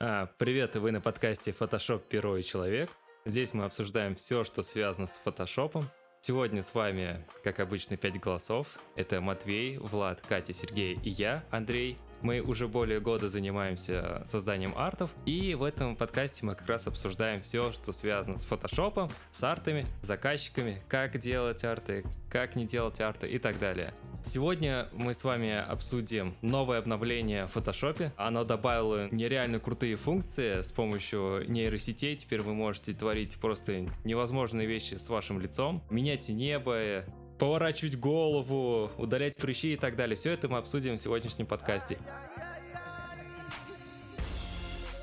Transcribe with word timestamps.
А, 0.00 0.26
привет, 0.38 0.76
вы 0.76 0.92
на 0.92 1.00
подкасте 1.00 1.50
Photoshop 1.50 2.04
Перо 2.08 2.36
и 2.36 2.44
Человек. 2.44 2.88
Здесь 3.24 3.52
мы 3.52 3.64
обсуждаем 3.64 4.14
все, 4.14 4.44
что 4.44 4.62
связано 4.62 5.08
с 5.08 5.18
фотошопом. 5.18 5.90
Сегодня 6.20 6.62
с 6.62 6.72
вами, 6.72 7.26
как 7.42 7.58
обычно, 7.58 7.96
пять 7.96 8.20
голосов. 8.20 8.78
Это 8.94 9.20
Матвей, 9.20 9.76
Влад, 9.78 10.20
Катя, 10.20 10.52
Сергей 10.52 11.00
и 11.02 11.10
я, 11.10 11.44
Андрей. 11.50 11.98
Мы 12.22 12.40
уже 12.40 12.68
более 12.68 13.00
года 13.00 13.30
занимаемся 13.30 14.22
созданием 14.26 14.72
артов, 14.76 15.10
и 15.24 15.54
в 15.54 15.62
этом 15.62 15.96
подкасте 15.96 16.44
мы 16.44 16.54
как 16.54 16.68
раз 16.68 16.86
обсуждаем 16.86 17.40
все, 17.40 17.72
что 17.72 17.92
связано 17.92 18.38
с 18.38 18.44
фотошопом, 18.44 19.10
с 19.30 19.42
артами, 19.42 19.86
заказчиками, 20.02 20.82
как 20.88 21.18
делать 21.18 21.64
арты, 21.64 22.04
как 22.30 22.56
не 22.56 22.66
делать 22.66 23.00
арты 23.00 23.28
и 23.28 23.38
так 23.38 23.58
далее. 23.58 23.92
Сегодня 24.24 24.88
мы 24.92 25.14
с 25.14 25.22
вами 25.22 25.56
обсудим 25.56 26.34
новое 26.42 26.78
обновление 26.78 27.46
в 27.46 27.52
фотошопе. 27.52 28.12
Оно 28.16 28.44
добавило 28.44 29.08
нереально 29.10 29.60
крутые 29.60 29.96
функции 29.96 30.62
с 30.62 30.72
помощью 30.72 31.44
нейросетей. 31.48 32.16
Теперь 32.16 32.40
вы 32.40 32.52
можете 32.52 32.92
творить 32.92 33.36
просто 33.36 33.86
невозможные 34.04 34.66
вещи 34.66 34.94
с 34.94 35.08
вашим 35.08 35.40
лицом, 35.40 35.82
менять 35.88 36.28
небо, 36.28 37.04
поворачивать 37.38 37.96
голову, 37.96 38.90
удалять 38.98 39.36
прыщи 39.36 39.74
и 39.74 39.76
так 39.76 39.96
далее. 39.96 40.16
Все 40.16 40.30
это 40.30 40.48
мы 40.48 40.58
обсудим 40.58 40.96
в 40.96 41.00
сегодняшнем 41.00 41.46
подкасте. 41.46 41.98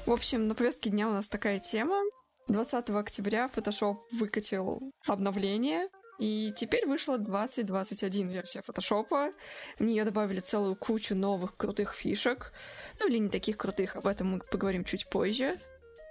В 0.05 0.11
общем, 0.11 0.47
на 0.47 0.53
повестке 0.53 0.89
дня 0.89 1.07
у 1.09 1.13
нас 1.13 1.27
такая 1.27 1.59
тема. 1.59 1.99
20 2.47 2.89
октября 2.91 3.49
Photoshop 3.55 3.95
выкатил 4.11 4.91
обновление, 5.07 5.87
и 6.19 6.53
теперь 6.55 6.85
вышла 6.85 7.17
2021 7.17 8.29
версия 8.29 8.61
Photoshop. 8.61 9.33
В 9.79 9.83
нее 9.83 10.03
добавили 10.03 10.39
целую 10.39 10.75
кучу 10.75 11.15
новых 11.15 11.57
крутых 11.57 11.93
фишек. 11.93 12.53
Ну 12.99 13.07
или 13.09 13.17
не 13.17 13.29
таких 13.29 13.57
крутых, 13.57 13.95
об 13.95 14.07
этом 14.07 14.27
мы 14.31 14.39
поговорим 14.39 14.83
чуть 14.83 15.09
позже. 15.09 15.57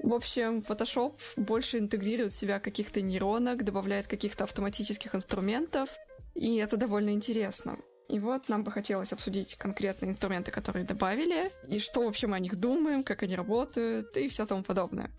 В 0.02 0.12
общем, 0.12 0.58
Photoshop 0.58 1.14
больше 1.36 1.78
интегрирует 1.78 2.32
в 2.32 2.36
себя 2.36 2.60
каких-то 2.60 3.00
нейронок, 3.00 3.64
добавляет 3.64 4.06
каких-то 4.06 4.44
автоматических 4.44 5.14
инструментов, 5.14 5.88
и 6.34 6.56
это 6.56 6.76
довольно 6.76 7.10
интересно. 7.10 7.78
И 8.08 8.18
вот 8.18 8.48
нам 8.48 8.64
бы 8.64 8.70
хотелось 8.70 9.12
обсудить 9.12 9.54
конкретные 9.54 10.10
инструменты, 10.10 10.50
которые 10.50 10.84
добавили, 10.84 11.50
и 11.66 11.78
что, 11.78 12.04
в 12.04 12.08
общем, 12.08 12.34
о 12.34 12.38
них 12.38 12.56
думаем, 12.56 13.02
как 13.02 13.22
они 13.22 13.34
работают, 13.34 14.16
и 14.16 14.28
все 14.28 14.46
тому 14.46 14.62
подобное. 14.62 15.10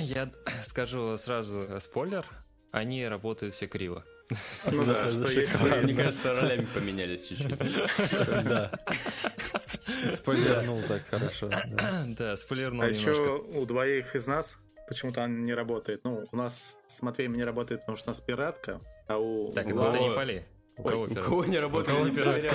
Я 0.00 0.30
скажу 0.64 1.16
сразу 1.18 1.68
спойлер, 1.80 2.26
они 2.72 3.06
работают 3.06 3.54
все 3.54 3.66
криво. 3.66 4.04
Ну 4.72 4.84
да, 4.84 5.12
что 5.12 5.82
Мне 5.82 5.94
кажется, 5.94 6.32
ролями 6.32 6.66
поменялись 6.74 7.28
чуть-чуть. 7.28 7.56
Да. 8.44 8.72
Спойлернул 10.08 10.82
так 10.82 11.06
хорошо. 11.06 11.50
Да, 12.18 12.36
спойлернул 12.36 12.82
А 12.82 12.88
еще 12.88 13.38
у 13.38 13.64
двоих 13.66 14.16
из 14.16 14.26
нас 14.26 14.58
почему-то 14.88 15.22
он 15.22 15.44
не 15.44 15.54
работает. 15.54 16.00
Ну, 16.04 16.26
у 16.30 16.36
нас 16.36 16.76
с 16.86 17.02
Матвеем 17.02 17.34
не 17.34 17.44
работает, 17.44 17.80
потому 17.80 17.96
что 17.96 18.10
у 18.10 18.12
нас 18.12 18.20
пиратка, 18.20 18.80
а 19.06 19.18
у... 19.18 19.52
Так, 19.52 19.66
это 19.66 19.98
не 19.98 20.14
поли. 20.14 20.44
У 20.78 20.82
кого, 20.82 21.04
у 21.04 21.14
кого 21.14 21.44
не 21.46 21.58
работает, 21.58 22.04
не 22.04 22.10
проверял. 22.10 22.54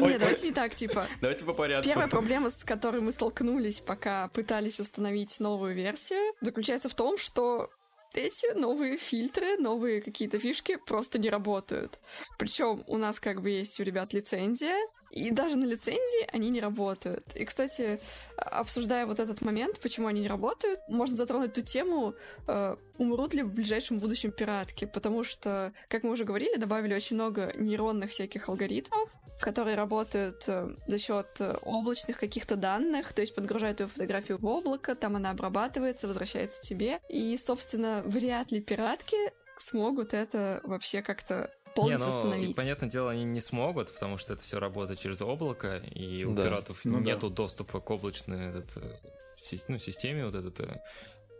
Нет, 0.00 0.20
давайте 0.20 0.48
не 0.48 0.54
так, 0.54 0.74
типа. 0.74 1.06
Давайте 1.20 1.44
по 1.44 1.52
порядку. 1.52 1.86
Первая 1.86 2.08
проблема, 2.08 2.50
с 2.50 2.64
которой 2.64 3.02
мы 3.02 3.12
столкнулись, 3.12 3.80
пока 3.80 4.28
пытались 4.28 4.80
установить 4.80 5.38
новую 5.38 5.74
версию, 5.74 6.32
заключается 6.40 6.88
в 6.88 6.94
том, 6.94 7.18
что 7.18 7.68
эти 8.14 8.52
новые 8.54 8.96
фильтры, 8.96 9.56
новые 9.58 10.00
какие-то 10.02 10.38
фишки 10.38 10.76
просто 10.76 11.18
не 11.18 11.30
работают. 11.30 11.98
Причем 12.38 12.84
у 12.86 12.96
нас 12.96 13.20
как 13.20 13.42
бы 13.42 13.50
есть 13.50 13.78
у 13.80 13.82
ребят 13.82 14.12
лицензия, 14.12 14.78
и 15.12 15.30
даже 15.30 15.56
на 15.56 15.66
лицензии 15.66 16.26
они 16.32 16.48
не 16.48 16.60
работают. 16.60 17.36
И, 17.36 17.44
кстати, 17.44 18.00
обсуждая 18.36 19.04
вот 19.06 19.20
этот 19.20 19.42
момент, 19.42 19.78
почему 19.80 20.06
они 20.06 20.22
не 20.22 20.28
работают, 20.28 20.80
можно 20.88 21.14
затронуть 21.14 21.52
ту 21.52 21.60
тему, 21.60 22.14
э, 22.48 22.76
умрут 22.96 23.34
ли 23.34 23.42
в 23.42 23.52
ближайшем 23.52 23.98
будущем 23.98 24.32
пиратки, 24.32 24.86
потому 24.86 25.22
что, 25.22 25.72
как 25.88 26.02
мы 26.02 26.12
уже 26.12 26.24
говорили, 26.24 26.56
добавили 26.56 26.94
очень 26.94 27.16
много 27.16 27.52
нейронных 27.56 28.10
всяких 28.10 28.48
алгоритмов, 28.48 29.10
которые 29.42 29.76
работают 29.76 30.44
э, 30.46 30.70
за 30.86 30.98
счет 30.98 31.26
э, 31.40 31.56
облачных 31.62 32.18
каких-то 32.18 32.56
данных, 32.56 33.12
то 33.12 33.20
есть 33.20 33.34
подгружают 33.34 33.78
твою 33.78 33.90
фотографию 33.90 34.38
в 34.38 34.46
облако, 34.46 34.94
там 34.94 35.16
она 35.16 35.30
обрабатывается, 35.30 36.06
возвращается 36.06 36.62
тебе, 36.62 37.00
и, 37.08 37.36
собственно, 37.36 38.02
вряд 38.06 38.52
ли 38.52 38.60
пиратки 38.60 39.16
смогут 39.58 40.14
это 40.14 40.60
вообще 40.64 41.02
как-то 41.02 41.50
полностью 41.74 42.08
не, 42.08 42.14
ну, 42.14 42.18
остановить. 42.20 42.56
Понятное 42.56 42.88
дело, 42.88 43.10
они 43.10 43.24
не 43.24 43.40
смогут, 43.40 43.92
потому 43.92 44.18
что 44.18 44.34
это 44.34 44.42
все 44.42 44.58
работает 44.58 45.00
через 45.00 45.20
облако, 45.20 45.76
и 45.76 46.24
у 46.24 46.34
да. 46.34 46.44
пиратов 46.44 46.80
ну, 46.84 47.00
нету 47.00 47.28
да. 47.28 47.36
доступа 47.36 47.80
к 47.80 47.90
облачной 47.90 48.50
этот, 48.50 48.76
э, 48.76 49.58
ну, 49.68 49.78
системе 49.78 50.24
вот 50.26 50.34
этот 50.34 50.60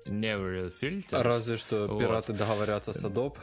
Never 0.06 0.72
filters. 0.80 1.22
Разве 1.22 1.56
что 1.56 1.86
вот. 1.86 2.00
пираты 2.00 2.32
договорятся 2.32 2.92
с 2.92 3.04
Adobe. 3.04 3.38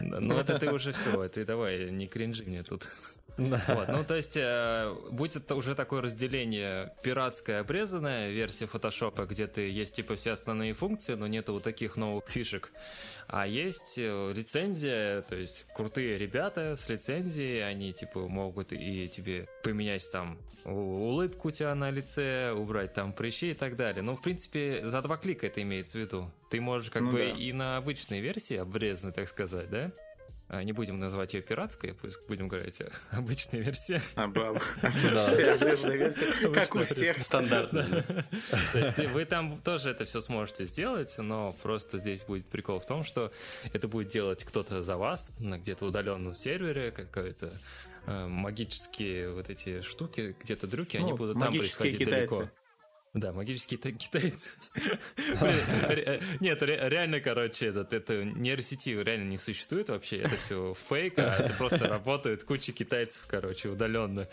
Ну, 0.00 0.38
это 0.38 0.58
ты 0.58 0.72
уже 0.72 0.92
все, 0.92 1.28
ты 1.28 1.44
давай, 1.44 1.90
не 1.90 2.06
кринжи 2.06 2.44
мне 2.44 2.62
тут. 2.62 2.88
Вот, 3.36 3.88
ну, 3.88 4.04
то 4.04 4.14
есть, 4.14 4.36
э, 4.36 4.94
будет 5.10 5.50
уже 5.52 5.74
такое 5.74 6.02
разделение 6.02 6.92
пиратская 7.02 7.60
обрезанная 7.60 8.30
версия 8.30 8.66
фотошопа, 8.66 9.24
где 9.26 9.46
ты 9.46 9.68
есть, 9.68 9.94
типа, 9.94 10.16
все 10.16 10.32
основные 10.32 10.72
функции, 10.72 11.14
но 11.14 11.26
нету 11.26 11.52
вот 11.52 11.62
таких 11.62 11.96
новых 11.96 12.28
фишек. 12.28 12.72
А 13.26 13.46
есть 13.46 13.94
э, 13.96 14.32
лицензия, 14.34 15.22
то 15.22 15.36
есть 15.36 15.66
крутые 15.74 16.18
ребята 16.18 16.76
с 16.76 16.88
лицензией, 16.88 17.66
они 17.66 17.92
типа 17.92 18.28
могут 18.28 18.72
и 18.72 19.08
тебе 19.08 19.48
поменять 19.62 20.08
там 20.12 20.38
улыбку 20.64 21.48
у 21.48 21.50
тебя 21.50 21.74
на 21.74 21.90
лице, 21.90 22.52
убрать 22.52 22.94
там 22.94 23.12
прыщи 23.12 23.50
и 23.50 23.54
так 23.54 23.76
далее. 23.76 24.02
Но 24.02 24.16
в 24.16 24.22
принципе 24.22 24.80
за 24.84 25.02
два 25.02 25.16
клика 25.16 25.46
это 25.46 25.62
имеется 25.62 25.98
в 25.98 26.00
виду. 26.00 26.30
Ты 26.50 26.60
можешь 26.60 26.90
как 26.90 27.02
ну, 27.02 27.12
бы 27.12 27.18
да. 27.18 27.24
и 27.24 27.52
на 27.52 27.76
обычной 27.76 28.20
версии 28.20 28.56
обрезанной, 28.56 29.12
так 29.12 29.28
сказать, 29.28 29.68
да? 29.70 29.92
А, 30.48 30.62
не 30.62 30.72
будем 30.72 30.98
называть 30.98 31.32
ее 31.34 31.42
пиратской, 31.42 31.94
пусть 31.94 32.18
будем 32.28 32.48
говорить 32.48 32.82
обычной 33.10 33.60
версии. 33.60 34.00
Обычная 34.82 35.96
версия, 35.96 36.50
как 36.52 36.74
у 36.74 36.82
всех. 36.82 37.22
Стандартно. 37.22 38.04
Вы 39.12 39.24
там 39.24 39.60
тоже 39.62 39.90
это 39.90 40.04
все 40.04 40.20
сможете 40.20 40.66
сделать, 40.66 41.14
но 41.18 41.56
просто 41.62 41.98
здесь 41.98 42.24
будет 42.24 42.46
прикол 42.46 42.78
в 42.78 42.86
том, 42.86 43.04
что 43.04 43.32
это 43.72 43.88
будет 43.88 44.08
делать 44.08 44.44
кто-то 44.44 44.82
за 44.82 44.96
вас 44.96 45.32
на 45.38 45.58
где-то 45.58 45.86
удаленном 45.86 46.34
сервере, 46.34 46.90
какой-то 46.90 47.58
э, 48.06 48.26
магические 48.26 49.32
вот 49.32 49.48
эти 49.48 49.80
штуки, 49.80 50.36
где-то 50.40 50.66
дрюки, 50.66 50.98
они 50.98 51.12
ну, 51.12 51.16
будут 51.16 51.38
там 51.38 51.56
происходить 51.56 52.04
далеко. 52.04 52.50
Да, 53.14 53.32
магические 53.32 53.78
китайцы. 53.78 54.50
Нет, 56.40 56.60
реально, 56.62 57.20
короче, 57.20 57.66
этот, 57.66 57.92
это 57.92 58.24
нейросети 58.24 58.90
реально 58.90 59.30
не 59.30 59.38
существует 59.38 59.88
вообще. 59.88 60.18
Это 60.18 60.36
все 60.36 60.74
фейк, 60.74 61.14
а 61.18 61.36
это 61.38 61.54
просто 61.54 61.86
работает 61.86 62.42
куча 62.42 62.72
китайцев, 62.72 63.24
короче, 63.28 63.68
удаленно. 63.68 64.26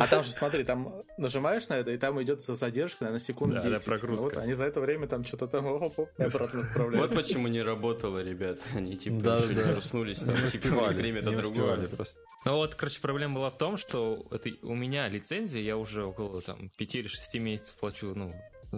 А 0.00 0.08
там 0.08 0.24
же, 0.24 0.32
смотри, 0.32 0.64
там 0.64 1.04
нажимаешь 1.16 1.68
на 1.68 1.74
это, 1.74 1.92
и 1.92 1.96
там 1.96 2.20
идет 2.22 2.42
задержка, 2.42 3.08
на 3.08 3.20
секунду 3.20 3.62
10. 3.62 3.70
Да, 3.70 3.78
прогрузка. 3.78 4.24
Вот, 4.24 4.36
они 4.36 4.54
за 4.54 4.64
это 4.64 4.80
время 4.80 5.06
там 5.06 5.24
что-то 5.24 5.46
там 5.46 5.68
обратно 5.68 6.08
отправляют. 6.16 7.10
Вот 7.10 7.14
почему 7.14 7.46
не 7.46 7.62
работало, 7.62 8.22
ребят. 8.22 8.58
Они 8.74 8.96
типа 8.96 9.42
проснулись, 9.74 10.18
там, 10.18 10.34
типа, 10.34 10.46
успевали, 10.46 10.96
время-то 10.96 11.30
другое. 11.30 11.88
Просто. 11.88 12.20
Ну 12.44 12.56
вот, 12.56 12.74
короче, 12.74 13.00
проблема 13.00 13.36
была 13.36 13.50
в 13.50 13.56
том, 13.56 13.76
что 13.76 14.26
это 14.30 14.50
у 14.62 14.74
меня 14.74 15.08
лицензия, 15.08 15.62
я 15.62 15.76
уже 15.76 16.04
около 16.04 16.42
там 16.42 16.70
5 16.76 16.94
или 16.96 17.08
6 17.08 17.34
месяцев 17.36 17.76
плачу, 17.76 18.12
ну, 18.14 18.23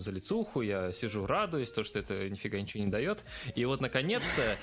за 0.01 0.11
лицуху, 0.11 0.63
я 0.63 0.93
сижу, 0.93 1.27
радуюсь, 1.27 1.71
то, 1.71 1.85
что 1.85 1.99
это 1.99 2.29
нифига 2.29 2.61
ничего 2.61 2.85
не 2.85 2.91
дает. 2.91 3.25
И 3.55 3.65
вот, 3.65 3.81
наконец-то, 3.81 4.57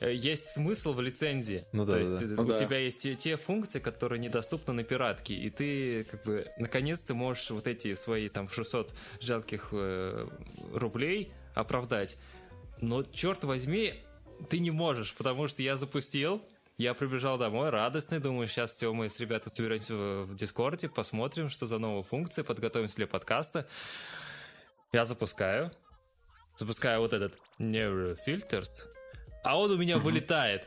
э, 0.00 0.14
есть 0.14 0.46
смысл 0.46 0.92
в 0.92 1.00
лицензии. 1.00 1.64
Ну, 1.72 1.84
да, 1.84 1.92
то 1.92 1.98
есть 1.98 2.26
да. 2.26 2.42
у 2.42 2.44
ну, 2.44 2.56
тебя 2.56 2.68
да. 2.68 2.78
есть 2.78 2.98
те, 2.98 3.14
те 3.14 3.36
функции, 3.36 3.80
которые 3.80 4.18
недоступны 4.18 4.72
на 4.72 4.84
пиратке, 4.84 5.34
и 5.34 5.50
ты, 5.50 6.04
как 6.04 6.24
бы, 6.24 6.46
наконец-то 6.58 7.14
можешь 7.14 7.50
вот 7.50 7.66
эти 7.66 7.94
свои, 7.94 8.28
там, 8.28 8.48
600 8.48 8.94
жалких 9.20 9.68
э, 9.72 10.28
рублей 10.72 11.32
оправдать. 11.54 12.16
Но, 12.80 13.02
черт 13.02 13.44
возьми, 13.44 13.94
ты 14.48 14.58
не 14.58 14.70
можешь, 14.70 15.14
потому 15.14 15.48
что 15.48 15.62
я 15.62 15.76
запустил, 15.76 16.42
я 16.76 16.94
прибежал 16.94 17.38
домой, 17.38 17.70
радостный, 17.70 18.20
думаю, 18.20 18.46
сейчас 18.46 18.76
все, 18.76 18.92
мы 18.92 19.10
с 19.10 19.18
ребятами 19.18 19.52
соберемся 19.52 19.94
в 19.94 20.36
Дискорде, 20.36 20.88
посмотрим, 20.88 21.48
что 21.48 21.66
за 21.66 21.78
новые 21.78 22.04
функции, 22.04 22.42
подготовимся 22.42 22.96
для 22.96 23.08
подкаста. 23.08 23.66
Я 24.92 25.04
запускаю, 25.04 25.70
запускаю 26.56 27.00
вот 27.00 27.12
этот 27.12 27.38
Neurofilters, 27.58 28.86
а 29.44 29.58
он 29.58 29.70
у 29.70 29.76
меня 29.76 29.98
вылетает. 29.98 30.66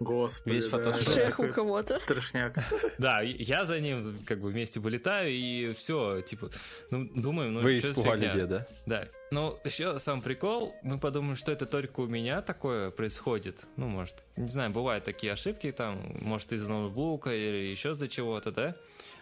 Господи, 0.00 0.56
Весь 0.56 1.14
Шех 1.14 1.38
у 1.38 1.48
кого-то. 1.48 2.00
Трешняк. 2.06 2.58
Да, 2.98 3.22
я 3.22 3.64
за 3.64 3.78
ним 3.78 4.18
как 4.26 4.40
бы 4.40 4.50
вместе 4.50 4.80
вылетаю, 4.80 5.30
и 5.30 5.72
все, 5.72 6.20
типа, 6.20 6.50
ну, 6.90 7.08
думаем, 7.14 7.54
ну, 7.54 7.60
Вы 7.60 7.78
испугали 7.78 8.28
где, 8.28 8.46
да? 8.46 8.66
Да. 8.86 9.08
Ну, 9.30 9.58
еще 9.64 9.98
сам 10.00 10.20
прикол, 10.20 10.74
мы 10.82 10.98
подумаем, 10.98 11.36
что 11.36 11.52
это 11.52 11.64
только 11.64 12.00
у 12.00 12.06
меня 12.06 12.42
такое 12.42 12.90
происходит. 12.90 13.60
Ну, 13.76 13.86
может, 13.86 14.24
не 14.36 14.48
знаю, 14.48 14.70
бывают 14.70 15.04
такие 15.04 15.32
ошибки, 15.32 15.70
там, 15.70 16.00
может, 16.20 16.52
из 16.52 16.66
ноутбука 16.66 17.30
или 17.30 17.70
еще 17.70 17.94
за 17.94 18.08
чего-то, 18.08 18.50
да? 18.50 18.74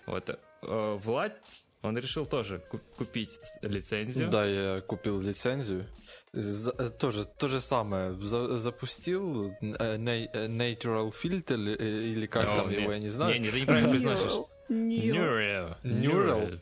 Вот. 0.07 0.29
Э, 0.63 0.99
Влад 1.01 1.39
он 1.85 1.99
решил 1.99 2.25
тоже 2.25 2.61
купить 2.97 3.39
лицензию. 3.61 4.31
Да, 4.31 4.45
я 4.47 4.81
купил 4.81 5.21
лицензию. 5.21 5.87
За, 6.33 6.75
э, 6.79 6.89
тоже 6.89 7.25
то 7.27 7.47
же 7.49 7.61
самое. 7.61 8.15
За, 8.27 8.57
запустил 8.57 9.53
э, 9.61 9.97
Natural 9.97 11.13
Filter 11.13 11.77
или 11.77 12.27
как 12.27 12.45
О, 12.45 12.57
там 12.57 12.71
нет, 12.71 12.81
его, 12.81 12.93
я 12.93 12.99
не 12.99 13.11
знаю. 13.11 13.35
Не, 13.35 13.41
не, 13.41 13.51
ты 13.51 13.61
неправильно 13.61 13.91
произносишь. 13.91 14.33
Neural. 14.71 15.77
Neural. 15.83 16.59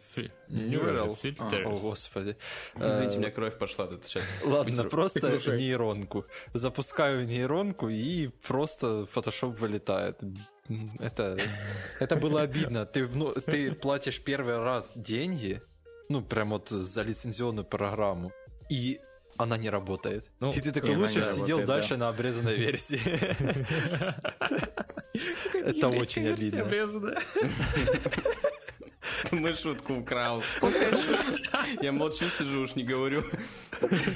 Neural 0.49 1.17
filters. 1.23 1.65
О, 1.67 1.79
господи. 1.79 2.37
Извините, 2.75 3.17
у 3.17 3.21
меня 3.21 3.31
кровь 3.31 3.57
пошла 3.57 3.87
тут 3.87 4.05
сейчас. 4.07 4.25
Ладно, 4.45 4.85
просто 4.85 5.21
нейронку. 5.57 6.27
Запускаю 6.53 7.27
нейронку, 7.27 7.89
и 7.89 8.29
просто 8.47 9.07
Photoshop 9.15 9.55
вылетает. 9.55 10.19
Это, 10.99 11.39
это 12.01 12.17
было 12.17 12.43
обидно. 12.43 12.87
Ты, 12.87 13.07
ну, 13.09 13.33
ты 13.33 13.73
платишь 13.73 14.21
первый 14.21 14.59
раз 14.59 14.93
деньги, 14.95 15.63
ну, 16.09 16.23
прям 16.23 16.51
вот 16.51 16.69
за 16.69 17.03
лицензионную 17.03 17.65
программу, 17.65 18.33
и 18.71 19.01
она 19.37 19.57
не 19.57 19.71
работает. 19.71 20.31
Ну, 20.41 20.53
и 20.53 20.61
ты 20.61 20.73
такой 20.73 20.97
лучше 20.97 21.25
сидел 21.25 21.59
работает, 21.59 21.67
дальше 21.67 21.91
да. 21.91 21.97
на 21.97 22.09
обрезанной 22.09 22.57
версии. 22.57 23.01
Это 25.53 25.89
очень 25.89 26.29
обидно. 26.29 26.65
Мы 29.31 29.55
шутку 29.55 29.95
украл. 29.95 30.43
Я 31.81 31.93
молчу, 31.93 32.29
сижу, 32.29 32.63
уж 32.63 32.75
не 32.75 32.85
говорю. 32.85 33.23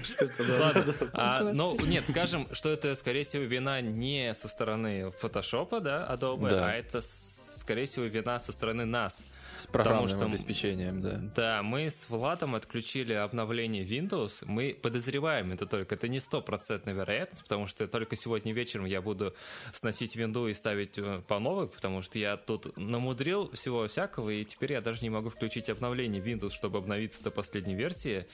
Что 0.05 0.25
это 0.25 0.43
Ладно. 0.61 0.95
А, 1.13 1.43
ну, 1.53 1.77
нет, 1.87 2.07
скажем, 2.09 2.49
что 2.53 2.71
это, 2.71 2.95
скорее 2.95 3.25
всего, 3.25 3.45
вина 3.45 3.81
не 3.81 4.35
со 4.35 4.49
стороны 4.49 5.11
фотошопа, 5.11 5.81
да, 5.81 6.07
Adobe, 6.11 6.53
а 6.53 6.73
это, 6.73 7.01
скорее 7.01 7.87
всего, 7.87 8.05
вина 8.07 8.39
со 8.41 8.53
стороны 8.53 8.85
нас. 8.85 9.27
С 9.57 9.67
программным 9.67 10.09
что, 10.09 10.27
обеспечением, 10.27 11.01
да. 11.01 11.21
Да, 11.35 11.63
мы 11.63 11.91
с 11.91 12.09
Владом 12.09 12.55
отключили 12.55 13.13
обновление 13.13 13.85
Windows. 13.85 14.45
Мы 14.45 14.77
подозреваем 14.81 15.53
это 15.53 15.67
только. 15.67 15.95
Это 15.95 16.09
не 16.09 16.21
стопроцентная 16.21 16.95
вероятность, 16.95 17.43
потому 17.43 17.67
что 17.67 17.89
только 17.89 18.17
сегодня 18.17 18.53
вечером 18.53 18.85
я 18.85 19.01
буду 19.01 19.35
сносить 19.73 20.17
винду 20.17 20.49
и 20.49 20.55
ставить 20.55 20.99
э, 20.99 21.23
по 21.27 21.39
новой, 21.39 21.69
потому 21.69 22.03
что 22.03 22.19
я 22.19 22.37
тут 22.37 22.77
намудрил 22.77 23.51
всего 23.53 23.87
всякого, 23.87 24.31
и 24.31 24.45
теперь 24.45 24.73
я 24.73 24.81
даже 24.81 25.03
не 25.03 25.11
могу 25.11 25.31
включить 25.31 25.69
обновление 25.69 26.23
Windows, 26.23 26.51
чтобы 26.51 26.79
обновиться 26.79 27.23
до 27.23 27.31
последней 27.31 27.75
версии 27.75 28.27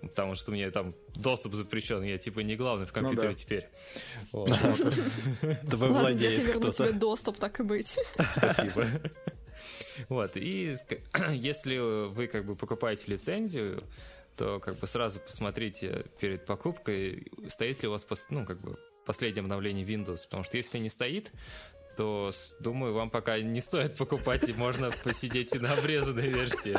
потому 0.00 0.34
что 0.34 0.52
у 0.52 0.54
меня 0.54 0.70
там 0.70 0.94
доступ 1.16 1.54
запрещен, 1.54 2.02
я 2.02 2.18
типа 2.18 2.40
не 2.40 2.56
главный 2.56 2.86
в 2.86 2.92
компьютере 2.92 3.28
ну, 3.28 3.34
да. 3.34 3.38
теперь. 3.38 3.68
Тобой 5.70 5.88
владеет 5.88 6.56
кто-то. 6.56 6.84
тебе 6.84 6.92
доступ, 6.92 7.38
так 7.38 7.58
и 7.60 7.62
быть. 7.62 7.96
Спасибо. 8.36 8.86
Вот, 10.08 10.36
и 10.36 10.76
если 11.32 11.78
вы 12.08 12.26
как 12.26 12.44
бы 12.44 12.56
покупаете 12.56 13.04
лицензию, 13.12 13.82
то 14.36 14.60
как 14.60 14.76
бы 14.78 14.86
сразу 14.86 15.20
посмотрите 15.20 16.06
перед 16.20 16.46
покупкой, 16.46 17.30
стоит 17.48 17.82
ли 17.82 17.88
у 17.88 17.92
вас 17.92 18.06
ну, 18.30 18.46
как 18.46 18.60
бы 18.60 18.78
последнее 19.04 19.42
обновление 19.42 19.84
Windows, 19.84 20.24
потому 20.24 20.44
что 20.44 20.56
если 20.56 20.78
не 20.78 20.90
стоит, 20.90 21.32
то, 21.96 22.30
думаю, 22.60 22.94
вам 22.94 23.10
пока 23.10 23.40
не 23.40 23.60
стоит 23.60 23.96
покупать, 23.96 24.48
и 24.48 24.52
можно 24.52 24.92
посидеть 25.02 25.54
и 25.56 25.58
на 25.58 25.72
обрезанной 25.72 26.28
версии. 26.28 26.76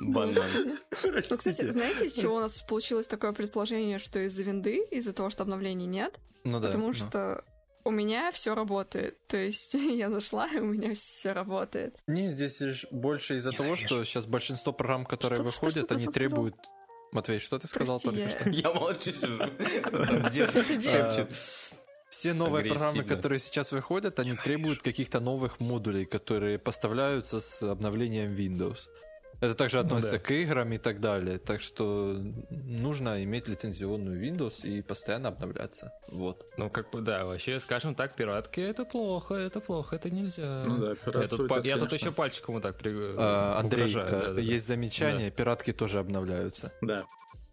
Банан. 0.00 0.78
Ну, 1.04 1.36
кстати, 1.36 1.70
знаете, 1.70 2.06
из 2.06 2.14
чего 2.14 2.36
у 2.36 2.40
нас 2.40 2.60
получилось 2.62 3.06
такое 3.06 3.32
предположение, 3.32 3.98
что 3.98 4.18
из-за 4.24 4.42
винды, 4.42 4.78
из-за 4.90 5.12
того, 5.12 5.30
что 5.30 5.42
обновлений 5.42 5.86
нет? 5.86 6.18
Ну 6.44 6.58
да. 6.58 6.68
Потому 6.68 6.92
что 6.92 7.44
у 7.86 7.90
меня 7.90 8.32
все 8.32 8.54
работает. 8.54 9.16
То 9.28 9.36
есть 9.36 9.74
я 9.74 10.10
зашла, 10.10 10.48
и 10.48 10.58
у 10.58 10.64
меня 10.64 10.94
все 10.94 11.32
работает. 11.32 11.96
Не, 12.06 12.28
здесь 12.28 12.60
лишь 12.60 12.86
больше 12.90 13.36
из-за 13.36 13.52
того, 13.52 13.76
что 13.76 14.02
сейчас 14.04 14.26
большинство 14.26 14.72
программ, 14.72 15.06
которые 15.06 15.36
что, 15.36 15.44
выходят, 15.44 15.84
что, 15.84 15.86
что, 15.86 15.94
они 15.94 16.06
требуют... 16.06 16.56
Матвей, 17.12 17.38
что 17.38 17.58
ты 17.58 17.68
сказал 17.68 18.00
Прости, 18.00 18.20
только 18.20 18.38
что? 18.38 18.50
Я 18.50 18.72
молчу 18.72 19.12
сижу. 19.12 19.40
А, 19.40 21.28
все 22.10 22.34
новые 22.34 22.64
программы, 22.64 23.04
которые 23.04 23.38
сейчас 23.38 23.70
выходят, 23.70 24.18
они 24.18 24.36
требуют 24.36 24.82
каких-то 24.82 25.20
новых 25.20 25.60
модулей, 25.60 26.04
которые 26.04 26.58
поставляются 26.58 27.38
с 27.38 27.62
обновлением 27.62 28.34
Windows. 28.34 28.88
Это 29.40 29.54
также 29.54 29.78
относится 29.78 30.14
ну, 30.14 30.18
да. 30.18 30.24
к 30.24 30.30
играм 30.30 30.72
и 30.72 30.78
так 30.78 31.00
далее. 31.00 31.38
Так 31.38 31.60
что 31.60 32.16
нужно 32.50 33.22
иметь 33.24 33.48
лицензионную 33.48 34.20
Windows 34.22 34.66
и 34.66 34.82
постоянно 34.82 35.28
обновляться. 35.28 35.92
Вот. 36.08 36.46
Ну, 36.56 36.70
как 36.70 36.90
бы, 36.90 37.00
да, 37.00 37.24
вообще, 37.24 37.60
скажем 37.60 37.94
так, 37.94 38.16
пиратки 38.16 38.60
это 38.60 38.84
плохо, 38.84 39.34
это 39.34 39.60
плохо, 39.60 39.96
это 39.96 40.10
нельзя. 40.10 40.62
Ну 40.66 40.78
да, 40.78 40.88
я 41.20 41.26
тут, 41.28 41.50
это, 41.50 41.68
я 41.68 41.76
тут 41.76 41.92
еще 41.92 42.12
пальчиком 42.12 42.54
вот 42.54 42.62
так 42.62 42.76
при... 42.76 42.90
а, 43.18 43.58
Андрей, 43.58 43.84
угрожаю. 43.84 44.10
Да, 44.10 44.32
да, 44.32 44.40
есть 44.40 44.66
замечание, 44.66 45.30
да. 45.30 45.36
пиратки 45.36 45.72
тоже 45.72 45.98
обновляются. 45.98 46.72
Да. 46.80 47.06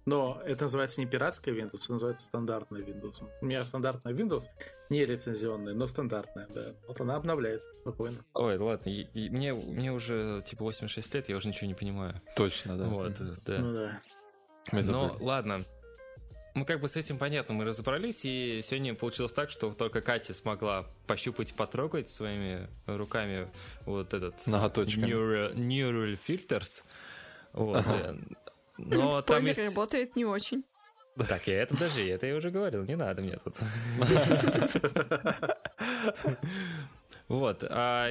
Но 0.06 0.42
это 0.46 0.66
называется 0.66 1.00
не 1.00 1.08
пиратская 1.08 1.54
Windows, 1.54 1.82
это 1.84 1.94
называется 1.94 2.26
стандартная 2.26 2.82
Windows. 2.82 3.24
У 3.42 3.46
меня 3.46 3.64
стандартная 3.64 4.14
Windows, 4.14 4.44
не 4.90 5.06
лицензионная, 5.06 5.74
но 5.74 5.88
стандартная, 5.88 6.48
да. 6.48 6.74
Вот 6.88 7.00
она 7.00 7.16
обновляется 7.16 7.68
спокойно. 7.82 8.18
Ой, 8.34 8.58
ладно, 8.58 8.90
и, 8.90 9.08
и 9.14 9.30
мне, 9.30 9.54
мне 9.54 9.94
уже 9.94 10.44
типа 10.46 10.64
86 10.64 11.14
лет, 11.14 11.30
я 11.30 11.38
уже 11.38 11.48
ничего 11.48 11.68
не 11.68 11.76
понимаю. 11.76 12.22
Точно, 12.36 12.78
да. 12.78 12.86
Вот, 12.86 13.14
да. 13.46 13.60
Ну 13.60 13.74
да. 13.74 14.02
Мы 14.72 14.82
но 14.84 15.16
ладно, 15.20 15.66
мы 16.54 16.66
как 16.66 16.82
бы 16.82 16.88
с 16.88 16.96
этим 16.96 17.18
понятно, 17.18 17.54
мы 17.56 17.66
разобрались, 17.66 18.22
и 18.24 18.62
сегодня 18.64 18.94
получилось 18.94 19.34
так, 19.34 19.50
что 19.50 19.74
только 19.74 20.02
Катя 20.02 20.34
смогла 20.34 20.86
пощупать, 21.08 21.54
потрогать 21.54 22.10
своими 22.10 22.68
руками 22.86 23.48
вот 23.86 24.14
этот 24.14 24.46
Ноготочками. 24.46 25.08
Neural, 25.08 25.54
neural 25.56 26.18
Filters. 26.18 26.84
Вот. 27.54 27.78
Ага. 27.78 28.18
Но 28.86 29.22
Спойлер, 29.22 29.24
там 29.24 29.46
есть... 29.46 29.60
работает 29.60 30.16
не 30.16 30.26
очень. 30.26 30.64
Так, 31.28 31.48
я 31.48 31.62
это 31.62 31.78
даже, 31.78 32.10
это 32.10 32.26
я 32.26 32.36
уже 32.36 32.50
говорил, 32.50 32.84
не 32.84 32.96
надо 32.96 33.22
мне 33.22 33.38
тут. 33.44 33.56
Вот, 37.30 37.64
а 37.70 38.10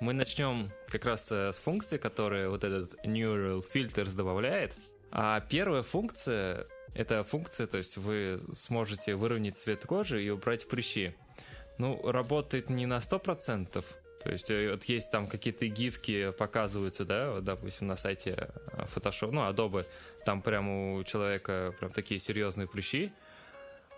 мы 0.00 0.12
начнем 0.12 0.70
как 0.88 1.04
раз 1.04 1.30
э, 1.30 1.52
с 1.52 1.56
функции, 1.56 1.96
которая 1.96 2.48
вот 2.48 2.64
этот 2.64 2.94
Neural 3.04 3.62
Filters 3.62 4.16
добавляет. 4.16 4.74
А 5.10 5.40
первая 5.40 5.82
функция— 5.82 6.66
это 6.94 7.22
функция, 7.22 7.66
то 7.66 7.76
есть 7.76 7.96
вы 7.96 8.40
сможете 8.52 9.14
выровнять 9.14 9.56
цвет 9.56 9.86
кожи 9.86 10.24
и 10.24 10.30
убрать 10.30 10.68
прыщи. 10.68 11.14
Ну, 11.78 12.00
работает 12.10 12.68
не 12.68 12.86
на 12.86 12.98
100%, 12.98 13.84
то 14.24 14.32
есть 14.32 14.50
э, 14.50 14.70
вот 14.70 14.84
есть 14.84 15.10
там 15.10 15.26
какие-то 15.26 15.66
гифки 15.66 16.32
показываются, 16.32 17.04
да, 17.04 17.32
вот, 17.32 17.44
допустим, 17.44 17.86
на 17.86 17.96
сайте 17.96 18.48
э, 18.72 18.86
Photoshop, 18.94 19.30
ну, 19.30 19.42
Adobe, 19.42 19.86
там 20.24 20.40
прям 20.40 20.68
у 20.68 21.04
человека 21.04 21.74
прям 21.78 21.92
такие 21.92 22.18
серьезные 22.18 22.66
прыщи, 22.66 23.12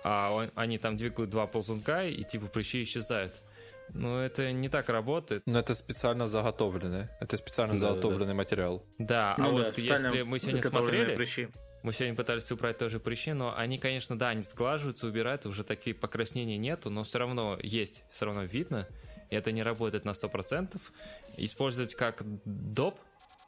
а 0.02 0.32
он, 0.32 0.50
они 0.56 0.78
там 0.78 0.96
двигают 0.96 1.30
два 1.30 1.46
ползунка, 1.46 2.04
и 2.04 2.24
типа 2.24 2.46
прыщи 2.46 2.82
исчезают. 2.82 3.40
Но 3.90 4.20
это 4.20 4.50
не 4.50 4.68
так 4.68 4.88
работает. 4.88 5.44
Но 5.46 5.60
это 5.60 5.72
специально 5.74 6.26
заготовленное. 6.26 7.16
Это 7.20 7.36
специально 7.36 7.74
да, 7.74 7.78
заготовленный 7.78 8.26
да. 8.26 8.34
материал. 8.34 8.84
Да, 8.98 9.34
а 9.38 9.40
ну, 9.40 9.54
а 9.54 9.58
да, 9.58 9.64
вот 9.66 9.78
если 9.78 10.22
мы 10.22 10.40
сегодня 10.40 10.60
смотрели, 10.60 11.14
прыщи. 11.14 11.48
мы 11.84 11.92
сегодня 11.92 12.16
пытались 12.16 12.50
убрать 12.50 12.78
тоже 12.78 12.98
прыщи, 12.98 13.32
но 13.32 13.56
они, 13.56 13.78
конечно, 13.78 14.18
да, 14.18 14.30
они 14.30 14.42
сглаживаются, 14.42 15.06
убирают, 15.06 15.46
уже 15.46 15.62
такие 15.62 15.94
покраснения 15.94 16.58
нету, 16.58 16.90
но 16.90 17.04
все 17.04 17.18
равно 17.18 17.56
есть, 17.62 18.02
все 18.10 18.26
равно 18.26 18.42
видно 18.42 18.88
это 19.30 19.52
не 19.52 19.62
работает 19.62 20.04
на 20.04 20.10
100%, 20.10 20.80
использовать 21.36 21.94
как 21.94 22.22
доп, 22.44 22.98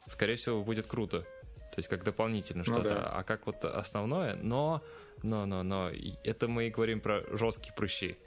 скорее 0.07 0.35
всего, 0.35 0.63
будет 0.63 0.87
круто. 0.87 1.21
То 1.71 1.77
есть 1.77 1.89
как 1.89 2.03
дополнительно 2.03 2.63
ну, 2.65 2.73
что-то. 2.73 2.89
Да. 2.89 3.09
А 3.13 3.23
как 3.23 3.45
вот 3.45 3.63
основное, 3.63 4.35
но, 4.35 4.83
но, 5.23 5.45
но, 5.45 5.63
но, 5.63 5.91
это 6.23 6.47
мы 6.47 6.67
и 6.67 6.69
говорим 6.69 6.99
про 6.99 7.23
жесткие 7.37 7.73
прыщи. 7.73 8.17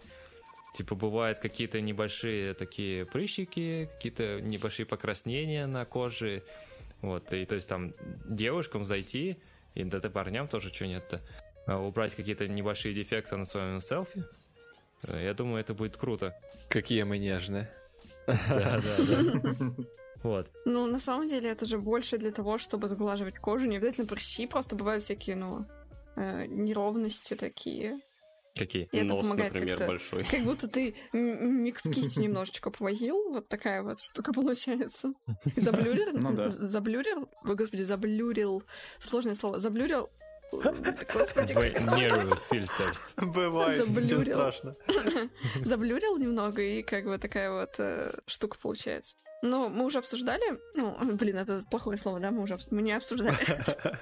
Типа 0.75 0.95
бывают 0.95 1.39
какие-то 1.39 1.81
небольшие 1.81 2.55
такие 2.55 3.05
прыщики, 3.05 3.91
какие-то 3.93 4.41
небольшие 4.41 4.87
покраснения 4.87 5.67
на 5.67 5.85
коже. 5.85 6.45
Вот, 7.03 7.33
и 7.33 7.45
то 7.45 7.57
есть 7.57 7.69
там 7.69 7.95
девушкам 8.25 8.85
зайти, 8.85 9.37
и 9.75 9.85
да 9.85 10.01
парням 10.09 10.49
тоже 10.49 10.73
что 10.73 10.87
нет-то, 10.87 11.21
а 11.67 11.79
убрать 11.79 12.15
какие-то 12.15 12.47
небольшие 12.49 12.95
дефекты 12.95 13.37
на 13.37 13.45
своем 13.45 13.81
селфи, 13.81 14.25
я 15.09 15.35
думаю, 15.35 15.61
это 15.61 15.75
будет 15.75 15.97
круто. 15.97 16.37
Какие 16.69 17.03
мы 17.03 17.19
нежные. 17.19 17.71
Да, 18.27 18.81
да, 18.81 19.35
да. 19.53 19.75
Вот. 20.23 20.51
Ну, 20.65 20.87
на 20.87 21.01
самом 21.01 21.27
деле, 21.27 21.51
это 21.51 21.67
же 21.67 21.79
больше 21.79 22.17
для 22.17 22.31
того, 22.31 22.59
чтобы 22.59 22.89
заглаживать 22.89 23.39
кожу. 23.39 23.67
Не 23.67 23.79
обязательно 23.79 24.07
прыщи, 24.07 24.47
просто 24.47 24.77
бывают 24.77 25.03
всякие, 25.03 25.35
ну, 25.37 25.67
э, 26.17 26.47
неровности 26.47 27.35
такие. 27.35 27.99
Какие? 28.55 28.89
И 28.93 29.03
Нос, 29.03 29.27
например, 29.27 29.79
большой. 29.79 30.25
Как 30.25 30.45
будто 30.45 30.69
ты 30.69 30.95
микс 31.13 31.83
кистью 31.83 32.23
немножечко 32.23 32.71
повозил. 32.71 33.31
Вот 33.31 33.49
такая 33.49 33.83
вот 33.83 33.99
штука 34.01 34.33
получается. 34.35 35.15
Заблюрил? 35.57 36.13
Ну 36.13 36.35
да. 36.35 36.51
Заблюрил? 36.51 37.29
Ой, 37.45 37.55
господи, 37.55 37.83
заблюрил. 37.83 38.63
Сложное 39.01 39.35
слово. 39.35 39.59
Заблюрил 39.59 40.11
Господи, 40.53 41.55
фильтрс. 42.51 43.15
Бывает, 43.17 43.89
ничего 43.89 44.23
страшно. 44.23 44.77
Заблюрил 45.65 46.19
немного, 46.19 46.63
и 46.63 46.83
как 46.83 47.05
бы 47.05 47.19
такая 47.19 47.51
вот 47.51 47.75
э, 47.79 48.19
штука 48.27 48.59
получается. 48.61 49.17
Ну, 49.43 49.69
мы 49.69 49.87
уже 49.87 49.99
обсуждали. 49.99 50.61
Ну, 50.75 50.97
блин, 51.17 51.39
это 51.39 51.63
плохое 51.69 51.99
слово, 51.99 52.21
да? 52.21 52.31
Мы 52.31 52.43
уже 52.43 52.59
мы 52.71 52.81
не 52.81 52.93
обсуждали. 52.93 53.37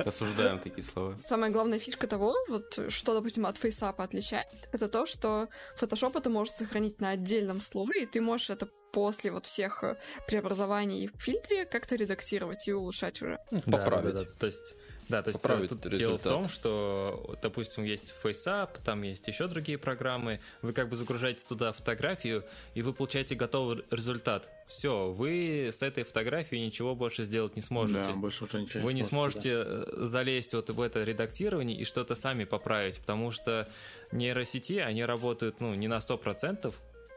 Осуждаем 0.07 0.59
такие 0.59 0.85
слова. 0.85 1.17
Самая 1.17 1.51
главная 1.51 1.79
фишка 1.79 2.07
того, 2.07 2.35
вот 2.49 2.79
что, 2.89 3.15
допустим, 3.15 3.47
от 3.47 3.57
фейсапа 3.57 4.05
отличает, 4.05 4.47
это 4.71 4.89
то, 4.89 5.07
что 5.07 5.49
Photoshop 5.81 6.19
это 6.19 6.29
может 6.29 6.55
сохранить 6.57 7.01
на 7.01 7.11
отдельном 7.11 7.63
слое, 7.63 8.03
и 8.03 8.07
ты 8.07 8.21
можешь 8.21 8.51
это 8.51 8.69
после 8.93 9.31
вот 9.31 9.47
всех 9.47 9.83
э, 9.83 9.97
преобразований 10.27 11.09
в 11.09 11.23
фильтре 11.23 11.65
как-то 11.65 11.95
редактировать 11.95 12.69
и 12.69 12.75
улучшать 12.75 13.23
уже. 13.23 13.39
Поправить. 13.71 14.15
Да, 14.15 14.21
да, 14.21 14.25
да. 14.25 14.39
То 14.39 14.47
есть 14.47 14.77
да, 15.11 15.23
то 15.23 15.29
есть 15.29 15.45
э, 15.45 15.67
тут 15.69 15.87
результат. 15.87 15.99
дело 15.99 16.19
в 16.19 16.23
том, 16.23 16.49
что, 16.49 17.37
допустим, 17.43 17.85
есть 17.85 18.15
FaceApp, 18.23 18.79
там 18.85 19.03
есть 19.03 19.27
еще 19.27 19.49
другие 19.49 19.77
программы, 19.77 20.41
вы 20.63 20.73
как 20.73 20.89
бы 20.89 20.97
загружаете 20.97 21.45
туда 21.47 21.73
фотографию, 21.73 22.45
и 22.75 22.83
вы 22.83 22.93
получаете 22.93 23.35
готовый 23.35 23.85
результат. 23.91 24.49
Все, 24.67 25.11
вы 25.11 25.71
с 25.73 25.83
этой 25.83 26.05
фотографией 26.05 26.65
ничего 26.65 26.95
больше 26.95 27.25
сделать 27.25 27.57
не 27.57 27.63
сможете. 27.63 28.03
Да, 28.03 28.13
больше 28.13 28.45
уже 28.45 28.61
ничего 28.61 28.85
Вы 28.85 28.95
не 28.95 29.03
сможете 29.03 29.65
да. 29.65 29.85
Э, 29.87 30.07
залезть 30.07 30.55
вот 30.55 30.71
в 30.71 30.81
это 30.81 31.03
редактирование 31.03 31.77
и 31.77 31.85
что-то 31.85 32.15
сами 32.15 32.45
поправить, 32.45 33.01
потому 33.01 33.33
что 33.33 33.69
нейросети, 34.13 34.75
они 34.75 35.05
работают, 35.05 35.61
ну, 35.61 35.75
не 35.75 35.89
на 35.89 35.99
100%, 35.99 36.73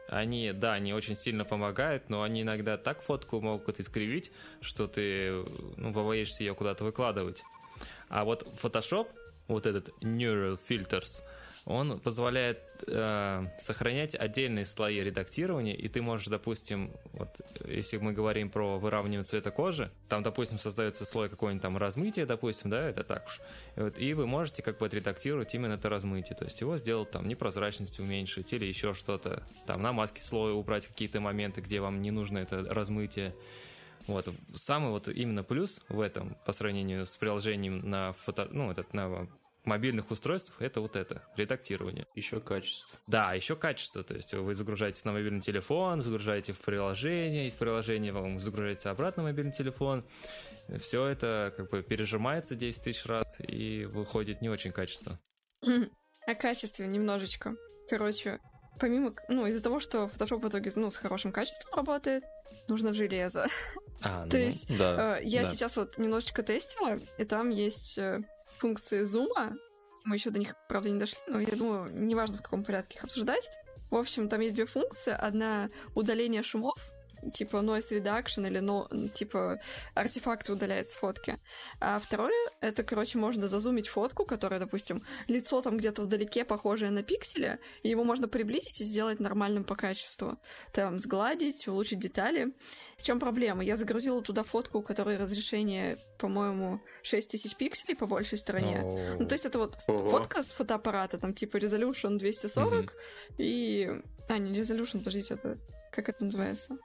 они, 0.08 0.52
да, 0.52 0.74
они 0.74 0.92
очень 0.92 1.16
сильно 1.16 1.44
помогают, 1.44 2.10
но 2.10 2.22
они 2.22 2.42
иногда 2.42 2.76
так 2.76 3.00
фотку 3.02 3.40
могут 3.40 3.80
искривить, 3.80 4.32
что 4.60 4.86
ты 4.86 5.44
ну, 5.76 5.92
побоишься 5.92 6.44
ее 6.44 6.54
куда-то 6.54 6.84
выкладывать. 6.84 7.42
А 8.14 8.24
вот 8.24 8.46
Photoshop, 8.62 9.08
вот 9.48 9.66
этот 9.66 9.88
Neural 10.00 10.56
Filters, 10.56 11.24
он 11.64 11.98
позволяет 11.98 12.60
э, 12.86 13.46
сохранять 13.58 14.14
отдельные 14.14 14.66
слои 14.66 15.00
редактирования, 15.00 15.74
и 15.74 15.88
ты 15.88 16.00
можешь, 16.00 16.28
допустим, 16.28 16.92
вот 17.12 17.40
если 17.66 17.96
мы 17.96 18.12
говорим 18.12 18.50
про 18.50 18.78
выравнивание 18.78 19.24
цвета 19.24 19.50
кожи, 19.50 19.90
там, 20.08 20.22
допустим, 20.22 20.60
создается 20.60 21.04
слой 21.06 21.28
какое-нибудь 21.28 21.62
там 21.62 21.76
размытие, 21.76 22.24
допустим, 22.24 22.70
да, 22.70 22.88
это 22.88 23.02
так 23.02 23.26
уж, 23.26 23.40
и, 23.74 23.80
вот, 23.80 23.98
и 23.98 24.14
вы 24.14 24.28
можете 24.28 24.62
как 24.62 24.78
бы 24.78 24.86
отредактировать 24.86 25.52
именно 25.56 25.72
это 25.72 25.88
размытие, 25.88 26.36
то 26.36 26.44
есть 26.44 26.60
его 26.60 26.78
сделать 26.78 27.10
там 27.10 27.26
непрозрачность 27.26 27.98
уменьшить 27.98 28.52
или 28.52 28.64
еще 28.64 28.94
что-то, 28.94 29.42
там 29.66 29.82
на 29.82 29.92
маске 29.92 30.22
слоя 30.22 30.52
убрать 30.52 30.86
какие-то 30.86 31.20
моменты, 31.20 31.62
где 31.62 31.80
вам 31.80 32.00
не 32.00 32.12
нужно 32.12 32.38
это 32.38 32.62
размытие, 32.62 33.34
вот. 34.06 34.28
Самый 34.54 34.90
вот 34.90 35.08
именно 35.08 35.42
плюс 35.42 35.80
в 35.88 36.00
этом 36.00 36.36
по 36.44 36.52
сравнению 36.52 37.06
с 37.06 37.16
приложением 37.16 37.88
на 37.88 38.12
фото, 38.12 38.48
ну, 38.50 38.70
этот, 38.70 38.92
на 38.94 39.28
мобильных 39.64 40.10
устройствах 40.10 40.60
это 40.60 40.80
вот 40.80 40.96
это, 40.96 41.22
редактирование. 41.36 42.06
Еще 42.14 42.40
качество. 42.40 42.98
Да, 43.06 43.32
еще 43.34 43.56
качество. 43.56 44.02
То 44.02 44.14
есть 44.14 44.32
вы 44.34 44.54
загружаете 44.54 45.00
на 45.04 45.12
мобильный 45.12 45.40
телефон, 45.40 46.02
загружаете 46.02 46.52
в 46.52 46.60
приложение, 46.60 47.48
из 47.48 47.54
приложения 47.54 48.12
вам 48.12 48.38
загружаете 48.38 48.90
обратно 48.90 49.22
на 49.22 49.30
мобильный 49.30 49.52
телефон. 49.52 50.04
Все 50.78 51.06
это 51.06 51.52
как 51.56 51.70
бы 51.70 51.82
пережимается 51.82 52.54
10 52.54 52.82
тысяч 52.82 53.06
раз 53.06 53.26
и 53.40 53.86
выходит 53.86 54.42
не 54.42 54.48
очень 54.48 54.72
качественно. 54.72 55.18
О 56.26 56.34
качестве 56.34 56.86
немножечко. 56.86 57.54
Короче, 57.88 58.40
помимо, 58.80 59.14
ну, 59.28 59.46
из-за 59.46 59.62
того, 59.62 59.78
что 59.78 60.10
Photoshop 60.14 60.40
в 60.40 60.48
итоге, 60.48 60.70
ну, 60.74 60.90
с 60.90 60.96
хорошим 60.96 61.32
качеством 61.32 61.74
работает, 61.74 62.24
нужно 62.68 62.90
в 62.90 62.94
железо. 62.94 63.46
А, 64.02 64.22
ну, 64.24 64.30
То 64.30 64.38
есть 64.38 64.66
да, 64.68 65.18
э, 65.18 65.24
я 65.24 65.42
да. 65.42 65.50
сейчас 65.50 65.76
вот 65.76 65.98
немножечко 65.98 66.42
тестила, 66.42 66.98
и 67.18 67.24
там 67.24 67.50
есть 67.50 67.98
э, 67.98 68.22
функции 68.58 69.02
зума. 69.04 69.52
Мы 70.04 70.16
еще 70.16 70.30
до 70.30 70.38
них, 70.38 70.54
правда, 70.68 70.90
не 70.90 70.98
дошли, 70.98 71.18
но 71.26 71.40
я 71.40 71.56
думаю, 71.56 71.90
неважно 71.92 72.38
в 72.38 72.42
каком 72.42 72.62
порядке 72.64 72.98
их 72.98 73.04
обсуждать. 73.04 73.50
В 73.90 73.96
общем, 73.96 74.28
там 74.28 74.40
есть 74.40 74.54
две 74.54 74.66
функции. 74.66 75.12
Одна 75.12 75.70
удаление 75.94 76.42
шумов, 76.42 76.78
типа 77.32 77.56
noise 77.56 77.90
reduction 77.90 78.46
или 78.46 78.60
no, 78.60 79.08
типа 79.08 79.60
артефакты 79.94 80.52
удаляет 80.52 80.86
с 80.86 80.94
фотки. 80.94 81.38
А 81.80 81.98
второе, 81.98 82.50
это, 82.60 82.82
короче, 82.82 83.18
можно 83.18 83.48
зазумить 83.48 83.88
фотку, 83.88 84.24
которая, 84.24 84.60
допустим, 84.60 85.04
лицо 85.28 85.60
там 85.62 85.76
где-то 85.76 86.02
вдалеке 86.02 86.44
похожее 86.44 86.90
на 86.90 87.02
пикселе, 87.02 87.58
и 87.82 87.88
его 87.88 88.04
можно 88.04 88.28
приблизить 88.28 88.80
и 88.80 88.84
сделать 88.84 89.20
нормальным 89.20 89.64
по 89.64 89.76
качеству. 89.76 90.38
Там 90.72 90.98
сгладить, 90.98 91.66
улучшить 91.68 91.98
детали. 91.98 92.52
В 92.98 93.02
чем 93.02 93.20
проблема? 93.20 93.62
Я 93.62 93.76
загрузила 93.76 94.22
туда 94.22 94.44
фотку, 94.44 94.78
у 94.78 94.82
которой 94.82 95.16
разрешение, 95.16 95.98
по-моему, 96.18 96.80
6000 97.02 97.56
пикселей 97.56 97.96
по 97.96 98.06
большей 98.06 98.38
стороне. 98.38 98.80
Oh. 98.82 99.16
Ну, 99.18 99.26
то 99.26 99.34
есть 99.34 99.44
это 99.44 99.58
вот 99.58 99.76
Ого. 99.88 100.08
фотка 100.08 100.42
с 100.42 100.52
фотоаппарата, 100.52 101.18
там 101.18 101.34
типа 101.34 101.58
resolution 101.58 102.18
240 102.18 102.84
mm-hmm. 102.84 102.90
и... 103.38 104.02
А, 104.28 104.38
не 104.38 104.58
resolution, 104.58 104.98
подождите, 104.98 105.34
это... 105.34 105.58
Как 105.92 106.08
это 106.08 106.24
называется? 106.24 106.76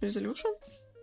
Resolution? 0.00 0.54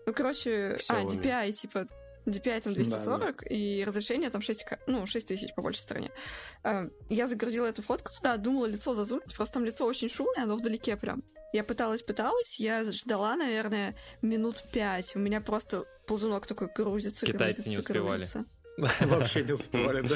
Ну, 0.06 0.14
короче, 0.14 0.78
а, 0.90 1.02
Xiaomi. 1.04 1.20
а, 1.20 1.46
DPI, 1.46 1.52
типа, 1.54 1.88
DPI 2.26 2.62
там 2.62 2.74
240, 2.74 3.20
да, 3.20 3.50
да. 3.50 3.56
и 3.56 3.84
разрешение 3.84 4.30
там 4.30 4.42
6, 4.42 4.66
ну, 4.88 5.06
6 5.06 5.28
тысяч 5.28 5.54
по 5.54 5.62
большей 5.62 5.82
стороне. 5.82 6.12
А, 6.64 6.88
я 7.10 7.28
загрузила 7.28 7.66
эту 7.66 7.82
фотку 7.82 8.12
туда, 8.12 8.38
думала 8.38 8.66
лицо 8.66 8.94
зазумить, 8.94 9.36
просто 9.36 9.56
там 9.56 9.66
лицо 9.66 9.86
очень 9.86 10.10
шумное, 10.10 10.44
оно 10.44 10.56
вдалеке 10.56 10.96
прям. 10.98 11.24
Я 11.54 11.64
пыталась, 11.64 12.02
пыталась, 12.02 12.60
я 12.60 12.84
ждала, 12.92 13.36
наверное, 13.36 13.96
минут 14.22 14.64
пять. 14.74 15.16
У 15.16 15.20
меня 15.20 15.40
просто 15.40 15.86
ползунок 16.06 16.48
такой 16.48 16.68
грузится, 16.76 17.26
Китайцы 17.26 17.62
грузится, 17.62 17.70
не 17.70 17.78
успевали. 17.78 18.18
Грузится. 18.18 18.46
Вообще 19.02 19.44
не 19.44 19.54
успевали, 19.54 20.02
да. 20.08 20.16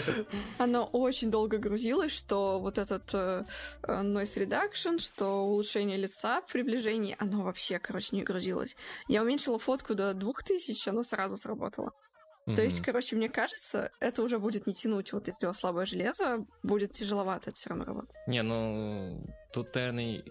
Оно 0.57 0.85
очень 0.85 1.31
долго 1.31 1.57
грузилось, 1.57 2.11
что 2.11 2.59
вот 2.59 2.77
этот 2.77 3.09
э, 3.13 3.45
noise 3.83 4.35
reduction, 4.35 4.99
что 4.99 5.43
улучшение 5.43 5.97
лица, 5.97 6.41
приближение, 6.41 7.15
оно 7.19 7.43
вообще, 7.43 7.79
короче, 7.79 8.15
не 8.15 8.23
грузилось. 8.23 8.75
Я 9.07 9.21
уменьшила 9.21 9.59
фотку 9.59 9.95
до 9.95 10.13
2000, 10.13 10.89
оно 10.89 11.03
сразу 11.03 11.37
сработало. 11.37 11.93
Mm-hmm. 12.45 12.55
То 12.55 12.61
есть, 12.63 12.81
короче, 12.81 13.15
мне 13.15 13.29
кажется, 13.29 13.91
это 13.99 14.23
уже 14.23 14.39
будет 14.39 14.67
не 14.67 14.73
тянуть. 14.73 15.13
Вот 15.13 15.27
если 15.27 15.45
у 15.45 15.49
вас 15.49 15.59
слабое 15.59 15.85
железо, 15.85 16.45
будет 16.63 16.91
тяжеловато 16.91 17.51
это 17.51 17.59
все 17.59 17.69
равно 17.69 17.85
работать. 17.85 18.15
Не, 18.27 18.41
ну, 18.41 19.23
тут, 19.53 19.73
наверное, 19.75 20.23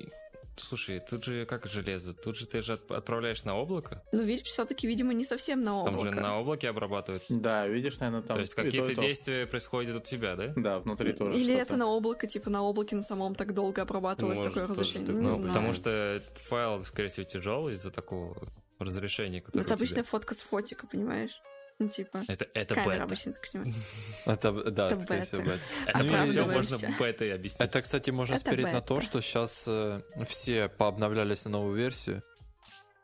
Слушай, 0.64 1.00
тут 1.00 1.24
же 1.24 1.46
как 1.46 1.66
железо? 1.66 2.14
Тут 2.14 2.36
же 2.36 2.46
ты 2.46 2.62
же 2.62 2.74
отправляешь 2.88 3.44
на 3.44 3.56
облако? 3.56 4.02
Ну, 4.12 4.22
видишь, 4.22 4.46
все-таки, 4.46 4.86
видимо, 4.86 5.12
не 5.12 5.24
совсем 5.24 5.62
на 5.62 5.80
облако. 5.80 5.96
Там 5.96 6.14
же 6.14 6.20
на 6.20 6.38
облаке 6.40 6.68
обрабатывается. 6.68 7.38
Да, 7.38 7.66
видишь, 7.66 7.98
наверное, 7.98 8.22
там... 8.22 8.36
То 8.36 8.40
есть 8.40 8.54
какие-то 8.54 8.94
то, 8.94 9.00
действия 9.00 9.44
то. 9.44 9.50
происходят 9.50 9.96
у 9.96 10.00
тебя, 10.00 10.36
да? 10.36 10.52
Да, 10.56 10.78
внутри 10.80 11.12
тоже 11.12 11.36
Или 11.36 11.54
это 11.54 11.76
на 11.76 11.86
облако, 11.86 12.26
типа 12.26 12.50
на 12.50 12.62
облаке 12.62 12.96
на 12.96 13.02
самом 13.02 13.34
так 13.34 13.54
долго 13.54 13.82
обрабатывалось 13.82 14.38
Может, 14.38 14.54
такое 14.54 14.68
разрешение? 14.68 15.12
Не 15.12 15.20
ну, 15.20 15.30
знаю. 15.30 15.48
Потому 15.48 15.72
что 15.72 16.22
файл, 16.34 16.84
скорее 16.84 17.08
всего, 17.08 17.24
тяжелый 17.24 17.74
из-за 17.74 17.90
такого 17.90 18.36
разрешения, 18.78 19.40
которое 19.40 19.64
Это 19.64 19.74
обычная 19.74 20.04
фотка 20.04 20.34
с 20.34 20.42
фотика, 20.42 20.86
понимаешь? 20.86 21.40
Ну, 21.78 21.88
типа, 21.88 22.25
это, 22.26 22.47
это 22.54 22.75
камера 22.75 22.90
бета. 22.90 23.04
обычно 23.04 23.32
так 23.32 23.47
снимает. 23.47 23.75
Это, 24.26 24.70
да, 24.70 24.87
это 24.87 25.00
скорее 25.00 25.23
всего, 25.23 25.42
бета. 25.42 25.61
Это 25.87 25.99
ну, 26.02 26.26
все 26.26 26.44
можно 26.44 26.76
бетой 26.99 27.35
объяснить. 27.35 27.61
Это, 27.61 27.82
кстати, 27.82 28.11
можно 28.11 28.35
это 28.35 28.40
спирить 28.40 28.73
на 28.73 28.80
то, 28.80 29.00
что 29.00 29.20
сейчас 29.20 29.64
э, 29.68 30.02
все 30.26 30.68
пообновлялись 30.68 31.44
на 31.44 31.52
новую 31.52 31.76
версию 31.76 32.25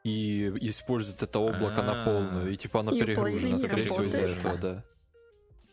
и 0.02 0.48
используют 0.68 1.22
это 1.22 1.38
облако 1.38 1.82
на 1.82 2.02
А. 2.02 2.04
полную, 2.04 2.52
и 2.52 2.56
типа 2.56 2.80
оно 2.80 2.90
И 2.90 3.00
перегружено, 3.00 3.58
скорее 3.58 3.84
всего, 3.84 4.02
из-за 4.02 4.22
этого, 4.22 4.58
да. 4.58 4.84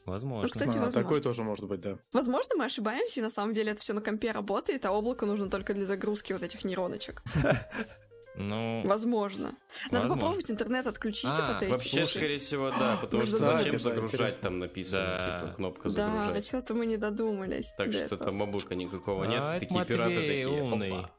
Возможно. 0.06 0.44
Ну, 0.44 0.50
кстати, 0.50 0.78
А, 0.78 0.82
возможно. 0.82 1.02
такое 1.02 1.22
тоже 1.22 1.44
может 1.44 1.68
быть, 1.68 1.82
да. 1.82 1.98
Возможно, 2.14 2.56
мы 2.56 2.66
ошибаемся, 2.66 3.20
и 3.20 3.24
на 3.24 3.30
самом 3.30 3.54
деле 3.54 3.72
это 3.72 3.82
все 3.82 3.94
на 3.94 4.02
компе 4.02 4.32
работает, 4.32 4.86
а 4.86 4.92
облако 4.92 5.26
нужно 5.26 5.50
только 5.50 5.74
для 5.74 5.86
загрузки 5.86 6.34
вот 6.34 6.44
этих 6.44 6.64
нейроночек. 6.64 7.24
Ну, 8.36 8.82
Возможно. 8.86 9.48
Надо 9.48 9.58
Возможно. 9.92 10.14
попробовать 10.16 10.50
интернет 10.52 10.88
отключить 10.88 11.26
А, 11.26 11.60
и 11.60 11.66
потестить. 11.66 11.94
Вообще, 11.94 12.06
скорее 12.06 12.40
всего, 12.40 12.72
да, 12.72 12.98
потому 13.02 13.24
что 13.24 13.38
Кстати, 13.38 13.58
зачем 13.58 13.72
да, 13.74 13.80
загружать 13.80 14.14
интересно. 14.14 14.42
там 14.42 14.60
написано, 14.60 15.02
Да. 15.04 15.40
типа 15.42 15.54
кнопка 15.56 15.90
Да, 15.90 16.10
загружать. 16.10 16.46
что-то 16.46 16.74
мы 16.74 16.86
не 16.86 16.98
додумались. 16.98 17.74
Так 17.78 17.92
что 17.92 18.02
этого. 18.04 18.26
там 18.26 18.42
облака 18.42 18.76
никакого 18.76 19.26
нет, 19.26 19.40
А, 19.42 19.58
это 19.58 19.66
такие 19.66 19.86
пираты 19.86 20.14
Матвей 20.16 20.44
такие, 20.44 20.64
умный. 20.64 20.92
опа. 20.92 21.10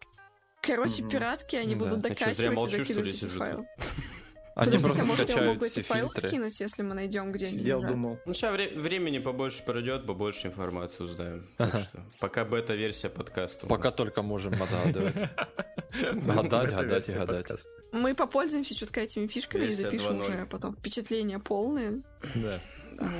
Короче, 0.62 1.02
пиратки, 1.02 1.56
они 1.56 1.74
Да. 1.74 1.84
будут 1.84 1.98
А 2.06 2.08
докачивать 2.08 2.38
и 2.38 2.52
что 2.56 2.68
закидывать 2.68 3.14
эти 3.14 3.26
файлы. 3.26 3.66
Они 4.54 4.78
просто 4.78 5.02
а 5.02 5.06
может, 5.06 5.30
скачают 5.30 5.62
все 5.64 5.82
файлы 5.82 6.08
фильтры. 6.08 6.28
скинуть, 6.28 6.60
если 6.60 6.82
мы 6.82 6.94
найдем, 6.94 7.32
где 7.32 7.46
они 7.46 7.58
Сидел, 7.58 7.82
думал. 7.82 8.18
Ну, 8.26 8.34
сейчас 8.34 8.54
времени 8.54 9.18
побольше 9.18 9.62
пройдет, 9.62 10.06
побольше 10.06 10.48
информации 10.48 11.04
узнаем. 11.04 11.48
Так 11.56 11.82
что 11.82 12.04
пока 12.20 12.44
бета-версия 12.44 13.08
подкаста. 13.08 13.66
Пока 13.66 13.90
только 13.90 14.22
можем 14.22 14.54
отгадывать. 14.54 15.14
Гадать, 16.12 16.70
гадать 16.70 17.08
и 17.08 17.12
гадать. 17.12 17.50
Мы 17.92 18.14
попользуемся 18.14 18.74
чутка 18.74 19.00
этими 19.00 19.26
фишками 19.26 19.64
и 19.64 19.74
запишем 19.74 20.20
2.0. 20.20 20.20
уже 20.20 20.46
потом 20.46 20.74
впечатления 20.74 21.38
полные. 21.38 22.02
Да. 22.34 22.60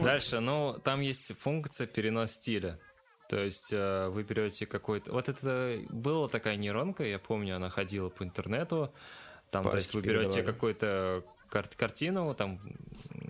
Дальше, 0.02 0.40
ну, 0.40 0.78
там 0.84 1.00
есть 1.00 1.32
функция 1.38 1.86
перенос 1.86 2.32
стиля. 2.32 2.78
То 3.28 3.42
есть 3.42 3.72
э, 3.72 4.08
вы 4.08 4.24
берете 4.24 4.66
какой-то... 4.66 5.12
Вот 5.12 5.28
это 5.28 5.78
была 5.88 6.28
такая 6.28 6.56
нейронка, 6.56 7.04
я 7.04 7.18
помню, 7.18 7.56
она 7.56 7.70
ходила 7.70 8.10
по 8.10 8.24
интернету. 8.24 8.92
Там, 9.52 9.68
то 9.68 9.76
есть 9.76 9.92
вы 9.94 10.00
берете 10.00 10.24
передавали. 10.24 10.46
какую-то 10.46 11.24
кар- 11.48 11.68
картину, 11.76 12.34
там 12.34 12.58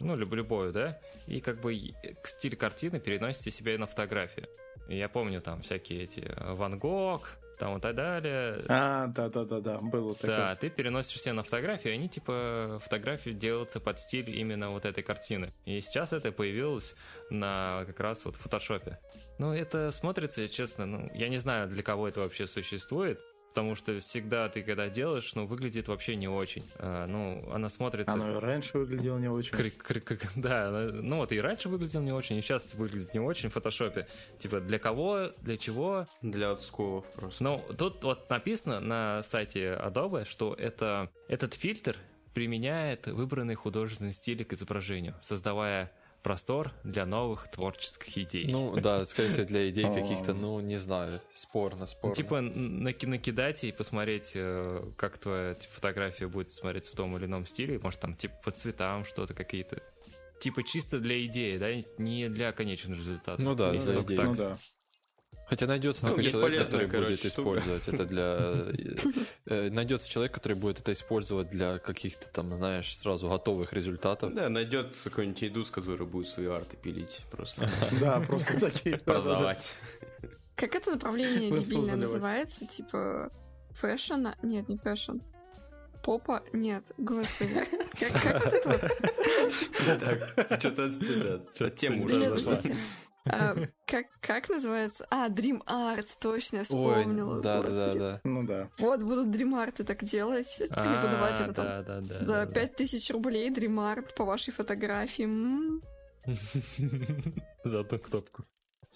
ну, 0.01 0.17
любую, 0.17 0.73
да, 0.73 0.99
и 1.27 1.41
как 1.41 1.61
бы 1.61 1.77
стиль 2.25 2.57
картины 2.57 3.01
переносите 3.01 3.51
себе 3.51 3.77
на 3.77 3.87
фотографию. 3.87 4.49
И 4.89 4.97
я 4.97 5.09
помню 5.09 5.41
там 5.41 5.63
всякие 5.63 6.05
эти 6.05 6.21
э, 6.21 6.55
Ван 6.55 6.79
Гог, 6.79 7.29
там 7.59 7.79
и 7.79 7.81
так 7.81 7.95
далее. 7.95 8.65
А, 8.69 9.07
да-да-да-да, 9.09 9.79
было 9.79 10.15
такое. 10.15 10.37
Да, 10.37 10.57
ты 10.57 10.71
переносишь 10.71 11.17
все 11.17 11.33
на 11.33 11.43
фотографию, 11.43 11.93
и 11.93 11.97
они 11.97 12.09
типа 12.09 12.81
фотографии 12.83 13.31
делаются 13.31 13.81
под 13.81 13.99
стиль 13.99 14.31
именно 14.31 14.71
вот 14.71 14.85
этой 14.85 15.03
картины. 15.03 15.53
И 15.65 15.81
сейчас 15.81 16.13
это 16.13 16.33
появилось 16.33 16.95
на 17.31 17.85
как 17.87 18.01
раз 18.01 18.25
вот 18.25 18.37
фотошопе. 18.37 18.99
Ну, 19.39 19.53
это 19.53 19.91
смотрится, 19.91 20.49
честно, 20.49 20.87
ну, 20.87 21.11
я 21.15 21.29
не 21.29 21.39
знаю, 21.39 21.69
для 21.69 21.83
кого 21.83 22.09
это 22.09 22.21
вообще 22.21 22.47
существует, 22.47 23.21
потому 23.53 23.75
что 23.75 24.01
всегда 24.01 24.49
ты 24.49 24.63
когда 24.63 24.89
делаешь, 24.89 25.35
ну, 25.35 25.47
выглядит 25.47 25.87
вообще 25.87 26.17
не 26.17 26.27
очень. 26.27 26.65
А, 26.79 27.07
ну, 27.07 27.47
она 27.53 27.69
смотрится... 27.69 28.15
Оно 28.15 28.33
и 28.33 28.41
раньше 28.41 28.79
выглядело 28.79 29.19
не 29.19 29.29
очень. 29.29 29.53
Кр- 29.53 29.71
кр- 29.71 30.01
кр- 30.01 30.19
да, 30.37 30.89
ну 30.91 31.19
вот 31.19 31.33
и 31.33 31.41
раньше 31.41 31.69
выглядело 31.69 32.01
не 32.01 32.13
очень, 32.13 32.39
и 32.39 32.41
сейчас 32.41 32.73
выглядит 32.73 33.13
не 33.13 33.21
очень 33.21 33.51
в 33.51 33.53
фотошопе. 33.53 34.09
Типа, 34.39 34.61
для 34.61 34.79
кого, 34.79 35.33
для 35.43 35.59
чего? 35.59 36.07
Для 36.23 36.53
отсколов 36.53 37.05
просто. 37.13 37.45
Ну, 37.45 37.63
тут 37.77 38.03
вот 38.05 38.31
написано 38.31 38.81
на 38.81 39.23
сайте 39.23 39.79
Adobe, 39.79 40.25
что 40.25 40.55
это, 40.55 41.11
этот 41.29 41.53
фильтр 41.53 41.99
применяет 42.33 43.07
выбранный 43.07 43.55
художественный 43.55 44.15
стиль 44.15 44.47
к 44.47 44.55
изображению, 44.55 45.15
создавая 45.21 45.93
простор 46.23 46.73
для 46.85 47.05
новых 47.07 47.49
творческих 47.49 48.17
идей. 48.17 48.47
Ну 48.51 48.77
да, 48.77 49.05
скорее 49.05 49.29
всего, 49.31 49.45
для 49.45 49.69
идей 49.69 49.85
каких-то, 49.95 50.35
ну 50.35 50.61
не 50.61 50.79
знаю, 50.79 51.21
спорно, 51.33 51.87
спорно. 51.87 52.15
Типа 52.15 52.41
накидать 52.41 53.65
и 53.65 53.73
посмотреть, 53.73 54.33
э, 54.35 54.85
как 54.97 55.19
твоя 55.19 55.57
фотография 55.71 56.29
будет 56.29 56.51
смотреться 56.51 56.93
в 56.93 56.97
том 56.97 57.17
или 57.17 57.27
ином 57.27 57.47
стиле, 57.47 57.79
может 57.79 58.01
там 58.01 58.15
типа 58.15 58.35
по 58.45 58.51
цветам 58.51 59.05
что-то 59.05 59.35
какие-то. 59.35 59.83
Типа 60.41 60.63
чисто 60.65 60.99
для 60.99 61.25
идеи, 61.27 61.57
да, 61.57 61.71
не 61.99 62.29
для 62.29 62.53
конечного 62.53 62.99
результата. 62.99 63.41
Ну 63.41 63.55
да, 63.55 63.71
для 63.71 64.03
идеи. 64.03 64.17
Ну 64.17 64.35
да. 64.35 64.59
Хотя 65.53 65.67
найдется 65.67 66.07
ну, 66.07 66.13
такой 66.13 66.31
человек, 66.31 66.65
который 66.65 66.89
короче, 66.89 67.11
будет 67.11 67.27
использовать 67.27 67.87
это 67.87 68.07
для... 68.07 68.23
Э, 69.45 69.67
э, 69.67 69.71
найдется 69.71 70.09
человек, 70.09 70.33
который 70.33 70.57
будет 70.57 70.81
это 70.81 70.93
использовать 70.93 71.51
для 71.51 71.79
каких-то 71.79 72.31
там, 72.31 72.55
знаешь, 72.55 72.97
сразу 72.97 73.29
готовых 73.29 73.75
результатов. 73.75 74.33
Да, 74.33 74.49
найдется 74.49 75.11
какой-нибудь 75.11 75.43
индус, 75.43 75.71
который 75.71 76.07
будет 76.07 76.29
свои 76.29 76.47
арты 76.47 76.79
пилить 76.79 77.21
просто. 77.31 77.69
Да, 78.01 78.21
просто 78.21 78.59
такие. 78.59 78.97
Продавать. 79.05 79.75
Как 80.55 80.75
это 80.75 80.93
направление 80.93 81.51
дебильное 81.51 81.97
называется? 81.97 82.67
Типа 82.67 83.31
fashion? 83.73 84.29
Нет, 84.43 84.71
не 84.71 84.79
fashion. 84.79 85.19
Попа? 86.03 86.43
Нет, 86.55 86.85
господи. 86.97 87.61
Как 88.01 88.43
вот 88.45 88.55
это 88.55 88.69
вот? 90.89 91.53
Что-то 91.55 91.71
тему 91.73 92.07
уже 92.07 92.39
зашла. 92.39 92.75
А, 93.29 93.55
как, 93.87 94.07
как 94.21 94.49
называется? 94.49 95.07
А, 95.11 95.29
Dream 95.29 95.63
Art, 95.65 96.09
точно, 96.21 96.59
я 96.59 96.65
вспомнила. 96.65 97.37
Ой, 97.37 97.43
да, 97.43 97.63
да, 97.63 97.93
да, 97.95 98.21
Ну 98.25 98.45
да. 98.45 98.69
Вот 98.79 99.03
будут 99.03 99.29
Dream 99.29 99.53
Art 99.55 99.83
так 99.85 100.05
делать 100.05 100.61
и 100.61 100.65
выдавать 100.65 101.41
это 101.41 101.55
там. 101.55 101.67
Да, 101.67 101.83
да, 101.83 102.01
да, 102.01 102.25
за 102.25 102.47
пять 102.47 102.77
тысяч 102.77 103.11
рублей 103.11 103.51
Dream 103.51 103.77
Art 103.77 104.15
по 104.17 104.25
вашей 104.25 104.53
фотографии. 104.53 105.29
За 107.65 107.81
одну 107.81 107.99
кнопку. 107.99 108.45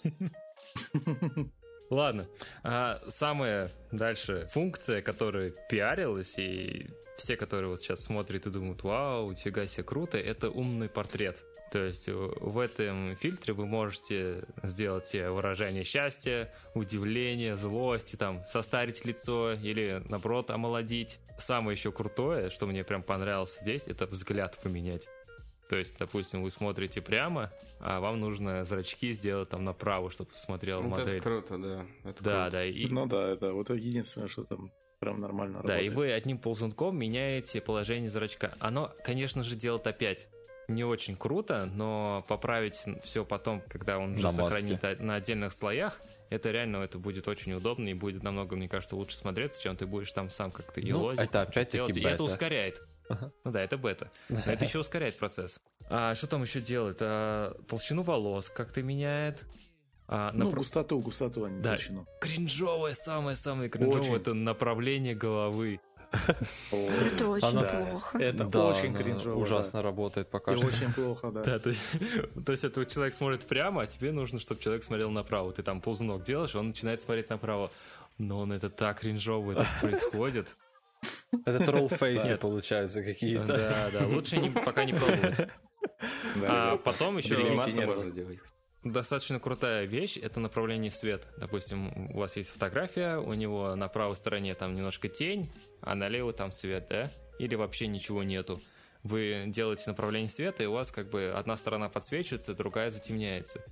Ладно. 1.89 2.27
А 2.63 3.01
самая 3.07 3.71
дальше 3.91 4.47
функция, 4.51 5.01
которая 5.01 5.53
пиарилась, 5.69 6.37
и 6.37 6.89
все, 7.17 7.35
которые 7.35 7.69
вот 7.69 7.81
сейчас 7.81 8.03
смотрят 8.03 8.45
и 8.45 8.49
думают, 8.49 8.83
вау, 8.83 9.33
фига 9.35 9.67
себе 9.67 9.83
круто, 9.83 10.17
это 10.17 10.49
умный 10.49 10.89
портрет. 10.89 11.43
То 11.71 11.79
есть 11.79 12.07
э, 12.07 12.13
в 12.13 12.59
этом 12.59 13.15
фильтре 13.15 13.53
вы 13.53 13.65
можете 13.65 14.45
сделать 14.63 15.13
выражение 15.13 15.83
счастья, 15.83 16.53
удивления, 16.73 17.55
злости, 17.55 18.15
там, 18.15 18.43
состарить 18.45 19.03
лицо 19.05 19.53
или, 19.53 20.01
наоборот, 20.07 20.51
омолодить. 20.51 21.19
Самое 21.37 21.77
еще 21.77 21.91
крутое, 21.91 22.49
что 22.49 22.65
мне 22.65 22.83
прям 22.83 23.03
понравилось 23.03 23.57
здесь, 23.61 23.87
это 23.87 24.05
взгляд 24.05 24.59
поменять. 24.61 25.07
То 25.69 25.75
есть, 25.75 25.99
допустим, 25.99 26.43
вы 26.43 26.51
смотрите 26.51 27.01
прямо, 27.01 27.51
а 27.79 27.99
вам 27.99 28.19
нужно 28.21 28.63
зрачки 28.63 29.11
сделать 29.11 29.49
там 29.49 29.65
направо, 29.65 30.09
чтобы 30.09 30.31
смотрел 30.35 30.81
вот 30.81 30.99
модель. 30.99 31.15
Это 31.15 31.23
круто, 31.23 31.57
да. 31.57 31.85
Это 32.09 32.23
да, 32.23 32.43
круто. 32.43 32.51
да. 32.51 32.65
И... 32.65 32.87
Ну 32.87 33.05
да, 33.05 33.29
это 33.29 33.53
вот 33.53 33.69
единственное, 33.69 34.29
что 34.29 34.45
там 34.45 34.71
прям 34.99 35.19
нормально 35.19 35.61
да, 35.63 35.73
работает. 35.73 35.79
Да, 35.79 35.85
и 35.85 35.95
вы 35.95 36.11
одним 36.13 36.37
ползунком 36.37 36.97
меняете 36.97 37.59
положение 37.59 38.09
зрачка. 38.09 38.53
Оно, 38.59 38.93
конечно 39.03 39.43
же, 39.43 39.55
делает 39.55 39.85
опять 39.87 40.29
не 40.67 40.83
очень 40.83 41.15
круто, 41.15 41.65
но 41.65 42.25
поправить 42.27 42.81
все 43.03 43.25
потом, 43.25 43.61
когда 43.67 43.99
он 43.99 44.13
уже 44.15 44.29
сохранит 44.31 44.81
на 44.99 45.15
отдельных 45.15 45.53
слоях, 45.53 46.01
это 46.29 46.51
реально 46.51 46.77
это 46.77 46.99
будет 46.99 47.27
очень 47.27 47.53
удобно 47.53 47.87
и 47.87 47.93
будет 47.93 48.23
намного, 48.23 48.55
мне 48.55 48.67
кажется, 48.67 48.95
лучше 48.95 49.15
смотреться, 49.15 49.61
чем 49.61 49.77
ты 49.77 49.85
будешь 49.85 50.11
там 50.11 50.29
сам 50.29 50.51
как-то 50.51 50.81
ну, 50.81 50.87
елозить. 50.87 51.21
Это 51.21 51.41
опять-таки 51.43 51.93
бета. 51.93 51.99
И 51.99 52.11
это 52.11 52.23
ускоряет. 52.23 52.81
Ага. 53.09 53.31
Ну 53.45 53.51
да, 53.51 53.61
это 53.61 53.77
бета. 53.77 54.11
Но 54.27 54.39
это 54.45 54.65
еще 54.65 54.79
ускоряет 54.79 55.17
процесс. 55.17 55.59
А 55.89 56.13
что 56.15 56.27
там 56.27 56.43
еще 56.43 56.59
делает? 56.59 56.97
А, 56.99 57.55
толщину 57.67 58.03
волос 58.03 58.49
как-то 58.49 58.83
меняет. 58.83 59.45
А, 60.09 60.31
ну, 60.33 60.45
напр... 60.45 60.59
густоту, 60.59 60.99
густоту, 60.99 61.45
а 61.45 61.49
не 61.49 61.61
да. 61.61 61.71
толщину. 61.71 62.05
Кринжовое, 62.19 62.93
самое-самое 62.93 63.69
кринжовое, 63.69 64.19
это 64.19 64.33
направление 64.33 65.15
головы. 65.15 65.79
Это 66.11 67.27
очень 67.27 67.51
плохо. 67.51 68.17
Это 68.17 68.63
очень 68.63 68.93
кринжово. 68.93 69.39
Ужасно 69.39 69.81
работает 69.81 70.29
пока 70.29 70.53
И 70.53 70.57
что. 70.57 70.67
очень 70.67 70.93
плохо, 70.93 71.31
да. 71.31 71.43
да 71.45 71.59
то, 71.59 71.69
есть, 71.69 71.81
то 72.45 72.51
есть 72.51 72.63
это 72.63 72.85
человек 72.85 73.13
смотрит 73.13 73.45
прямо, 73.45 73.83
а 73.83 73.87
тебе 73.87 74.11
нужно, 74.11 74.39
чтобы 74.39 74.61
человек 74.61 74.83
смотрел 74.83 75.09
направо. 75.11 75.51
Ты 75.51 75.63
там 75.63 75.81
ползунок 75.81 76.23
делаешь, 76.23 76.55
он 76.55 76.69
начинает 76.69 77.01
смотреть 77.01 77.29
направо. 77.29 77.71
Но 78.17 78.39
он 78.39 78.51
это 78.51 78.69
так 78.69 78.99
кринжово 79.01 79.51
это 79.53 79.67
происходит. 79.81 80.55
Это 81.45 81.63
троллфейсы 81.63 82.37
получаются 82.37 83.03
какие-то. 83.03 83.45
Да, 83.45 83.89
да, 83.91 84.07
лучше 84.07 84.51
пока 84.51 84.85
не 84.85 84.93
пробовать. 84.93 85.47
А 86.43 86.77
потом 86.77 87.17
еще 87.17 87.35
достаточно 88.83 89.39
крутая 89.39 89.85
вещь— 89.85 90.17
это 90.21 90.39
направление 90.39 90.91
света. 90.91 91.27
Допустим, 91.37 92.11
у 92.11 92.19
вас 92.19 92.37
есть 92.37 92.49
фотография, 92.49 93.17
у 93.17 93.33
него 93.33 93.75
на 93.75 93.87
правой 93.87 94.15
стороне 94.15 94.55
там 94.55 94.75
немножко 94.75 95.09
тень, 95.09 95.51
а 95.81 95.95
налево 95.95 96.33
там 96.33 96.51
свет, 96.51 96.87
да? 96.89 97.11
Или 97.39 97.55
вообще 97.55 97.87
ничего 97.87 98.23
нету. 98.23 98.61
Вы 99.03 99.43
делаете 99.47 99.83
направление 99.87 100.29
света, 100.29 100.63
и 100.63 100.65
у 100.65 100.73
вас 100.73 100.91
как 100.91 101.09
бы 101.09 101.33
одна 101.35 101.55
сторона 101.57 101.89
подсвечивается, 101.89 102.53
другая 102.53 102.91
затемняется. 102.91 103.63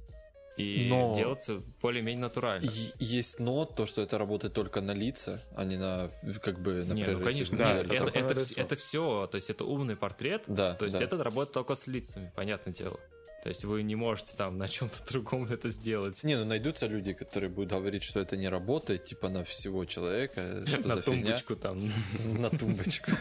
И 0.57 0.87
но 0.89 1.13
делается 1.13 1.61
более-менее 1.81 2.21
натурально. 2.21 2.69
Есть 2.97 3.39
но, 3.39 3.65
то, 3.65 3.85
что 3.85 4.01
это 4.01 4.17
работает 4.17 4.53
только 4.53 4.79
на 4.79 4.91
лица, 4.91 5.41
а 5.55 5.65
не 5.65 5.75
на, 5.77 6.09
как 6.41 6.61
бы, 6.61 6.85
на 6.85 6.93
Не, 6.93 7.05
ну 7.07 7.21
конечно, 7.21 7.57
да, 7.57 7.73
нет, 7.73 7.91
это, 7.91 8.05
это, 8.05 8.33
это, 8.33 8.45
это 8.55 8.75
все, 8.77 9.27
то 9.27 9.35
есть 9.35 9.49
это 9.49 9.65
умный 9.65 9.97
портрет, 9.97 10.43
да, 10.47 10.75
то 10.75 10.85
есть 10.85 10.97
да. 10.97 11.03
это 11.03 11.21
работает 11.21 11.53
только 11.53 11.75
с 11.75 11.87
лицами, 11.87 12.31
понятное 12.35 12.73
дело. 12.73 12.99
То 13.45 13.49
есть 13.49 13.63
вы 13.63 13.83
не 13.83 13.95
можете 13.95 14.35
там 14.35 14.57
на 14.57 14.67
чем-то 14.67 15.05
другом 15.11 15.43
это 15.43 15.69
сделать. 15.69 16.23
Не, 16.23 16.35
ну 16.35 16.45
найдутся 16.45 16.87
люди, 16.87 17.13
которые 17.13 17.47
будут 17.47 17.69
говорить, 17.69 18.01
что 18.01 18.19
это 18.19 18.35
не 18.35 18.49
работает, 18.49 19.05
типа 19.05 19.29
на 19.29 19.43
всего 19.43 19.85
человека, 19.85 20.65
что 20.65 20.95
за 20.95 21.03
тумбочку 21.03 21.55
там. 21.55 21.91
На 22.39 22.49
тумбочку. 22.49 23.11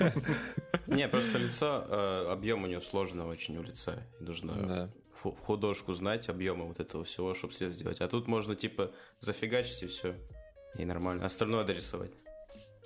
Не, 0.87 1.09
просто 1.09 1.37
лицо, 1.37 1.87
э, 1.87 2.29
объем 2.31 2.65
у 2.65 2.67
него 2.67 2.81
сложно 2.81 3.27
очень 3.29 3.59
у 3.59 3.63
лица. 3.63 4.03
Нужно 4.19 4.91
художку 5.43 5.93
знать, 5.93 6.31
объема 6.31 6.65
вот 6.65 6.81
этого 6.81 7.05
всего, 7.05 7.35
чтобы 7.35 7.53
свет 7.53 7.75
сделать. 7.75 8.01
А 8.01 8.09
тут 8.09 8.27
можно 8.27 8.57
типа 8.57 8.93
зафигачить 9.21 9.83
и 9.83 9.89
все. 9.89 10.15
И 10.79 10.87
нормально. 10.87 11.27
Остальное 11.27 11.65
дорисовать. 11.65 12.13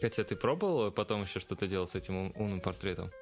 Катя, 0.01 0.25
ты 0.25 0.35
пробовала 0.35 0.91
потом 0.91 1.23
еще 1.23 1.39
что-то 1.39 1.69
делать 1.69 1.91
с 1.91 1.95
этим 1.95 2.33
умным 2.35 2.61
портретом? 2.61 3.13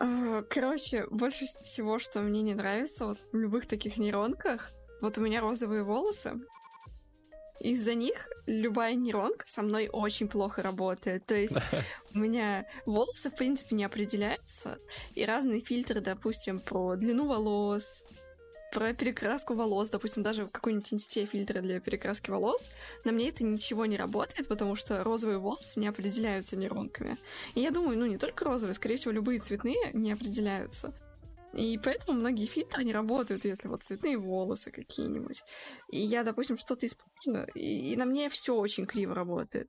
А, 0.00 0.42
короче, 0.48 1.06
больше 1.10 1.44
всего, 1.62 1.98
что 1.98 2.20
мне 2.20 2.40
не 2.40 2.54
нравится 2.54 3.04
вот 3.04 3.22
в 3.32 3.36
любых 3.36 3.66
таких 3.66 3.98
нейронках, 3.98 4.72
вот 5.02 5.18
у 5.18 5.20
меня 5.20 5.42
розовые 5.42 5.84
волосы, 5.84 6.40
из-за 7.60 7.92
них 7.92 8.26
любая 8.46 8.94
нейронка 8.94 9.46
со 9.46 9.60
мной 9.60 9.90
очень 9.92 10.28
плохо 10.28 10.62
работает. 10.62 11.26
То 11.26 11.34
есть 11.34 11.58
у 12.14 12.18
меня 12.18 12.66
волосы, 12.86 13.30
в 13.30 13.36
принципе, 13.36 13.76
не 13.76 13.84
определяются, 13.84 14.78
и 15.14 15.26
разные 15.26 15.60
фильтры, 15.60 16.00
допустим, 16.00 16.60
про 16.60 16.96
длину 16.96 17.26
волос, 17.26 18.06
про 18.70 18.92
перекраску 18.94 19.54
волос, 19.54 19.90
допустим, 19.90 20.22
даже 20.22 20.46
какой-нибудь 20.46 20.92
инсте 20.92 21.24
фильтры 21.24 21.60
для 21.60 21.80
перекраски 21.80 22.30
волос, 22.30 22.70
на 23.04 23.12
мне 23.12 23.28
это 23.28 23.44
ничего 23.44 23.86
не 23.86 23.96
работает, 23.96 24.48
потому 24.48 24.76
что 24.76 25.02
розовые 25.02 25.38
волосы 25.38 25.80
не 25.80 25.88
определяются 25.88 26.56
нейронками. 26.56 27.18
И 27.54 27.60
я 27.60 27.70
думаю, 27.70 27.98
ну 27.98 28.06
не 28.06 28.18
только 28.18 28.44
розовые, 28.44 28.74
скорее 28.74 28.96
всего, 28.96 29.12
любые 29.12 29.40
цветные 29.40 29.90
не 29.92 30.12
определяются. 30.12 30.94
И 31.52 31.78
поэтому 31.82 32.18
многие 32.18 32.46
фильтры 32.46 32.84
не 32.84 32.92
работают, 32.92 33.44
если 33.44 33.66
вот 33.66 33.82
цветные 33.82 34.16
волосы 34.16 34.70
какие-нибудь. 34.70 35.42
И 35.90 35.98
я, 35.98 36.22
допустим, 36.22 36.56
что-то 36.56 36.86
использую, 36.86 37.48
и, 37.54 37.92
и 37.92 37.96
на 37.96 38.04
мне 38.04 38.28
все 38.28 38.54
очень 38.54 38.86
криво 38.86 39.14
работает. 39.14 39.68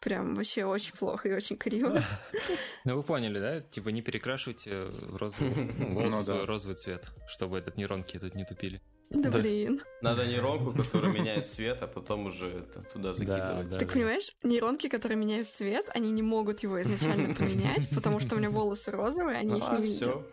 Прям 0.00 0.34
вообще 0.34 0.64
очень 0.64 0.94
плохо 0.94 1.28
и 1.28 1.32
очень 1.32 1.56
криво. 1.56 2.02
Ну 2.84 2.96
вы 2.96 3.02
поняли, 3.02 3.38
да? 3.38 3.60
Типа 3.60 3.90
не 3.90 4.00
перекрашивайте 4.00 4.84
в 4.84 5.16
розовый, 5.16 5.54
ну, 5.78 6.24
да. 6.24 6.46
розовый 6.46 6.76
цвет, 6.76 7.06
чтобы 7.28 7.58
этот 7.58 7.76
нейронки 7.76 8.16
этот 8.16 8.34
не 8.34 8.44
тупили. 8.44 8.80
Да, 9.10 9.28
да 9.28 9.38
блин. 9.38 9.82
Надо 10.00 10.26
нейронку, 10.26 10.72
которая 10.82 11.12
меняет 11.12 11.48
цвет, 11.48 11.82
а 11.82 11.86
потом 11.86 12.26
уже 12.26 12.48
это, 12.48 12.82
туда 12.92 13.12
закидывать. 13.12 13.64
Да, 13.68 13.72
да, 13.72 13.78
так 13.78 13.92
понимаешь, 13.92 14.30
нейронки, 14.42 14.88
которые 14.88 15.18
меняют 15.18 15.50
цвет, 15.50 15.90
они 15.94 16.10
не 16.10 16.22
могут 16.22 16.62
его 16.62 16.80
изначально 16.80 17.34
поменять, 17.34 17.88
потому 17.94 18.20
что 18.20 18.36
у 18.36 18.38
меня 18.38 18.50
волосы 18.50 18.90
розовые, 18.92 19.36
они 19.36 19.58
их 19.58 19.70
не 19.70 19.82
видят. 19.82 20.26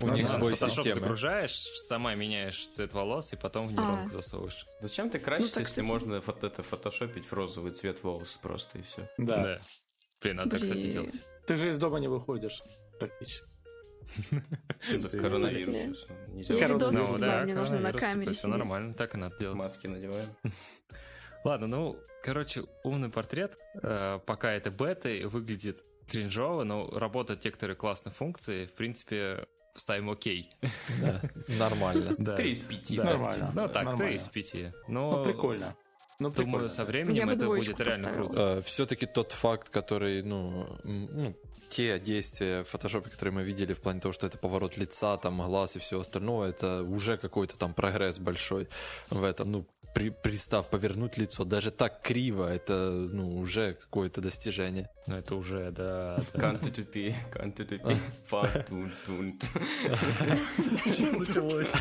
У 0.00 0.08
них 0.08 0.28
сбой 0.28 0.54
системы. 0.54 0.94
загружаешь, 0.94 1.54
сама 1.86 2.14
меняешь 2.14 2.68
цвет 2.68 2.92
волос, 2.92 3.32
и 3.32 3.36
потом 3.36 3.68
в 3.68 3.72
нейронку 3.72 4.08
а. 4.08 4.12
засовываешь. 4.12 4.66
Зачем 4.80 5.08
ты 5.08 5.18
красишься, 5.18 5.60
ну, 5.60 5.66
если 5.66 5.80
можно 5.82 6.14
это 6.14 6.62
фотошопить 6.62 7.26
в 7.26 7.32
розовый 7.32 7.72
цвет 7.72 8.02
волос 8.02 8.38
просто, 8.42 8.78
и 8.78 8.82
все? 8.82 9.08
Да. 9.18 9.60
Блин, 10.20 10.36
надо, 10.36 10.58
кстати, 10.58 10.90
делать. 10.90 11.24
Ты 11.46 11.56
же 11.56 11.68
из 11.68 11.78
дома 11.78 12.00
не 12.00 12.08
выходишь, 12.08 12.62
практически. 12.98 13.46
Коронавирус. 15.18 16.06
Я 16.34 16.68
видосы 16.68 16.98
ну 16.98 17.16
снимаю, 17.16 17.44
мне 17.44 17.54
нужно 17.54 17.80
на 17.80 17.92
камере 17.92 18.32
Все 18.32 18.48
нормально, 18.48 18.92
так 18.94 19.14
и 19.14 19.18
надо 19.18 19.38
делать. 19.38 19.56
Маски 19.56 19.86
надеваем. 19.86 20.34
Ладно, 21.44 21.66
ну, 21.66 21.96
короче, 22.22 22.64
умный 22.84 23.10
портрет, 23.10 23.58
э, 23.82 24.18
пока 24.26 24.52
это 24.52 24.70
бета, 24.70 25.10
выглядит 25.28 25.84
кринжово, 26.08 26.64
но 26.64 26.90
работают 26.90 27.44
некоторые 27.44 27.76
классные 27.76 28.12
функции. 28.12 28.66
В 28.66 28.72
принципе, 28.72 29.46
ставим 29.74 30.10
окей. 30.10 30.50
Да, 31.00 31.20
нормально. 31.48 32.14
Три 32.36 32.52
из 32.52 32.60
пяти. 32.60 32.96
Нормально. 32.98 33.52
Ну 33.54 33.68
так, 33.68 33.96
три 33.96 34.14
из 34.14 34.28
пяти. 34.28 34.72
Ну, 34.88 35.24
прикольно. 35.24 35.76
Ну, 36.20 36.30
Думаю, 36.30 36.70
со 36.70 36.84
временем 36.84 37.28
это 37.28 37.46
будет 37.46 37.80
реально 37.80 38.12
круто. 38.12 38.58
Э, 38.58 38.62
Все-таки 38.62 39.06
тот 39.06 39.32
факт, 39.32 39.68
который, 39.68 40.22
ну, 40.22 40.78
ну, 40.84 41.34
те 41.68 41.98
действия 41.98 42.64
в 42.64 42.68
фотошопе, 42.68 43.10
которые 43.10 43.34
мы 43.34 43.42
видели 43.42 43.72
в 43.72 43.80
плане 43.80 44.00
того, 44.00 44.12
что 44.12 44.26
это 44.26 44.38
поворот 44.38 44.76
лица, 44.76 45.16
там, 45.16 45.40
глаз 45.40 45.76
и 45.76 45.78
все 45.78 46.00
остальное, 46.00 46.50
это 46.50 46.82
уже 46.82 47.16
какой-то 47.16 47.56
там 47.56 47.74
прогресс 47.74 48.18
большой 48.18 48.68
в 49.10 49.24
этом. 49.24 49.52
Ну, 49.52 49.66
при, 49.94 50.10
пристав 50.10 50.68
повернуть 50.68 51.16
лицо, 51.18 51.44
даже 51.44 51.70
так 51.70 52.02
криво, 52.02 52.52
это, 52.52 52.90
ну, 52.90 53.38
уже 53.38 53.74
какое-то 53.74 54.20
достижение. 54.20 54.90
Ну, 55.06 55.16
это 55.16 55.36
уже, 55.36 55.70
да. 55.70 56.20
Канты 56.32 56.70
тупи, 56.70 57.14
канты 57.32 57.64
тупи, 57.64 57.96
фантун, 58.26 58.92
тун. 59.06 59.40
Что 60.84 61.12
началось? 61.12 61.72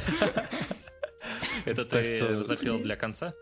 Это 1.66 1.86
ты 1.86 2.44
запел 2.44 2.78
для 2.80 2.96
конца? 2.96 3.34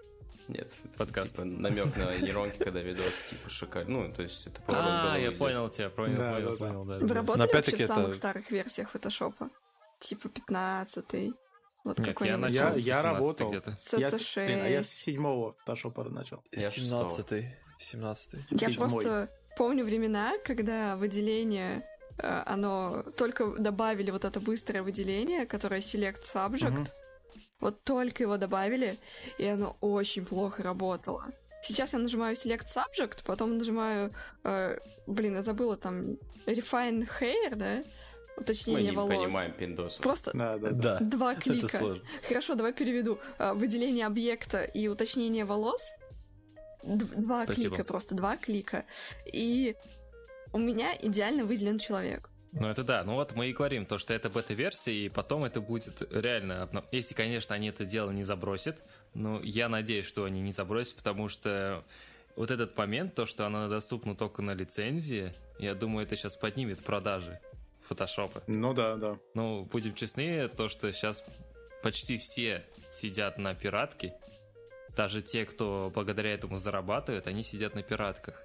Нет, 0.52 0.70
подкаст. 0.98 1.36
Типа, 1.36 1.46
намек 1.46 1.96
на 1.96 2.18
нейронки, 2.18 2.58
когда 2.58 2.82
видос 2.82 3.14
типа 3.30 3.50
шикарный. 3.50 4.08
Ну, 4.08 4.14
то 4.14 4.22
есть 4.22 4.48
это 4.48 4.62
А, 4.68 5.18
я 5.18 5.32
понял 5.32 5.70
тебя, 5.70 5.90
понял, 5.90 6.18
да, 6.18 6.34
понял, 6.34 6.52
да, 6.52 6.58
понял, 6.58 6.86
да. 6.86 6.98
Вы 7.00 7.14
работали 7.14 7.48
вообще 7.52 7.76
в 7.78 7.88
самых 7.88 8.16
старых 8.16 8.52
версиях 8.52 8.92
фотошопа? 8.92 9.50
Типа 10.00 10.28
15 10.30 11.34
вот 11.84 11.98
Нет, 11.98 12.22
я 12.22 12.38
начал 12.38 12.76
я, 12.76 12.98
я 12.98 13.02
работал 13.02 13.50
где-то. 13.50 13.76
Я, 13.98 14.10
блин, 14.10 14.60
а 14.62 14.68
я 14.68 14.84
с 14.84 14.90
седьмого 14.90 15.54
фотошопа 15.60 16.04
начал. 16.04 16.44
Я 16.52 16.70
17 16.70 17.46
17 17.80 18.40
Я 18.52 18.70
просто 18.70 19.30
помню 19.58 19.86
времена, 19.86 20.34
когда 20.46 20.96
выделение 20.96 21.84
э, 22.18 22.44
оно 22.46 23.04
только 23.18 23.48
добавили 23.58 24.12
вот 24.12 24.26
это 24.26 24.40
быстрое 24.40 24.84
выделение, 24.84 25.46
которое 25.48 25.80
Select 25.80 26.22
Subject. 26.22 26.82
Угу. 26.82 26.88
Вот 27.62 27.84
только 27.84 28.24
его 28.24 28.38
добавили, 28.38 28.98
и 29.38 29.46
оно 29.46 29.78
очень 29.82 30.26
плохо 30.26 30.64
работало. 30.64 31.26
Сейчас 31.64 31.94
я 31.94 32.00
нажимаю 32.00 32.36
Select 32.36 32.66
Subject, 32.66 33.24
потом 33.24 33.58
нажимаю, 33.58 34.12
э, 34.44 34.80
блин, 35.06 35.36
я 35.36 35.42
забыла 35.44 35.78
там 35.78 36.18
Refine 36.48 37.08
Hair, 37.20 37.56
да? 37.56 37.84
Уточнение 38.36 38.84
Мы 38.84 38.90
не 38.90 38.96
волос. 38.96 39.26
понимаем 39.26 39.52
пиндосов. 39.54 40.02
Просто 40.02 40.32
да, 40.34 40.58
да, 40.58 40.72
да. 40.72 40.98
два 41.02 41.36
клика. 41.36 41.98
Хорошо, 42.28 42.56
давай 42.56 42.74
переведу. 42.74 43.20
Э, 43.38 43.54
выделение 43.54 44.08
объекта 44.08 44.64
и 44.64 44.88
уточнение 44.88 45.46
волос. 45.46 45.92
Два 46.82 47.46
Спасибо. 47.46 47.76
клика, 47.76 47.84
просто 47.84 48.16
два 48.16 48.38
клика. 48.38 48.86
И 49.32 49.76
у 50.52 50.58
меня 50.58 50.96
идеально 51.00 51.46
выделен 51.46 51.78
человек. 51.78 52.31
Ну 52.54 52.68
это 52.68 52.84
да, 52.84 53.04
ну 53.04 53.14
вот 53.14 53.34
мы 53.34 53.48
и 53.48 53.54
говорим, 53.54 53.86
то, 53.86 53.98
что 53.98 54.14
это 54.14 54.30
бета-версия, 54.30 54.94
и 54.94 55.10
потом 55.10 55.46
это 55.46 55.62
будет 55.62 56.02
реально, 56.12 56.70
если, 56.92 57.14
конечно, 57.14 57.56
они 57.56 57.70
это 57.70 57.86
дело 57.86 58.12
не 58.12 58.24
забросят, 58.24 58.82
но 59.14 59.40
я 59.42 59.70
надеюсь, 59.70 60.06
что 60.06 60.26
они 60.26 60.42
не 60.42 60.52
забросят, 60.52 60.96
потому 60.96 61.30
что 61.30 61.86
вот 62.36 62.52
этот 62.52 62.76
момент, 62.78 63.16
то, 63.16 63.26
что 63.26 63.46
она 63.46 63.68
доступна 63.68 64.16
только 64.16 64.42
на 64.42 64.54
лицензии, 64.54 65.34
я 65.60 65.76
думаю, 65.76 66.06
это 66.06 66.16
сейчас 66.16 66.36
поднимет 66.36 66.84
продажи 66.84 67.40
фотошопа. 67.88 68.44
Ну 68.48 68.74
да, 68.74 68.96
да. 68.96 69.18
Ну, 69.34 69.66
будем 69.66 69.96
честны, 69.96 70.48
то, 70.50 70.70
что 70.70 70.92
сейчас 70.92 71.24
почти 71.84 72.18
все 72.18 72.66
сидят 72.90 73.38
на 73.38 73.54
пиратке, 73.56 74.14
даже 74.96 75.22
те, 75.22 75.46
кто 75.46 75.92
благодаря 75.94 76.34
этому 76.34 76.58
зарабатывают, 76.58 77.28
они 77.28 77.44
сидят 77.44 77.76
на 77.76 77.84
пиратках. 77.84 78.42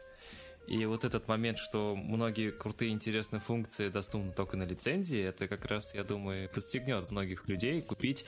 И 0.66 0.85
вот 0.85 1.05
этот 1.05 1.29
момент, 1.29 1.59
что 1.59 1.94
многие 1.94 2.50
крутые 2.50 2.90
интересные 2.90 3.40
функции 3.40 3.88
доступны 3.88 4.33
только 4.33 4.57
на 4.57 4.64
лицензии, 4.64 5.20
это 5.22 5.46
как 5.46 5.64
раз, 5.66 5.94
я 5.94 6.02
думаю, 6.02 6.48
подстегнет 6.48 7.11
многих 7.11 7.48
людей 7.48 7.81
купить 7.83 8.24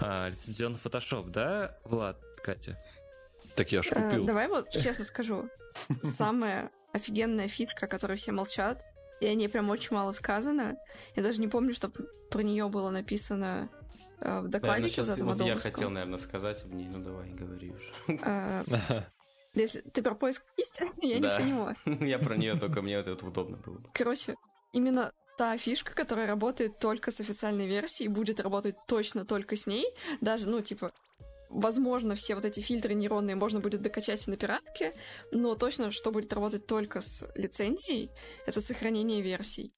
а, 0.00 0.28
лицензионный 0.28 0.78
Photoshop, 0.82 1.30
да, 1.30 1.78
Влад, 1.84 2.18
Катя? 2.42 2.76
Так 3.54 3.70
я 3.70 3.82
ж 3.82 3.88
э, 3.92 4.10
купил. 4.10 4.24
давай 4.24 4.48
вот 4.48 4.70
честно 4.72 5.04
скажу. 5.04 5.48
Самая 6.02 6.70
офигенная 6.92 7.48
фишка, 7.48 7.86
о 7.86 7.88
которой 7.88 8.16
все 8.16 8.32
молчат, 8.32 8.84
и 9.20 9.26
о 9.26 9.34
ней 9.34 9.48
прям 9.48 9.70
очень 9.70 9.94
мало 9.94 10.12
сказано. 10.12 10.76
Я 11.14 11.22
даже 11.22 11.40
не 11.40 11.48
помню, 11.48 11.74
что 11.74 11.90
про 12.30 12.42
нее 12.42 12.68
было 12.68 12.90
написано 12.90 13.68
э, 14.20 14.40
в 14.40 14.48
докладе. 14.48 14.82
Наверное, 14.82 14.90
сейчас 14.90 15.18
вот 15.18 15.40
я 15.42 15.56
хотел, 15.56 15.90
наверное, 15.90 16.18
сказать 16.18 16.62
об 16.64 16.72
ней, 16.72 16.88
ну 16.88 16.98
давай, 16.98 17.30
говори 17.30 17.70
уже. 17.70 19.06
Э, 19.54 19.60
если 19.60 19.80
ты 19.80 20.02
про 20.02 20.14
поиск 20.14 20.44
истины, 20.56 20.90
я 21.02 21.18
не 21.18 21.28
понимаю. 21.28 21.76
Я 22.06 22.18
про 22.18 22.36
нее 22.36 22.58
только 22.58 22.82
мне 22.82 22.94
это 22.94 23.12
удобно 23.26 23.56
было. 23.56 23.82
Короче, 23.94 24.34
именно 24.72 25.12
та 25.36 25.56
фишка, 25.56 25.94
которая 25.94 26.26
работает 26.26 26.78
только 26.78 27.10
с 27.10 27.20
официальной 27.20 27.66
версией, 27.66 28.08
будет 28.08 28.40
работать 28.40 28.76
точно 28.86 29.24
только 29.24 29.56
с 29.56 29.66
ней. 29.66 29.86
Даже, 30.20 30.48
ну, 30.48 30.60
типа, 30.60 30.90
возможно, 31.48 32.14
все 32.14 32.34
вот 32.34 32.44
эти 32.44 32.60
фильтры 32.60 32.94
нейронные 32.94 33.36
можно 33.36 33.60
будет 33.60 33.82
докачать 33.82 34.26
на 34.26 34.36
пиратке, 34.36 34.94
но 35.30 35.54
точно, 35.54 35.92
что 35.92 36.10
будет 36.10 36.32
работать 36.32 36.66
только 36.66 37.00
с 37.00 37.24
лицензией, 37.34 38.10
это 38.46 38.60
сохранение 38.60 39.22
версий. 39.22 39.72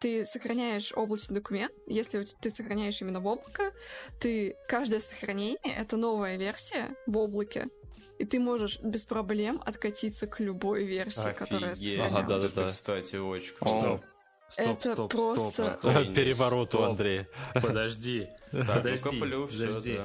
Ты 0.00 0.24
сохраняешь 0.24 0.92
облачный 0.96 1.34
документ, 1.34 1.74
если 1.86 2.24
ты 2.40 2.48
сохраняешь 2.48 3.00
именно 3.02 3.20
в 3.20 3.26
облако, 3.26 3.72
ты 4.18 4.56
каждое 4.66 5.00
сохранение— 5.00 5.58
это 5.62 5.98
новая 5.98 6.38
версия 6.38 6.96
в 7.06 7.18
облаке, 7.18 7.68
и 8.18 8.24
ты 8.24 8.40
можешь 8.40 8.80
без 8.80 9.04
проблем 9.04 9.62
откатиться 9.64 10.26
к 10.26 10.40
любой 10.40 10.84
версии, 10.84 11.20
Офигеть. 11.20 11.36
которая 11.36 11.74
сохранялась. 11.74 12.14
Ага, 12.14 12.28
да, 12.28 12.38
да, 12.38 12.48
да. 12.48 12.70
Кстати, 12.70 13.16
очень 13.16 13.54
круто. 13.54 14.00
Стоп, 14.48 14.78
это 14.78 14.92
стоп, 14.94 15.10
просто... 15.12 15.52
стоп, 15.52 15.92
стоп. 15.92 16.14
Переворот 16.14 16.74
у 16.74 16.82
Андрея. 16.82 17.28
Подожди, 17.54 18.28
подожди, 18.50 19.20
подожди. 19.20 20.00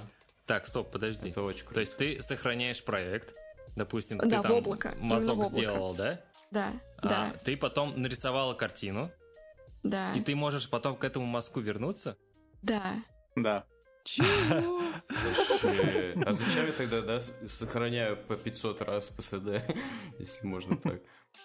Так, 0.45 0.67
стоп, 0.67 0.91
подожди. 0.91 1.29
Это 1.29 1.41
очень 1.41 1.61
круто. 1.61 1.75
То 1.75 1.79
есть 1.79 1.95
ты 1.95 2.21
сохраняешь 2.21 2.83
проект, 2.83 3.33
допустим, 3.77 4.17
да, 4.17 4.25
ты 4.25 4.41
там 4.43 4.51
облако. 4.51 4.93
мазок 4.99 5.45
сделал, 5.45 5.95
да? 5.95 6.21
Да, 6.51 6.73
а, 6.97 7.07
да. 7.07 7.33
Ты 7.43 7.57
потом 7.57 7.99
нарисовала 7.99 8.53
картину. 8.53 9.09
Да. 9.85 10.15
И 10.15 10.21
ты 10.21 10.35
можешь 10.35 10.67
потом 10.67 10.95
к 10.95 11.03
этому 11.03 11.27
мазку 11.27 11.59
вернуться? 11.59 12.17
Да. 12.63 13.03
Да. 13.35 13.65
Чего? 14.03 14.81
А 16.25 16.33
зачем 16.33 16.65
я 16.65 16.71
тогда, 16.71 17.01
да, 17.01 17.19
сохраняю 17.47 18.17
по 18.17 18.35
500 18.35 18.81
раз 18.81 19.09
ПСД, 19.09 19.61
если 20.19 20.45
можно 20.45 20.75
так? 20.77 21.01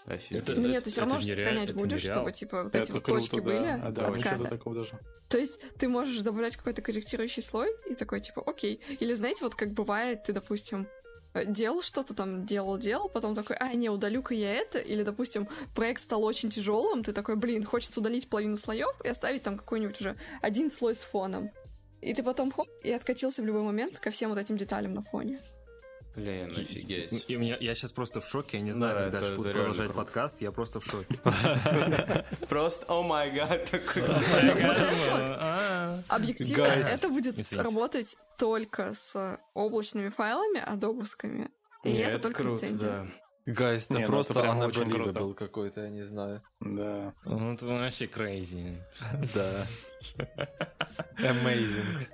Это, 0.06 0.54
Нет, 0.54 0.84
ты 0.84 0.90
все 0.90 1.00
равно 1.00 1.20
сохранять 1.20 1.74
будешь, 1.74 2.02
чтобы 2.02 2.32
типа 2.32 2.64
вот 2.64 2.74
эти 2.74 2.90
вот 2.90 3.04
точки 3.04 3.40
были 3.40 3.66
а, 3.66 3.90
да, 3.90 4.06
отката. 4.06 4.44
такого 4.44 4.76
даже. 4.76 4.98
То 5.28 5.36
есть 5.36 5.60
ты 5.78 5.88
можешь 5.88 6.22
добавлять 6.22 6.56
какой-то 6.56 6.80
корректирующий 6.80 7.42
слой 7.42 7.68
и 7.88 7.94
такой 7.94 8.20
типа 8.20 8.42
окей. 8.46 8.80
Или 9.00 9.14
знаете, 9.14 9.44
вот 9.44 9.54
как 9.54 9.72
бывает, 9.72 10.22
ты, 10.22 10.32
допустим, 10.32 10.86
делал 11.34 11.82
что-то 11.82 12.14
там, 12.14 12.44
делал, 12.44 12.78
делал, 12.78 13.08
потом 13.08 13.34
такой, 13.34 13.56
а, 13.56 13.72
не, 13.74 13.88
удалю-ка 13.88 14.34
я 14.34 14.54
это, 14.54 14.78
или, 14.78 15.02
допустим, 15.02 15.48
проект 15.74 16.02
стал 16.02 16.24
очень 16.24 16.50
тяжелым, 16.50 17.04
ты 17.04 17.12
такой, 17.12 17.36
блин, 17.36 17.64
хочется 17.64 18.00
удалить 18.00 18.28
половину 18.28 18.56
слоев 18.56 18.94
и 19.04 19.08
оставить 19.08 19.42
там 19.42 19.56
какой-нибудь 19.56 20.00
уже 20.00 20.16
один 20.42 20.70
слой 20.70 20.94
с 20.94 21.00
фоном. 21.00 21.50
И 22.00 22.14
ты 22.14 22.22
потом 22.22 22.50
хоп, 22.50 22.68
и 22.82 22.90
откатился 22.90 23.42
в 23.42 23.44
любой 23.44 23.62
момент 23.62 23.98
ко 23.98 24.10
всем 24.10 24.30
вот 24.30 24.38
этим 24.38 24.56
деталям 24.56 24.94
на 24.94 25.02
фоне. 25.02 25.38
Блин, 26.16 26.50
офигеть. 26.50 27.24
И, 27.28 27.36
меня, 27.36 27.56
я 27.60 27.74
сейчас 27.74 27.92
просто 27.92 28.20
в 28.20 28.26
шоке, 28.26 28.58
я 28.58 28.62
не 28.62 28.72
знаю, 28.72 28.94
да, 28.94 29.02
как 29.02 29.12
дальше 29.12 29.36
буду 29.36 29.52
продолжать 29.52 29.86
круто. 29.86 29.94
подкаст, 29.94 30.40
я 30.40 30.50
просто 30.50 30.80
в 30.80 30.84
шоке. 30.84 31.18
Просто, 32.48 32.84
о 32.88 33.02
май 33.02 33.30
гад, 33.30 33.70
такой. 33.70 34.02
А. 34.08 36.02
Объективно, 36.08 36.62
это 36.62 37.08
будет 37.08 37.52
работать 37.52 38.16
только 38.38 38.94
с 38.94 39.38
облачными 39.54 40.08
файлами, 40.08 40.60
адобовскими. 40.60 41.50
И 41.84 41.92
это 41.92 42.18
только 42.18 42.42
лицензия. 42.42 43.10
Гайс, 43.46 43.86
это 43.86 44.00
ну 44.00 44.06
просто 44.06 44.34
ну, 44.34 44.40
это 44.40 44.66
очень 44.66 44.90
круто. 44.90 45.18
был 45.18 45.34
какой-то, 45.34 45.82
я 45.82 45.88
не 45.88 46.02
знаю. 46.02 46.42
Да. 46.60 47.14
Ну, 47.24 47.54
это 47.54 47.66
вообще 47.66 48.04
crazy. 48.04 48.78
Да. 49.34 49.66
Amazing. 51.18 52.06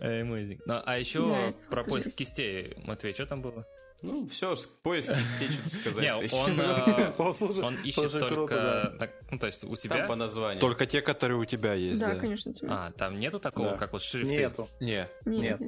Amazing. 0.00 0.60
Ну, 0.64 0.82
а 0.84 0.98
еще 0.98 1.54
про 1.68 1.84
поиск 1.84 2.16
кистей, 2.16 2.74
Матвей, 2.84 3.12
что 3.12 3.26
там 3.26 3.42
было? 3.42 3.66
Ну, 4.02 4.26
все, 4.28 4.56
поиск 4.82 5.12
кистей, 5.12 5.48
что 5.48 5.80
сказать. 5.80 6.32
Он, 6.32 6.60
э, 6.60 7.12
он 7.62 7.76
ищет 7.84 8.12
только, 8.12 9.10
ну, 9.30 9.38
то 9.38 9.46
есть 9.46 9.62
у 9.64 9.76
тебя... 9.76 9.98
Там 9.98 10.08
по 10.08 10.16
названию. 10.16 10.60
Только 10.60 10.86
те, 10.86 11.02
которые 11.02 11.36
у 11.38 11.44
тебя 11.44 11.74
есть, 11.74 12.00
да. 12.00 12.16
конечно. 12.16 12.52
А, 12.68 12.92
там 12.92 13.20
нету 13.20 13.38
такого, 13.38 13.76
как 13.76 13.92
вот 13.92 14.02
шрифты? 14.02 14.36
Нету. 14.36 14.68
Не. 14.80 15.06
Нет. 15.26 15.60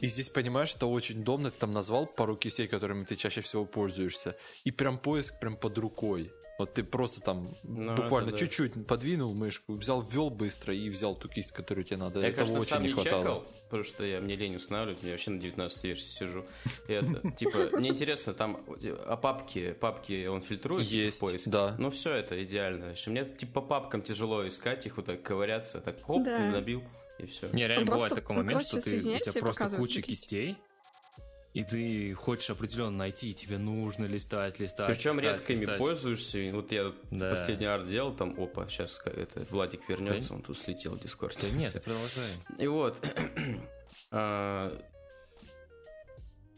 И 0.00 0.06
здесь, 0.06 0.30
понимаешь, 0.30 0.74
это 0.74 0.86
очень 0.86 1.20
удобно. 1.20 1.50
Ты 1.50 1.58
там 1.58 1.72
назвал 1.72 2.06
пару 2.06 2.34
кистей, 2.34 2.66
которыми 2.66 3.04
ты 3.04 3.16
чаще 3.16 3.42
всего 3.42 3.66
пользуешься. 3.66 4.36
И 4.64 4.70
прям 4.70 4.98
поиск 4.98 5.38
прям 5.40 5.56
под 5.56 5.76
рукой. 5.76 6.32
Вот 6.60 6.74
ты 6.74 6.84
просто 6.84 7.22
там 7.22 7.54
ну, 7.62 7.96
буквально 7.96 8.32
да. 8.32 8.36
чуть-чуть 8.36 8.86
подвинул 8.86 9.32
мышку, 9.32 9.76
взял, 9.76 10.02
ввел 10.02 10.28
быстро 10.28 10.74
и 10.74 10.90
взял 10.90 11.14
ту 11.14 11.26
кисть, 11.26 11.52
которую 11.52 11.84
тебе 11.84 11.96
надо. 11.96 12.20
Я, 12.20 12.28
Этого 12.28 12.40
кажется, 12.40 12.60
очень 12.60 12.68
сам 12.68 12.82
не 12.82 12.92
хватало. 12.92 13.22
Чекал, 13.22 13.44
потому 13.64 13.84
что 13.84 14.04
я, 14.04 14.20
мне 14.20 14.36
лень 14.36 14.56
устанавливать, 14.56 15.02
я 15.02 15.12
вообще 15.12 15.30
на 15.30 15.40
19 15.40 15.84
версии 15.84 16.18
сижу. 16.18 16.44
это, 16.86 17.30
типа, 17.30 17.78
мне 17.78 17.88
интересно, 17.88 18.34
там, 18.34 18.62
а 19.06 19.16
папки, 19.16 19.72
папки 19.72 20.26
он 20.26 20.42
фильтрует 20.42 20.84
Есть, 20.84 21.20
поиск? 21.20 21.48
да. 21.48 21.76
Ну 21.78 21.90
все, 21.90 22.12
это 22.12 22.44
идеально. 22.44 22.94
Мне, 23.06 23.24
типа, 23.24 23.62
по 23.62 23.66
папкам 23.66 24.02
тяжело 24.02 24.46
искать 24.46 24.84
их, 24.84 24.98
вот 24.98 25.06
так 25.06 25.22
ковыряться, 25.22 25.80
так, 25.80 26.02
хоп, 26.02 26.24
да. 26.24 26.50
набил 26.50 26.82
и 27.18 27.24
все. 27.24 27.48
Не, 27.54 27.68
реально 27.68 27.90
бывает 27.90 28.14
такой 28.14 28.36
момент, 28.36 28.66
что 28.66 28.82
ты, 28.82 28.98
у 28.98 29.00
тебя 29.00 29.40
просто 29.40 29.70
куча 29.70 30.02
кистей, 30.02 30.58
и 31.52 31.64
ты 31.64 32.14
хочешь 32.14 32.50
определенно 32.50 32.96
найти, 32.96 33.30
и 33.30 33.34
тебе 33.34 33.58
нужно 33.58 34.04
листать, 34.04 34.60
листать. 34.60 34.86
Причем 34.86 35.18
листать, 35.18 35.48
редко 35.48 35.52
ими 35.52 35.78
пользуешься. 35.78 36.50
Вот 36.52 36.70
я 36.70 36.92
да. 37.10 37.30
последний 37.30 37.66
арт 37.66 37.88
делал, 37.88 38.14
там, 38.14 38.40
опа, 38.40 38.68
сейчас 38.68 39.00
это 39.04 39.46
Владик 39.50 39.88
вернется, 39.88 40.28
да? 40.28 40.34
он 40.36 40.42
тут 40.42 40.56
слетел 40.56 40.94
в 40.94 41.00
Дискорд. 41.00 41.36
Да 41.40 41.50
нет, 41.50 41.72
продолжай. 41.82 42.30
И 42.58 42.66
вот. 42.68 42.96
а, 44.12 44.72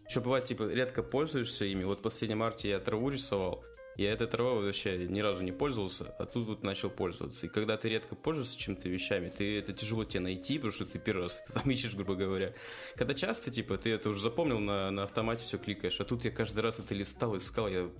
еще 0.06 0.20
бывает, 0.20 0.44
типа, 0.44 0.64
редко 0.64 1.02
пользуешься 1.02 1.64
ими. 1.64 1.84
Вот 1.84 2.00
в 2.00 2.02
последнем 2.02 2.42
арте 2.42 2.68
я 2.68 2.78
траву 2.78 3.08
рисовал. 3.08 3.64
Я 3.96 4.12
этой 4.12 4.26
травой 4.26 4.64
вообще 4.64 4.96
ни 5.06 5.20
разу 5.20 5.42
не 5.42 5.52
пользовался, 5.52 6.14
а 6.18 6.24
тут 6.24 6.46
вот 6.46 6.62
начал 6.62 6.88
пользоваться. 6.88 7.46
И 7.46 7.48
когда 7.48 7.76
ты 7.76 7.90
редко 7.90 8.14
пользуешься 8.14 8.58
чем-то 8.58 8.88
вещами, 8.88 9.28
ты 9.28 9.58
это 9.58 9.72
тяжело 9.72 10.04
тебе 10.04 10.20
найти, 10.20 10.56
потому 10.56 10.72
что 10.72 10.86
ты 10.86 10.98
первый 10.98 11.24
раз 11.24 11.42
это 11.44 11.60
там 11.60 11.70
ищешь, 11.70 11.94
грубо 11.94 12.14
говоря. 12.14 12.54
Когда 12.96 13.14
часто, 13.14 13.50
типа, 13.50 13.76
ты 13.76 13.90
это 13.90 14.08
уже 14.08 14.20
запомнил, 14.20 14.60
на, 14.60 14.90
на 14.90 15.02
автомате 15.02 15.44
все 15.44 15.58
кликаешь, 15.58 16.00
а 16.00 16.04
тут 16.04 16.24
я 16.24 16.30
каждый 16.30 16.60
раз 16.60 16.78
это 16.78 16.94
листал, 16.94 17.36
искал, 17.36 17.68
я... 17.68 17.90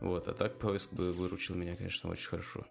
Вот, 0.00 0.26
а 0.28 0.32
так 0.32 0.58
поиск 0.58 0.90
бы 0.92 1.12
выручил 1.12 1.54
меня, 1.54 1.76
конечно, 1.76 2.10
очень 2.10 2.28
хорошо. 2.28 2.66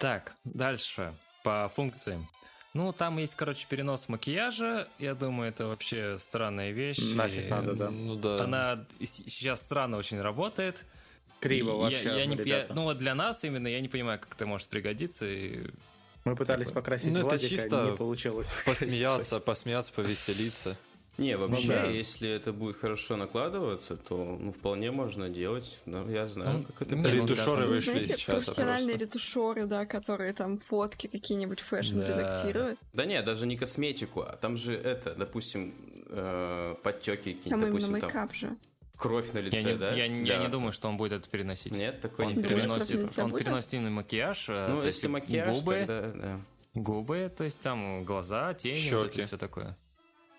Так, 0.00 0.34
дальше 0.44 1.14
по 1.42 1.68
функциям. 1.68 2.28
Ну, 2.74 2.92
там 2.92 3.18
есть, 3.18 3.36
короче, 3.36 3.66
перенос 3.68 4.08
макияжа. 4.08 4.88
Я 4.98 5.14
думаю, 5.14 5.48
это 5.48 5.68
вообще 5.68 6.18
странная 6.18 6.72
вещь. 6.72 6.98
Нафиг 7.14 7.48
надо, 7.48 7.74
да. 7.74 7.90
Ну 7.90 8.16
да. 8.16 8.42
Она 8.42 8.84
сейчас 9.00 9.62
странно 9.62 9.96
очень 9.96 10.20
работает. 10.20 10.84
Криво 11.38 11.76
вообще. 11.76 12.04
Я, 12.04 12.14
я 12.16 12.26
не, 12.26 12.36
я, 12.44 12.66
ну 12.70 12.82
вот 12.82 12.98
для 12.98 13.14
нас 13.14 13.44
именно 13.44 13.68
я 13.68 13.80
не 13.80 13.88
понимаю, 13.88 14.18
как 14.18 14.34
это 14.34 14.44
может 14.46 14.66
пригодиться. 14.68 15.24
И... 15.24 15.70
Мы 16.24 16.34
пытались 16.34 16.68
типа... 16.68 16.80
покрасить 16.80 17.12
ну, 17.12 17.20
Владика, 17.20 17.36
это 17.36 17.48
чисто 17.48 17.90
не 17.90 17.96
получилось. 17.96 18.52
Посмеяться, 18.66 19.40
посмеяться, 19.40 19.92
повеселиться. 19.92 20.76
Не, 21.16 21.36
вообще, 21.36 21.68
ну, 21.68 21.74
да. 21.74 21.84
если 21.86 22.28
это 22.28 22.52
будет 22.52 22.76
хорошо 22.76 23.16
накладываться, 23.16 23.96
то 23.96 24.36
ну, 24.40 24.52
вполне 24.52 24.90
можно 24.90 25.28
делать. 25.28 25.78
Ну, 25.86 26.08
я 26.10 26.26
знаю, 26.26 26.58
ну, 26.58 26.64
как 26.64 26.82
это 26.82 26.96
не, 26.96 27.04
Ретушеры 27.04 27.66
ну, 27.66 27.68
вышли 27.68 27.90
знаете, 27.90 28.16
сейчас. 28.16 28.44
профессиональные 28.44 28.96
просто. 28.98 29.04
ретушеры, 29.04 29.66
да, 29.66 29.86
которые 29.86 30.32
там 30.32 30.58
фотки 30.58 31.06
какие-нибудь 31.06 31.60
fashion 31.60 32.00
да. 32.00 32.06
редактируют. 32.06 32.78
Да 32.92 33.04
нет, 33.04 33.24
даже 33.24 33.46
не 33.46 33.56
косметику, 33.56 34.22
а 34.22 34.36
там 34.36 34.56
же 34.56 34.74
это, 34.74 35.14
допустим, 35.14 35.72
э, 36.08 36.74
подтеки 36.82 37.34
какие-то, 37.34 37.58
допустим, 37.58 37.92
мейкап 37.92 38.12
там... 38.12 38.34
же. 38.34 38.56
Кровь 38.96 39.32
на 39.32 39.38
лице, 39.38 39.56
я 39.56 39.62
не, 39.62 39.74
да? 39.74 39.92
Я, 39.92 40.08
да. 40.08 40.14
я 40.14 40.38
не 40.38 40.48
думаю, 40.48 40.72
что 40.72 40.88
он 40.88 40.96
будет 40.96 41.12
это 41.12 41.28
переносить. 41.28 41.76
Нет, 41.76 42.00
такой 42.00 42.26
он 42.26 42.34
не 42.34 42.42
переносит. 42.42 43.18
Он 43.18 43.32
переносит 43.32 43.74
именно 43.74 43.90
макияж. 43.90 44.48
Э, 44.48 44.68
ну, 44.68 44.80
то 44.80 44.86
если 44.88 45.06
есть 45.06 45.12
макияж, 45.12 45.56
губы, 45.58 45.84
тогда, 45.86 46.12
да. 46.12 46.40
губы, 46.74 47.32
то 47.36 47.44
есть 47.44 47.60
там 47.60 48.04
глаза, 48.04 48.52
тени, 48.54 48.76
Щеки. 48.76 48.94
вот 48.96 49.16
это 49.16 49.26
все 49.26 49.38
такое. 49.38 49.76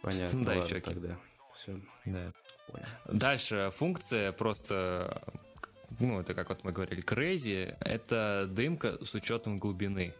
Понятно. 0.05 0.45
Да, 0.45 0.51
ладно, 0.51 0.67
щеки. 0.67 0.81
тогда. 0.81 1.17
Все. 1.55 1.79
Да. 2.05 2.31
Понял. 2.67 2.85
Дальше 3.05 3.69
функция 3.73 4.31
просто, 4.31 5.21
ну, 5.99 6.19
это 6.19 6.35
как 6.35 6.49
вот 6.49 6.63
мы 6.63 6.71
говорили, 6.71 7.03
crazy, 7.03 7.75
это 7.79 8.47
дымка 8.49 9.03
с 9.03 9.15
учетом 9.15 9.57
глубины. 9.57 10.13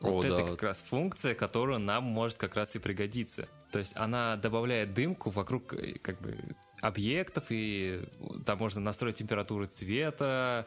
О, 0.00 0.12
вот 0.12 0.22
да. 0.22 0.28
это 0.28 0.50
как 0.50 0.62
раз 0.62 0.80
функция, 0.80 1.34
которая 1.34 1.78
нам 1.78 2.04
может 2.04 2.38
как 2.38 2.54
раз 2.54 2.74
и 2.76 2.78
пригодиться. 2.78 3.48
То 3.70 3.80
есть 3.80 3.94
она 3.96 4.36
добавляет 4.36 4.94
дымку 4.94 5.28
вокруг 5.28 5.74
как 6.02 6.20
бы 6.20 6.38
объектов, 6.80 7.46
и 7.50 8.02
там 8.46 8.58
можно 8.58 8.80
настроить 8.80 9.16
температуру 9.16 9.66
цвета. 9.66 10.66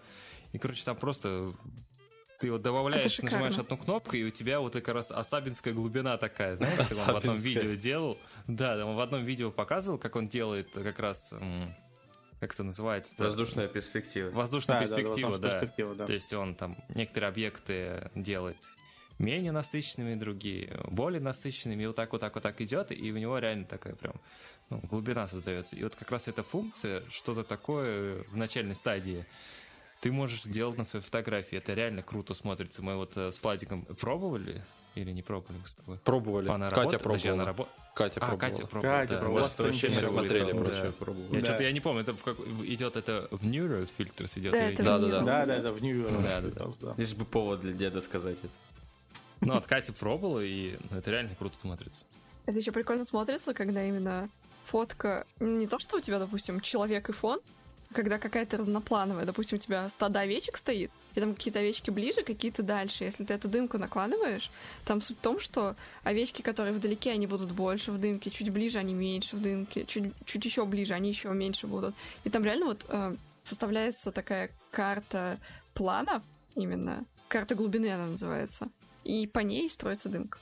И, 0.52 0.60
короче, 0.60 0.84
там 0.84 0.97
просто 0.97 1.54
ты 2.41 2.51
вот 2.51 2.62
добавляешь, 2.62 3.19
нажимаешь 3.19 3.58
одну 3.58 3.77
кнопку, 3.77 4.15
и 4.15 4.23
у 4.23 4.32
тебя 4.32 4.60
вот 4.60 4.73
как 4.73 4.88
раз 4.88 5.12
асабинская 5.12 5.73
глубина 5.73 6.17
такая, 6.17 6.56
знаешь, 6.56 6.89
ты 6.89 6.95
в 6.95 7.08
одном 7.08 7.36
видео 7.36 7.75
делал. 7.75 8.17
Да, 8.47 8.84
он 8.86 8.95
в 8.95 8.99
одном 8.99 9.23
видео 9.23 9.51
показывал, 9.51 9.97
как 9.99 10.15
он 10.15 10.27
делает 10.27 10.71
как 10.73 10.99
раз 10.99 11.34
как 12.39 12.56
это 12.56 12.63
называется? 12.63 13.15
Воздушная 13.23 13.67
перспектива. 13.67 14.32
Воздушная 14.32 14.80
да, 14.80 14.86
перспектива, 14.86 15.38
да, 15.38 15.38
да. 15.38 15.60
перспектива, 15.60 15.95
да. 15.95 16.06
То 16.08 16.13
есть 16.13 16.34
он 16.34 16.56
там 16.56 16.75
некоторые 16.89 17.30
объекты 17.30 18.10
делает 18.15 18.58
менее 19.19 19.51
насыщенными, 19.51 20.15
другие 20.15 20.75
более 20.89 21.21
насыщенными, 21.21 21.84
и 21.84 21.86
вот 21.86 21.95
так, 21.95 22.12
вот 22.12 22.21
так, 22.21 22.34
вот 22.34 22.41
так 22.41 22.60
идет, 22.62 22.91
и 22.91 23.12
у 23.12 23.17
него 23.17 23.38
реально 23.38 23.65
такая 23.65 23.93
прям 23.93 24.15
ну, 24.71 24.80
глубина 24.80 25.27
создается. 25.27 25.75
И 25.75 25.84
вот 25.84 25.95
как 25.95 26.10
раз 26.10 26.27
эта 26.27 26.41
функция, 26.41 27.04
что-то 27.12 27.43
такое 27.43 28.23
в 28.32 28.38
начальной 28.38 28.73
стадии, 28.73 29.27
ты 30.01 30.11
можешь 30.11 30.41
делать 30.43 30.77
на 30.77 30.83
своей 30.83 31.05
фотографии. 31.05 31.57
Это 31.57 31.73
реально 31.73 32.01
круто 32.01 32.33
смотрится. 32.33 32.81
Мы 32.81 32.97
вот 32.97 33.15
э, 33.15 33.31
с 33.31 33.41
Владиком 33.41 33.85
пробовали 33.85 34.63
или 34.95 35.11
не 35.11 35.21
пробовали 35.21 35.61
с 35.63 35.75
тобой? 35.75 35.99
Пробовали. 36.03 36.49
Она 36.49 36.69
Катя 36.69 36.97
работает? 36.97 37.03
пробовала. 37.03 37.33
Она 37.33 37.45
рабо... 37.45 37.67
Катя 37.93 38.19
а, 38.19 38.25
пробовала. 38.25 38.39
Катя 38.39 38.67
пробовала. 38.67 38.97
Катя 38.97 39.13
да. 39.13 39.19
пробовала. 39.19 39.41
Вас 39.43 39.59
вообще 39.59 39.89
не 39.89 40.01
смотрели, 40.01 40.51
да. 40.51 40.57
Я 40.57 41.39
да. 41.39 41.45
что-то 41.45 41.63
я 41.63 41.71
не 41.71 41.79
помню, 41.79 42.01
это 42.01 42.13
в 42.13 42.23
как... 42.23 42.39
идет 42.39 42.95
это 42.95 43.27
в 43.29 43.45
Neural 43.45 43.87
Filters 43.97 44.39
идет. 44.39 44.53
Да, 44.53 44.65
или... 44.65 44.73
это 44.73 44.83
да, 44.83 44.97
да, 44.97 45.07
да, 45.07 45.21
да, 45.21 45.45
да, 45.45 45.55
это 45.55 45.71
в 45.71 45.77
Neural. 45.77 46.23
Да, 46.23 46.41
да, 46.41 46.73
да. 46.81 46.93
Лишь 46.97 47.13
бы 47.13 47.23
повод 47.23 47.61
для 47.61 47.73
деда 47.73 48.01
сказать 48.01 48.37
это. 48.39 48.53
Ну, 49.41 49.53
от 49.53 49.67
Кати 49.67 49.91
пробовала, 49.91 50.39
и 50.39 50.77
ну, 50.89 50.97
это 50.97 51.11
реально 51.11 51.35
круто 51.35 51.57
смотрится. 51.59 52.05
Это 52.47 52.57
еще 52.57 52.71
прикольно 52.71 53.05
смотрится, 53.05 53.53
когда 53.53 53.83
именно 53.83 54.29
фотка... 54.65 55.27
Не 55.39 55.67
то, 55.67 55.79
что 55.79 55.97
у 55.97 55.99
тебя, 55.99 56.19
допустим, 56.19 56.59
человек 56.59 57.09
и 57.09 57.13
фон, 57.13 57.39
когда 57.93 58.17
какая-то 58.19 58.58
разноплановая. 58.58 59.25
Допустим, 59.25 59.58
у 59.58 59.60
тебя 59.60 59.88
стадо 59.89 60.21
овечек 60.21 60.58
стоит, 60.58 60.91
и 61.15 61.19
там 61.19 61.36
какие-то 61.36 61.60
овечки 61.60 61.89
ближе, 61.89 62.23
какие-то 62.23 62.63
дальше. 62.63 63.04
Если 63.04 63.23
ты 63.23 63.34
эту 63.34 63.47
дымку 63.47 63.77
накладываешь, 63.77 64.49
там 64.86 65.01
суть 65.01 65.17
в 65.17 65.21
том, 65.21 65.39
что 65.39 65.75
овечки, 66.04 66.41
которые 66.41 66.73
вдалеке, 66.73 67.12
они 67.12 67.27
будут 67.27 67.51
больше 67.51 67.91
в 67.91 67.99
дымке, 67.99 68.30
чуть 68.30 68.49
ближе 68.49 68.80
они 68.80 68.93
меньше 68.93 69.36
в 69.36 69.41
дымке, 69.41 69.86
чуть, 69.86 70.13
чуть 70.25 70.45
еще 70.45 70.65
ближе 70.65 70.93
они 70.93 71.10
еще 71.10 71.30
меньше 71.30 71.67
будут. 71.67 71.95
И 72.23 72.30
там 72.30 72.43
реально 72.43 72.65
вот 72.65 72.86
э, 72.88 73.15
составляется 73.43 74.12
такая 74.12 74.51
карта 74.71 75.39
планов 75.73 76.23
именно, 76.56 77.06
карта 77.27 77.56
глубины 77.56 77.88
она 77.88 78.08
называется, 78.08 78.69
и 79.04 79.27
по 79.27 79.39
ней 79.39 79.69
строится 79.69 80.10
дымка. 80.10 80.38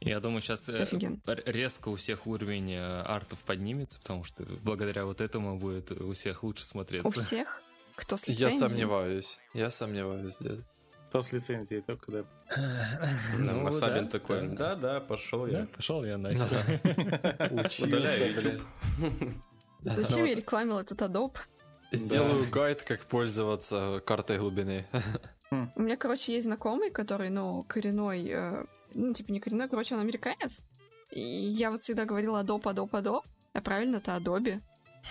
Я 0.00 0.20
думаю, 0.20 0.40
сейчас 0.40 0.68
э, 0.68 0.82
Офиген. 0.82 1.20
резко 1.26 1.90
у 1.90 1.96
всех 1.96 2.26
уровень 2.26 2.72
э, 2.72 3.02
артов 3.02 3.40
поднимется, 3.44 4.00
потому 4.00 4.24
что 4.24 4.44
благодаря 4.62 5.04
вот 5.04 5.20
этому 5.20 5.58
будет 5.58 5.92
у 5.92 6.12
всех 6.14 6.42
лучше 6.42 6.64
смотреться. 6.64 7.08
У 7.08 7.12
всех? 7.12 7.60
Кто 7.96 8.16
с 8.16 8.26
лицензией? 8.26 8.60
Я 8.60 8.68
сомневаюсь. 8.68 9.38
Я 9.52 9.70
сомневаюсь, 9.70 10.38
дед. 10.38 10.60
Кто 11.10 11.20
с 11.22 11.32
лицензией, 11.32 11.82
только 11.82 12.12
да. 12.12 12.24
Ну, 13.36 13.60
Масабин 13.60 14.08
такой, 14.08 14.48
да-да, 14.48 15.00
пошел 15.00 15.46
я. 15.46 15.66
Пошел 15.76 16.04
я 16.04 16.16
нахер. 16.16 16.64
Удаляю 17.82 18.34
YouTube. 18.34 18.62
Зачем 19.82 20.24
я 20.24 20.34
рекламил 20.34 20.78
этот 20.78 21.02
Adobe? 21.02 21.36
Сделаю 21.92 22.48
гайд, 22.50 22.82
как 22.82 23.00
пользоваться 23.06 24.00
картой 24.06 24.38
глубины. 24.38 24.86
У 25.50 25.82
меня, 25.82 25.96
короче, 25.96 26.32
есть 26.32 26.46
знакомый, 26.46 26.90
который, 26.90 27.28
ну, 27.28 27.64
коренной 27.64 28.28
э, 28.28 28.64
ну, 28.94 29.12
типа, 29.12 29.32
не 29.32 29.40
коренной, 29.40 29.68
короче, 29.68 29.94
он 29.94 30.00
американец. 30.00 30.60
И 31.10 31.20
я 31.20 31.70
вот 31.70 31.82
всегда 31.82 32.04
говорила 32.04 32.42
Adobe, 32.42 32.62
Adobe, 32.62 32.90
Adobe, 32.90 33.22
а 33.52 33.60
правильно 33.60 33.96
это 33.96 34.16
Adobe. 34.16 34.60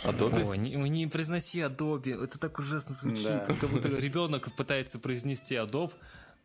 Adobe? 0.03 0.49
О, 0.49 0.55
не, 0.55 0.75
не 0.75 1.07
произноси 1.07 1.59
Adobe, 1.59 2.23
это 2.23 2.39
так 2.39 2.57
ужасно 2.59 2.95
звучит, 2.95 3.27
да. 3.27 3.39
как 3.39 3.69
будто 3.69 3.89
ребенок 3.89 4.53
пытается 4.55 4.99
произнести 4.99 5.55
Adobe, 5.55 5.93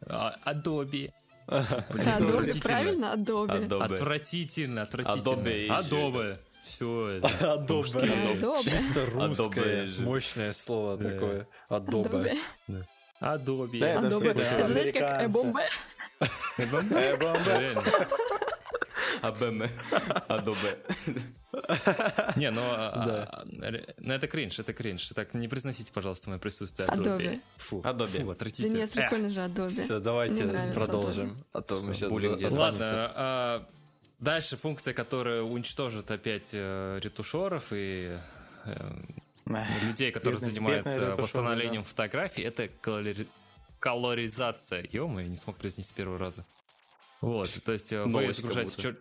а, 0.06 0.36
Adobe. 0.44 1.12
Блин, 1.46 2.08
Adobe, 2.08 2.62
правильно? 2.62 3.14
Adobe. 3.14 3.68
Adobe. 3.68 3.82
Отвратительно, 3.82 4.82
отвратительно. 4.82 5.68
Adobe. 5.68 5.68
Adobe. 5.68 6.38
Все. 6.64 7.18
Adobe. 7.40 8.64
Чисто 8.64 9.06
русское, 9.06 9.88
мощное 9.98 10.52
слово 10.52 10.96
такое. 10.96 11.46
Adobe. 11.68 12.38
Adobe. 13.24 13.78
Да, 13.78 13.86
это, 13.86 14.06
Adobe. 14.06 14.40
это 14.40 14.66
знаете, 14.68 14.92
как 14.92 15.24
Эбомбе? 15.24 15.68
Эбомбе? 16.58 17.14
Эбомбе. 17.14 17.74
Абеме. 19.22 19.70
Адобе. 20.28 20.78
Не, 22.36 22.50
ну, 22.50 22.60
а, 22.62 23.44
ну 23.98 24.12
это 24.12 24.26
кринж, 24.26 24.58
это 24.58 24.72
кринж. 24.72 25.08
Так 25.14 25.34
не 25.34 25.48
произносите, 25.48 25.92
пожалуйста, 25.92 26.30
мое 26.30 26.38
присутствие 26.38 26.88
Adobe. 26.88 27.40
Фу. 27.56 27.80
Adobe. 27.80 28.24
Фу, 28.24 28.30
отвратительно. 28.30 28.74
Да 28.74 28.80
нет, 28.80 28.90
прикольно 28.90 29.30
же 29.30 29.40
Adobe. 29.40 29.68
Все, 29.68 30.00
давайте 30.00 30.72
продолжим. 30.74 31.44
А 31.52 31.62
то 31.62 31.80
мы 31.80 31.94
сейчас 31.94 32.52
Ладно, 32.52 33.12
а, 33.14 33.66
дальше 34.18 34.56
функция, 34.56 34.92
которая 34.94 35.42
уничтожит 35.42 36.10
опять 36.10 36.50
э, 36.52 36.98
ретушеров 37.02 37.66
и 37.70 38.18
э, 38.64 38.90
людей, 39.46 40.10
которые 40.12 40.40
занимаются 40.40 41.14
восстановлением 41.16 41.84
фотографий, 41.84 42.42
это 42.42 42.68
колоризация. 43.78 44.86
ё 44.90 45.08
я 45.20 45.28
не 45.28 45.36
смог 45.36 45.56
произнести 45.56 45.92
с 45.92 45.94
первого 45.94 46.18
раза. 46.18 46.46
Вот, 47.20 47.50
то 47.64 47.72
есть 47.72 47.92
э, 47.92 48.04
вы 48.04 48.32
загружаете 48.32 48.82
чер... 48.82 48.98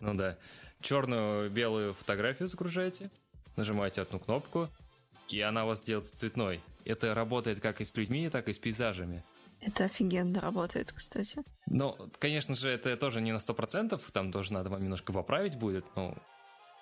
ну 0.00 0.14
да, 0.14 0.38
черную 0.80 1.50
белую 1.50 1.92
фотографию 1.92 2.48
загружаете, 2.48 3.10
нажимаете 3.56 4.00
одну 4.00 4.18
кнопку, 4.18 4.68
и 5.28 5.40
она 5.42 5.64
у 5.64 5.68
вас 5.68 5.82
делает 5.82 6.06
цветной. 6.06 6.60
Это 6.86 7.14
работает 7.14 7.60
как 7.60 7.82
и 7.82 7.84
с 7.84 7.94
людьми, 7.94 8.30
так 8.30 8.48
и 8.48 8.54
с 8.54 8.58
пейзажами. 8.58 9.22
Это 9.60 9.84
офигенно 9.84 10.40
работает, 10.40 10.92
кстати. 10.92 11.42
Ну, 11.66 11.96
конечно 12.18 12.54
же, 12.54 12.70
это 12.70 12.96
тоже 12.96 13.20
не 13.20 13.32
на 13.32 13.38
100%, 13.38 14.00
там 14.12 14.32
тоже 14.32 14.52
надо 14.52 14.70
вам 14.70 14.82
немножко 14.82 15.12
поправить 15.12 15.56
будет, 15.56 15.84
но 15.96 16.16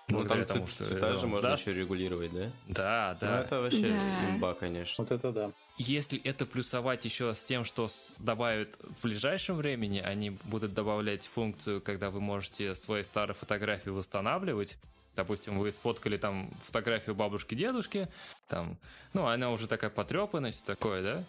ну, 0.09 0.25
там 0.25 0.45
тому, 0.45 0.66
что 0.66 0.85
цвета 0.85 1.16
же 1.16 1.27
можно 1.27 1.51
даст. 1.51 1.66
еще 1.66 1.77
регулировать, 1.77 2.33
да? 2.33 2.53
Да, 2.69 3.19
да. 3.21 3.37
Ну, 3.37 3.42
это 3.42 3.61
вообще 3.61 3.88
да. 3.88 4.31
имба, 4.31 4.55
конечно. 4.55 5.03
Вот 5.03 5.11
это 5.11 5.33
да. 5.33 5.51
Если 5.79 6.21
это 6.21 6.47
плюсовать 6.47 7.05
еще 7.05 7.35
с 7.35 7.45
тем, 7.45 7.64
что 7.64 7.88
добавят 8.19 8.77
в 8.81 9.03
ближайшем 9.03 9.57
времени, 9.57 9.99
они 9.99 10.31
будут 10.31 10.75
добавлять 10.75 11.27
функцию, 11.27 11.81
когда 11.81 12.11
вы 12.11 12.21
можете 12.21 12.75
свои 12.77 13.03
старые 13.03 13.35
фотографии 13.35 13.90
восстанавливать, 13.90 14.79
допустим, 15.16 15.59
вы 15.59 15.73
сфоткали 15.73 16.19
там 16.19 16.51
фотографию 16.62 17.16
бабушки-дедушки, 17.16 18.09
там, 18.49 18.79
ну, 19.12 19.27
она 19.27 19.51
уже 19.51 19.66
такая 19.66 19.90
потрепанная, 19.90 20.53
все 20.53 20.62
такое, 20.64 21.03
да? 21.03 21.25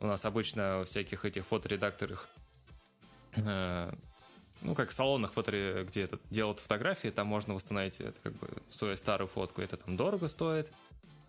У 0.00 0.06
нас 0.06 0.24
обычно 0.24 0.80
в 0.80 0.86
всяких 0.86 1.24
этих 1.24 1.46
фоторедакторах 1.46 2.28
э, 3.36 3.92
ну, 4.62 4.74
как 4.74 4.90
в 4.90 4.92
салонах, 4.92 5.32
где 5.36 6.02
этот, 6.02 6.22
делают 6.30 6.58
фотографии, 6.58 7.08
там 7.08 7.26
можно 7.26 7.54
восстановить 7.54 8.00
это, 8.00 8.18
как 8.22 8.32
бы, 8.34 8.48
свою 8.70 8.96
старую 8.96 9.28
фотку, 9.28 9.62
это 9.62 9.76
там 9.76 9.96
дорого 9.96 10.28
стоит. 10.28 10.72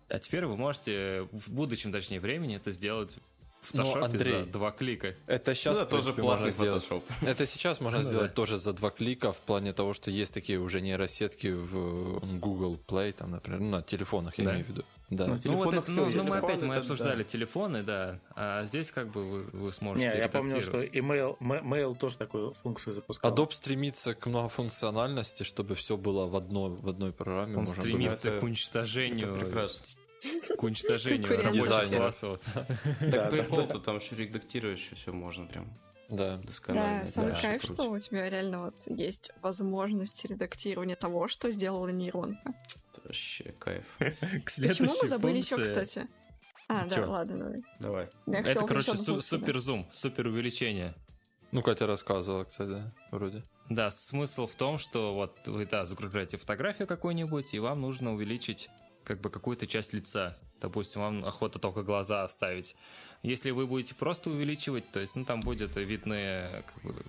А 0.08 0.18
теперь 0.18 0.46
вы 0.46 0.56
можете 0.56 1.28
в 1.32 1.50
будущем, 1.50 1.92
точнее, 1.92 2.20
времени 2.20 2.56
это 2.56 2.72
сделать 2.72 3.18
в 3.60 3.74
ну, 3.74 3.84
фотошопе 3.84 4.04
Андрей, 4.04 4.44
за 4.44 4.46
два 4.46 4.70
клика. 4.70 5.14
Это 5.26 5.54
сейчас 5.54 5.78
ну, 5.78 5.84
да, 5.84 5.90
тоже 5.90 6.14
можно 6.14 6.50
сделать. 6.50 6.84
Это 7.22 7.46
сейчас 7.46 7.80
можно 7.80 8.02
сделать 8.02 8.34
тоже 8.34 8.56
за 8.56 8.72
два 8.72 8.90
клика 8.90 9.32
в 9.32 9.38
плане 9.38 9.72
того, 9.72 9.94
что 9.94 10.10
есть 10.10 10.32
такие 10.32 10.58
уже 10.58 10.80
нейросетки 10.80 11.48
в 11.48 12.20
Google 12.38 12.78
Play, 12.86 13.12
там, 13.12 13.32
например, 13.32 13.60
ну, 13.60 13.70
на 13.70 13.82
телефонах, 13.82 14.38
я 14.38 14.44
имею 14.44 14.64
в 14.64 14.68
виду. 14.68 14.84
Да. 15.10 15.26
Ну, 15.26 15.38
ну, 15.42 15.56
вот 15.56 15.72
это, 15.72 15.90
ну, 15.90 16.10
ну 16.10 16.24
мы 16.24 16.36
опять 16.36 16.60
мы 16.60 16.76
обсуждали 16.76 17.22
да. 17.22 17.28
телефоны, 17.28 17.82
да, 17.82 18.20
а 18.36 18.64
здесь 18.64 18.90
как 18.90 19.10
бы 19.10 19.24
вы, 19.24 19.42
вы 19.52 19.72
сможете 19.72 20.08
Не, 20.08 20.18
я 20.18 20.28
помню, 20.28 20.60
что 20.60 20.82
email, 20.82 21.38
mail 21.38 21.96
тоже 21.96 22.18
такую 22.18 22.54
функцию 22.62 22.92
запускал. 22.92 23.32
Adobe 23.32 23.52
стремится 23.52 24.14
к 24.14 24.26
многофункциональности, 24.26 25.44
чтобы 25.44 25.76
все 25.76 25.96
было 25.96 26.26
в 26.26 26.36
одной, 26.36 26.76
в 26.76 26.88
одной 26.88 27.12
программе. 27.12 27.56
Он 27.56 27.66
стремится 27.66 28.30
было. 28.30 28.40
к 28.40 28.42
уничтожению 28.42 29.30
это 29.30 29.40
прекрасно 29.40 29.86
к 30.56 30.62
уничтожению 30.62 31.28
рабочих 31.42 31.96
классов. 31.96 32.40
Так 33.00 33.30
прикол-то 33.30 33.78
там 33.78 33.98
еще 33.98 34.16
редактировать 34.16 34.80
все 34.80 35.12
можно 35.12 35.46
прям. 35.46 35.72
Да. 36.08 36.40
Да, 36.68 37.06
самый 37.06 37.34
кайф, 37.38 37.62
что 37.62 37.90
у 37.90 37.98
тебя 37.98 38.30
реально 38.30 38.64
вот 38.66 38.82
есть 38.86 39.30
возможность 39.42 40.24
редактирования 40.24 40.96
того, 40.96 41.28
что 41.28 41.50
сделала 41.50 41.88
нейронка. 41.88 42.54
Вообще 43.04 43.54
кайф. 43.58 43.84
Почему 43.98 44.92
мы 45.02 45.08
забыли 45.08 45.38
еще, 45.38 45.62
кстати? 45.62 46.08
А, 46.68 46.86
да, 46.86 47.06
ладно, 47.06 47.38
давай. 47.78 48.08
Давай. 48.26 48.44
Это, 48.50 48.66
короче, 48.66 48.94
супер 48.94 49.58
зум, 49.58 49.86
супер 49.90 50.26
увеличение. 50.26 50.94
Ну, 51.50 51.62
Катя 51.62 51.86
рассказывала, 51.86 52.44
кстати, 52.44 52.92
вроде. 53.10 53.42
Да, 53.70 53.90
смысл 53.90 54.46
в 54.46 54.54
том, 54.54 54.78
что 54.78 55.14
вот 55.14 55.46
вы, 55.46 55.64
да, 55.64 55.86
загружаете 55.86 56.36
фотографию 56.36 56.86
какую-нибудь, 56.86 57.54
и 57.54 57.58
вам 57.58 57.80
нужно 57.80 58.12
увеличить 58.12 58.68
как 59.08 59.20
бы 59.20 59.30
какую-то 59.30 59.66
часть 59.66 59.94
лица. 59.94 60.36
Допустим, 60.60 61.00
вам 61.00 61.24
охота 61.24 61.58
только 61.58 61.82
глаза 61.82 62.24
оставить. 62.24 62.76
Если 63.22 63.50
вы 63.50 63.66
будете 63.66 63.94
просто 63.94 64.30
увеличивать, 64.30 64.88
то 64.92 65.00
есть, 65.00 65.16
ну, 65.16 65.24
там 65.24 65.40
будет 65.40 65.74
видны 65.76 66.62
как 66.66 66.82
бы, 66.82 67.02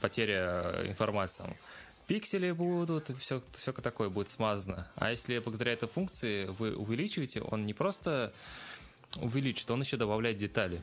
потеря 0.00 0.82
информации, 0.84 1.38
там, 1.38 1.56
пиксели 2.06 2.50
будут, 2.50 3.16
все, 3.18 3.42
все 3.54 3.72
такое 3.72 4.08
будет 4.08 4.28
смазано. 4.28 4.90
А 4.96 5.10
если 5.10 5.38
благодаря 5.38 5.72
этой 5.72 5.88
функции 5.88 6.46
вы 6.46 6.74
увеличиваете, 6.74 7.40
он 7.42 7.64
не 7.64 7.74
просто 7.74 8.32
увеличит, 9.18 9.70
он 9.70 9.82
еще 9.82 9.96
добавляет 9.96 10.36
детали. 10.36 10.82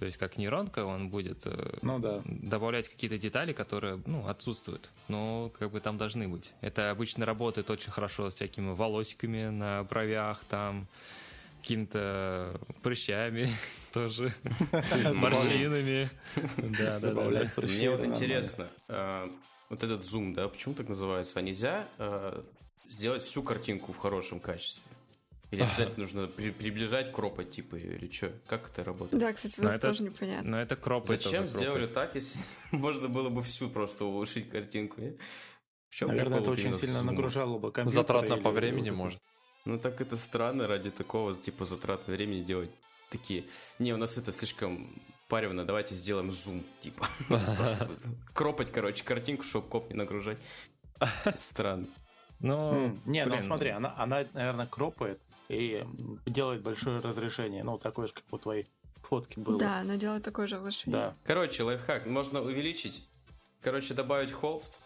То 0.00 0.06
есть 0.06 0.16
как 0.16 0.38
нейронка, 0.38 0.86
он 0.86 1.10
будет 1.10 1.42
э, 1.44 1.78
ну, 1.82 1.98
да. 1.98 2.22
добавлять 2.24 2.88
какие-то 2.88 3.18
детали, 3.18 3.52
которые 3.52 4.02
ну, 4.06 4.26
отсутствуют, 4.26 4.88
но 5.08 5.52
как 5.58 5.72
бы 5.72 5.80
там 5.80 5.98
должны 5.98 6.26
быть. 6.26 6.52
Это 6.62 6.90
обычно 6.90 7.26
работает 7.26 7.68
очень 7.68 7.92
хорошо 7.92 8.30
с 8.30 8.36
всякими 8.36 8.72
волосиками 8.72 9.50
на 9.50 9.84
бровях, 9.84 10.42
там 10.44 10.88
какими-то 11.60 12.58
прыщами 12.82 13.50
тоже, 13.92 14.32
морщинами. 15.12 16.08
Да, 16.56 16.98
да, 16.98 17.12
да. 17.12 17.50
Мне 17.58 17.90
вот 17.90 18.02
интересно, 18.02 18.68
а, 18.88 19.30
вот 19.68 19.82
этот 19.82 20.02
зум, 20.06 20.32
да, 20.32 20.48
почему 20.48 20.74
так 20.74 20.88
называется? 20.88 21.40
А 21.40 21.42
нельзя 21.42 21.86
сделать 22.88 23.22
всю 23.22 23.42
картинку 23.42 23.92
в 23.92 23.98
хорошем 23.98 24.40
качестве? 24.40 24.82
Или 25.50 25.62
обязательно 25.62 26.04
нужно 26.04 26.26
при, 26.28 26.50
приближать, 26.50 27.10
кропать, 27.12 27.50
типа, 27.50 27.74
или 27.76 28.10
что? 28.10 28.32
Как 28.46 28.70
это 28.70 28.84
работает? 28.84 29.20
Да, 29.20 29.32
кстати, 29.32 29.58
вот 29.58 29.70
это 29.70 29.88
тоже 29.88 30.04
непонятно. 30.04 30.50
Но 30.50 30.60
это 30.60 30.76
кропать. 30.76 31.22
Зачем 31.22 31.48
сделали 31.48 31.86
так, 31.86 32.14
если 32.14 32.38
можно 32.70 33.08
было 33.08 33.30
бы 33.30 33.42
всю 33.42 33.68
просто 33.68 34.04
улучшить 34.04 34.48
картинку? 34.48 35.00
В 35.88 35.94
чем 35.94 36.08
Наверное, 36.08 36.40
это 36.40 36.50
очень 36.50 36.72
сильно 36.72 37.02
нагружало 37.02 37.58
бы 37.58 37.72
компьютер. 37.72 38.00
Затратно 38.00 38.36
по 38.36 38.50
времени, 38.50 38.90
может. 38.90 39.20
Ну, 39.64 39.78
так 39.78 40.00
это 40.00 40.16
странно 40.16 40.66
ради 40.68 40.90
такого, 40.90 41.34
типа, 41.34 41.64
затратного 41.64 42.16
времени 42.16 42.42
делать 42.42 42.70
такие... 43.10 43.44
Не, 43.78 43.92
у 43.92 43.96
нас 43.96 44.16
это 44.16 44.32
слишком 44.32 45.02
паривно, 45.28 45.64
давайте 45.64 45.94
сделаем 45.94 46.30
зум, 46.30 46.64
типа. 46.80 47.06
Кропать, 48.34 48.72
короче, 48.72 49.04
картинку, 49.04 49.44
чтобы 49.44 49.68
коп 49.68 49.90
не 49.90 49.96
нагружать. 49.96 50.38
Странно. 51.40 51.88
Ну, 52.38 52.98
не, 53.04 53.24
ну 53.26 53.42
смотри, 53.42 53.68
она, 53.68 53.94
она, 53.98 54.24
наверное, 54.32 54.66
кропает, 54.66 55.20
и 55.50 55.84
делает 56.26 56.62
большое 56.62 57.00
разрешение. 57.00 57.64
Ну, 57.64 57.76
такое 57.76 58.06
же, 58.06 58.12
как 58.12 58.24
у 58.30 58.38
твоей 58.38 58.68
фотки 59.02 59.38
было. 59.38 59.58
Да, 59.58 59.78
она 59.80 59.96
делает 59.96 60.22
такое 60.22 60.46
же 60.46 60.56
разрешение. 60.56 60.92
Да. 60.92 61.16
Короче, 61.24 61.64
лайфхак. 61.64 62.06
Можно 62.06 62.40
увеличить. 62.40 63.04
Короче, 63.60 63.94
добавить 63.94 64.30
холст. 64.30 64.78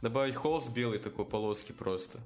Добавить 0.00 0.36
холст 0.36 0.70
белый 0.70 0.98
такой 0.98 1.26
полоски 1.26 1.72
просто 1.72 2.18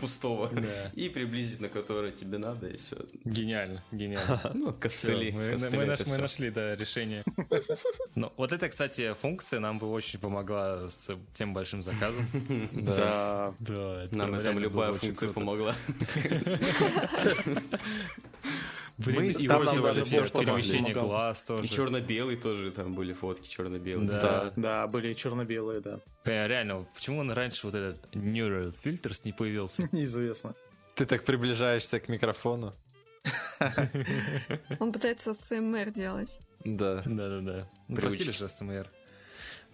пустого 0.00 0.48
да. 0.48 0.90
и 0.94 1.08
приблизить 1.08 1.60
на 1.60 1.68
который 1.68 2.12
тебе 2.12 2.38
надо, 2.38 2.68
и 2.68 2.78
все. 2.78 2.96
Гениально, 3.24 3.82
гениально. 3.92 4.40
Ну, 4.54 4.72
костыли. 4.72 5.30
мы, 5.30 5.52
костыли 5.52 5.76
мы, 5.76 5.84
наш, 5.86 6.06
мы 6.06 6.18
нашли, 6.18 6.50
да, 6.50 6.76
решение. 6.76 7.24
Но 8.14 8.32
вот 8.36 8.52
эта, 8.52 8.68
кстати, 8.68 9.14
функция 9.14 9.60
нам 9.60 9.78
бы 9.78 9.90
очень 9.90 10.18
помогла 10.18 10.88
с 10.88 11.08
тем 11.34 11.54
большим 11.54 11.82
заказом. 11.82 12.26
Да. 12.72 13.54
Да. 13.60 14.08
Нам 14.12 14.42
там 14.42 14.58
любая 14.58 14.92
функция 14.94 15.32
помогла. 15.32 15.74
Мы 19.06 19.28
и 19.28 19.32
перемещение 19.32 20.94
глаз 20.94 21.42
тоже. 21.42 21.64
И 21.64 21.68
черно-белый 21.68 22.36
тоже 22.36 22.70
там 22.70 22.94
были 22.94 23.12
фотки 23.12 23.48
черно-белые. 23.48 24.08
Да, 24.08 24.52
да, 24.56 24.86
были 24.86 25.14
черно-белые, 25.14 25.80
да. 25.80 26.00
Реально, 26.24 26.86
почему 26.94 27.20
он 27.20 27.30
раньше 27.30 27.66
вот 27.66 27.74
этот 27.74 28.14
Neural 28.14 28.72
Filters 28.72 29.22
не 29.24 29.32
появился? 29.32 29.88
Неизвестно. 29.92 30.54
Ты 30.94 31.06
так 31.06 31.24
приближаешься 31.24 31.98
к 31.98 32.08
микрофону. 32.08 32.74
Он 34.80 34.92
пытается 34.92 35.34
СМР 35.34 35.90
делать. 35.90 36.38
Да. 36.64 37.02
Да-да-да. 37.04 37.68
Просили 37.94 38.30
же 38.30 38.48
СМР. 38.48 38.86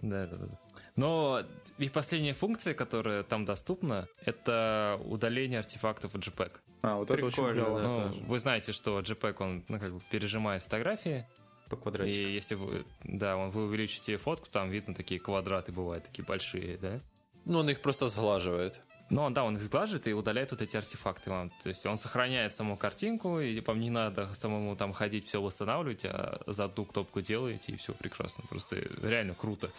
Да-да-да. 0.01 0.59
Но 0.95 1.41
их 1.77 1.91
последняя 1.91 2.33
функция, 2.33 2.73
которая 2.73 3.23
там 3.23 3.45
доступна, 3.45 4.07
это 4.25 4.99
удаление 5.05 5.59
артефактов 5.59 6.13
в 6.13 6.17
JPEG. 6.17 6.51
А, 6.81 6.95
вот 6.95 7.07
Прикольно, 7.07 7.27
это 7.27 7.41
очень 7.41 7.53
клево. 7.53 7.79
Ну, 7.79 8.25
вы 8.25 8.39
знаете, 8.39 8.71
что 8.71 8.99
JPEG, 8.99 9.35
он 9.39 9.63
ну, 9.67 9.79
как 9.79 9.93
бы 9.93 10.01
пережимает 10.11 10.63
фотографии. 10.63 11.27
По 11.69 11.75
квадратику. 11.75 12.17
И 12.17 12.33
если 12.33 12.55
вы, 12.55 12.85
да, 13.03 13.35
вы 13.35 13.65
увеличите 13.65 14.17
фотку, 14.17 14.47
там 14.49 14.69
видно 14.69 14.95
такие 14.95 15.19
квадраты 15.19 15.71
бывают, 15.71 16.05
такие 16.05 16.23
большие, 16.23 16.77
да? 16.77 17.01
Ну, 17.45 17.59
он 17.59 17.69
их 17.69 17.81
просто 17.81 18.07
сглаживает. 18.07 18.81
Ну, 19.09 19.29
да, 19.29 19.43
он 19.43 19.55
их 19.55 19.63
сглаживает 19.63 20.07
и 20.07 20.13
удаляет 20.13 20.51
вот 20.51 20.61
эти 20.61 20.75
артефакты 20.75 21.29
вам. 21.29 21.49
То 21.63 21.69
есть 21.69 21.85
он 21.85 21.97
сохраняет 21.97 22.53
саму 22.53 22.75
картинку, 22.75 23.39
и 23.39 23.61
вам 23.61 23.79
не 23.79 23.89
надо 23.89 24.33
самому 24.35 24.75
там 24.75 24.91
ходить, 24.91 25.25
все 25.25 25.41
восстанавливать, 25.41 26.03
а 26.03 26.41
за 26.45 26.65
одну 26.65 26.85
кнопку 26.85 27.21
делаете, 27.21 27.71
и 27.71 27.77
все 27.77 27.93
прекрасно. 27.93 28.43
Просто 28.49 28.75
реально 29.01 29.33
круто. 29.33 29.71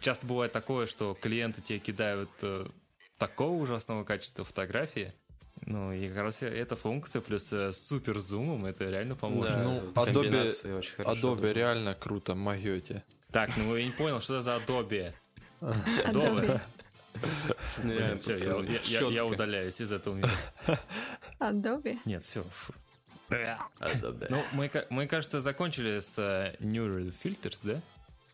Часто 0.00 0.26
бывает 0.26 0.52
такое, 0.52 0.86
что 0.86 1.16
клиенты 1.20 1.62
тебе 1.62 1.78
кидают 1.78 2.30
э, 2.42 2.66
такого 3.18 3.62
ужасного 3.62 4.02
качества 4.02 4.44
фотографии, 4.44 5.12
ну, 5.64 5.92
и 5.92 6.08
как 6.08 6.18
раз 6.18 6.42
эта 6.42 6.74
функция 6.74 7.22
плюс 7.22 7.52
э, 7.52 7.72
супер 7.72 8.18
зумом, 8.18 8.66
это 8.66 8.88
реально 8.90 9.14
поможет. 9.14 9.54
Да, 9.54 9.62
ну, 9.62 9.80
Adobe, 9.94 10.84
Adobe 10.98 11.52
реально 11.52 11.94
круто, 11.94 12.34
могете. 12.34 13.04
Так, 13.30 13.50
ну 13.56 13.76
я 13.76 13.84
не 13.84 13.92
понял, 13.92 14.20
что 14.20 14.34
это 14.34 14.42
за 14.42 14.56
Adobe. 14.56 15.12
Adobe. 15.60 16.60
Все, 18.20 18.68
я, 18.84 19.08
я, 19.08 19.26
удаляюсь 19.26 19.80
из 19.80 19.92
этого 19.92 20.14
мира. 20.14 20.30
Adobe? 21.40 21.98
Нет, 22.04 22.22
все. 22.22 22.44
Adobe. 23.30 24.26
Ну, 24.28 24.42
мы, 24.52 24.70
мы, 24.90 25.06
кажется, 25.06 25.40
закончили 25.40 26.00
с 26.00 26.18
uh, 26.18 26.58
Neural 26.58 27.12
Filters, 27.12 27.60
да? 27.62 27.80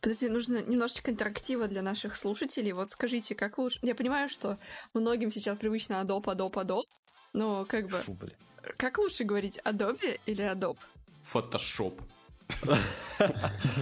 Подожди, 0.01 0.29
нужно 0.29 0.63
немножечко 0.63 1.11
интерактива 1.11 1.67
для 1.67 1.83
наших 1.83 2.17
слушателей. 2.17 2.73
Вот 2.73 2.91
скажите, 2.91 3.35
как 3.35 3.59
лучше... 3.59 3.79
Я 3.83 3.95
понимаю, 3.95 4.29
что 4.29 4.59
многим 4.95 5.31
сейчас 5.31 5.59
привычно 5.59 5.95
Adobe, 5.95 6.25
Adobe, 6.25 6.65
Adobe, 6.65 6.85
но 7.33 7.65
как 7.65 7.89
бы... 7.89 7.99
Фу, 7.99 8.15
блин. 8.15 8.37
Как 8.77 8.99
лучше 8.99 9.25
говорить, 9.25 9.59
Adobe 9.65 10.21
или 10.27 10.45
Adobe? 10.45 10.79
Photoshop. 11.33 12.01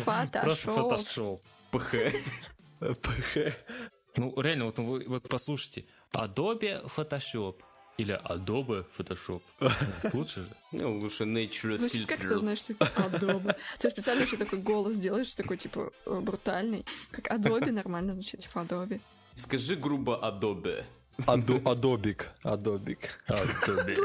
Photoshop. 0.06 0.42
Просто 0.42 0.70
Photoshop. 0.70 1.40
ПХ. 1.70 1.94
ПХ. 3.02 3.54
Ну, 4.16 4.32
реально, 4.40 4.66
вот, 4.66 4.78
вы, 4.78 5.04
вот 5.06 5.28
послушайте. 5.28 5.84
Adobe 6.12 6.82
Photoshop 6.96 7.56
или 7.98 8.18
Adobe 8.24 8.84
Photoshop. 8.96 9.42
Лучше 10.12 10.40
же? 10.40 10.48
Ну, 10.72 10.98
лучше 10.98 11.24
Nature 11.24 11.78
Звучит 11.78 12.06
как 12.06 12.20
ты 12.20 12.38
знаешь, 12.38 12.62
типа 12.62 12.84
Adobe. 12.96 13.56
Ты 13.78 13.90
специально 13.90 14.22
еще 14.22 14.36
такой 14.36 14.58
голос 14.58 14.98
делаешь, 14.98 15.34
такой, 15.34 15.56
типа, 15.56 15.90
э, 16.06 16.20
брутальный. 16.20 16.84
Как 17.10 17.28
Adobe 17.28 17.70
нормально 17.70 18.14
звучит, 18.14 18.40
типа 18.40 18.58
Adobe. 18.60 19.00
Скажи 19.34 19.76
грубо 19.76 20.18
Adobe. 20.22 20.84
Адобик. 21.26 22.30
Адобик. 22.42 23.18
Адобик. 23.26 23.98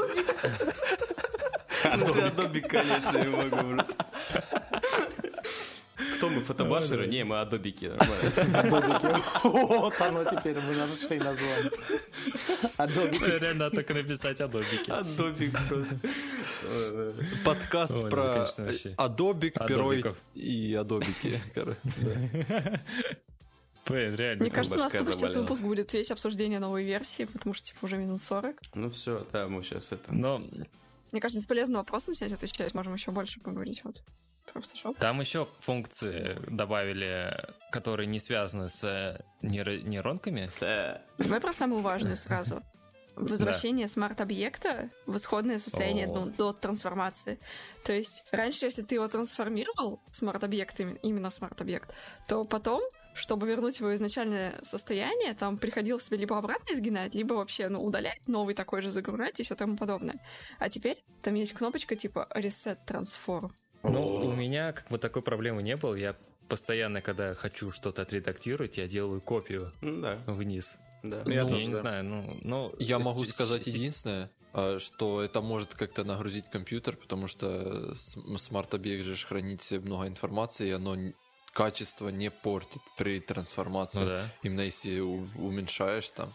Адобик, 1.84 2.68
конечно, 2.68 3.18
я 3.18 3.30
могу 3.30 3.74
просто. 3.74 4.61
Кто 6.22 6.28
мы, 6.28 6.40
фотобашеры? 6.40 7.08
Не, 7.08 7.24
мы 7.24 7.40
адобики. 7.40 7.86
Адобики. 7.86 9.08
Вот 9.42 10.00
оно 10.00 10.22
теперь, 10.22 10.54
мы 10.54 10.76
нашли 10.76 11.18
название. 11.18 11.72
Адобики. 12.76 13.40
Реально 13.40 13.70
так 13.72 13.88
написать 13.88 14.40
адобики. 14.40 14.88
Адобик 14.88 15.50
просто. 15.68 15.98
Подкаст 17.44 18.08
про 18.08 18.46
адобик, 18.98 19.66
перо 19.66 19.92
и 20.34 20.74
адобики. 20.74 21.42
Блин, 23.88 24.14
реально. 24.14 24.42
Мне 24.42 24.50
кажется, 24.52 24.78
у 24.78 24.82
нас 24.82 24.92
только 24.92 25.14
сейчас 25.14 25.34
выпуск 25.34 25.60
будет 25.60 25.92
весь 25.92 26.12
обсуждение 26.12 26.60
новой 26.60 26.84
версии, 26.84 27.24
потому 27.24 27.52
что, 27.52 27.66
типа, 27.66 27.84
уже 27.84 27.96
минут 27.96 28.22
40. 28.22 28.60
Ну 28.74 28.90
все, 28.90 29.26
да, 29.32 29.48
мы 29.48 29.64
сейчас 29.64 29.90
это... 29.90 30.14
Но... 30.14 30.40
Мне 31.10 31.20
кажется, 31.20 31.38
бесполезно 31.40 31.78
вопрос 31.78 32.06
начать 32.06 32.30
отвечать, 32.30 32.74
можем 32.74 32.94
еще 32.94 33.10
больше 33.10 33.40
поговорить 33.40 33.82
вот. 33.82 34.04
Там 34.98 35.20
еще 35.20 35.48
функции 35.60 36.38
добавили, 36.48 37.34
которые 37.70 38.06
не 38.06 38.20
связаны 38.20 38.68
с 38.68 38.84
э, 38.84 39.20
нейро- 39.42 39.82
нейронками. 39.82 40.48
Давай 41.18 41.40
про 41.40 41.52
самую 41.52 41.82
важную 41.82 42.16
сразу. 42.16 42.62
Возвращение 43.16 43.86
да. 43.86 43.92
смарт-объекта 43.92 44.90
в 45.06 45.16
исходное 45.16 45.58
состояние 45.58 46.06
ну, 46.06 46.26
до 46.26 46.52
трансформации. 46.52 47.38
То 47.84 47.92
есть 47.92 48.24
раньше, 48.32 48.66
если 48.66 48.82
ты 48.82 48.94
его 48.94 49.06
трансформировал, 49.06 50.00
смарт-объект, 50.12 50.80
именно 50.80 51.30
смарт-объект, 51.30 51.94
то 52.26 52.44
потом 52.44 52.82
чтобы 53.14 53.46
вернуть 53.46 53.78
его 53.78 53.94
изначальное 53.94 54.58
состояние, 54.62 55.34
там 55.34 55.58
приходилось 55.58 56.04
себе 56.04 56.16
либо 56.16 56.38
обратно 56.38 56.72
изгинать, 56.72 57.14
либо 57.14 57.34
вообще, 57.34 57.68
ну, 57.68 57.84
удалять, 57.84 58.26
новый 58.26 58.54
такой 58.54 58.82
же 58.82 58.90
загружать 58.90 59.38
и 59.40 59.42
все 59.42 59.54
тому 59.54 59.76
подобное. 59.76 60.18
А 60.58 60.68
теперь 60.70 61.04
там 61.22 61.34
есть 61.34 61.52
кнопочка 61.52 61.94
типа 61.94 62.28
Reset 62.34 62.78
Transform. 62.86 63.50
Ну, 63.82 64.16
у 64.26 64.34
меня 64.34 64.72
как 64.72 64.88
бы 64.88 64.98
такой 64.98 65.22
проблемы 65.22 65.62
не 65.62 65.76
было. 65.76 65.94
Я 65.94 66.16
постоянно, 66.48 67.00
когда 67.00 67.34
хочу 67.34 67.70
что-то 67.70 68.02
отредактировать, 68.02 68.78
я 68.78 68.86
делаю 68.86 69.20
копию 69.20 69.72
да. 69.80 70.22
вниз. 70.26 70.76
Да. 71.02 71.22
Ну, 71.24 71.32
я, 71.32 71.42
я 71.42 71.66
не 71.66 71.74
знаю, 71.74 72.04
ну, 72.04 72.38
ну 72.42 72.74
я 72.78 72.98
могу 72.98 73.24
сказать 73.24 73.66
единственное, 73.66 74.30
а, 74.52 74.78
что 74.78 75.22
это 75.22 75.40
может 75.40 75.74
как-то 75.74 76.04
нагрузить 76.04 76.48
компьютер, 76.50 76.96
потому 76.96 77.26
что 77.26 77.94
смарт-объект 77.94 79.04
же 79.04 79.16
хранит 79.16 79.68
много 79.70 80.06
информации, 80.06 80.68
и 80.68 80.72
оно 80.72 80.96
качество 81.52 82.08
не 82.08 82.30
портит 82.30 82.82
при 82.96 83.20
трансформации. 83.20 84.00
Ну, 84.00 84.06
да. 84.06 84.32
Именно 84.42 84.60
если 84.62 85.00
уменьшаешь 85.00 86.10
там. 86.10 86.34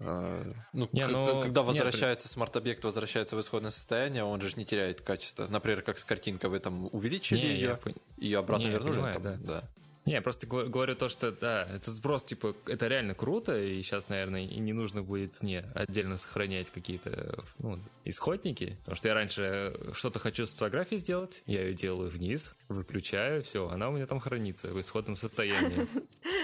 А, 0.00 0.44
ну, 0.72 0.88
не, 0.92 1.06
ну, 1.08 1.42
когда 1.42 1.62
возвращается 1.62 2.28
нет, 2.28 2.32
смарт-объект, 2.32 2.84
возвращается 2.84 3.34
в 3.34 3.40
исходное 3.40 3.70
состояние, 3.70 4.22
он 4.22 4.40
же 4.40 4.56
не 4.56 4.64
теряет 4.64 5.00
качество. 5.00 5.48
Например, 5.48 5.82
как 5.82 5.98
с 5.98 6.04
картинкой 6.04 6.50
вы 6.50 6.60
там 6.60 6.88
увеличили 6.92 7.40
не, 7.40 7.46
ее 7.48 7.78
я... 7.84 7.92
и 8.16 8.32
обратно 8.34 8.64
не, 8.64 8.70
вернули. 8.70 8.92
Понимаю, 8.92 9.14
там, 9.14 9.22
да. 9.22 9.36
да. 9.40 9.68
Не, 10.08 10.14
я 10.14 10.22
просто 10.22 10.46
говорю 10.46 10.96
то, 10.96 11.10
что 11.10 11.32
да, 11.32 11.68
это 11.70 11.90
сброс, 11.90 12.24
типа, 12.24 12.56
это 12.66 12.88
реально 12.88 13.14
круто, 13.14 13.60
и 13.60 13.82
сейчас, 13.82 14.08
наверное, 14.08 14.40
и 14.40 14.58
не 14.58 14.72
нужно 14.72 15.02
будет 15.02 15.42
мне 15.42 15.66
отдельно 15.74 16.16
сохранять 16.16 16.70
какие-то 16.70 17.44
ну, 17.58 17.78
исходники, 18.06 18.78
потому 18.80 18.96
что 18.96 19.08
я 19.08 19.14
раньше 19.14 19.78
что-то 19.92 20.18
хочу 20.18 20.46
с 20.46 20.52
фотографией 20.52 20.98
сделать, 20.98 21.42
я 21.44 21.60
ее 21.60 21.74
делаю 21.74 22.08
вниз, 22.08 22.54
выключаю, 22.70 23.42
все, 23.42 23.68
она 23.68 23.90
у 23.90 23.92
меня 23.92 24.06
там 24.06 24.18
хранится 24.18 24.68
в 24.68 24.80
исходном 24.80 25.14
состоянии. 25.14 25.86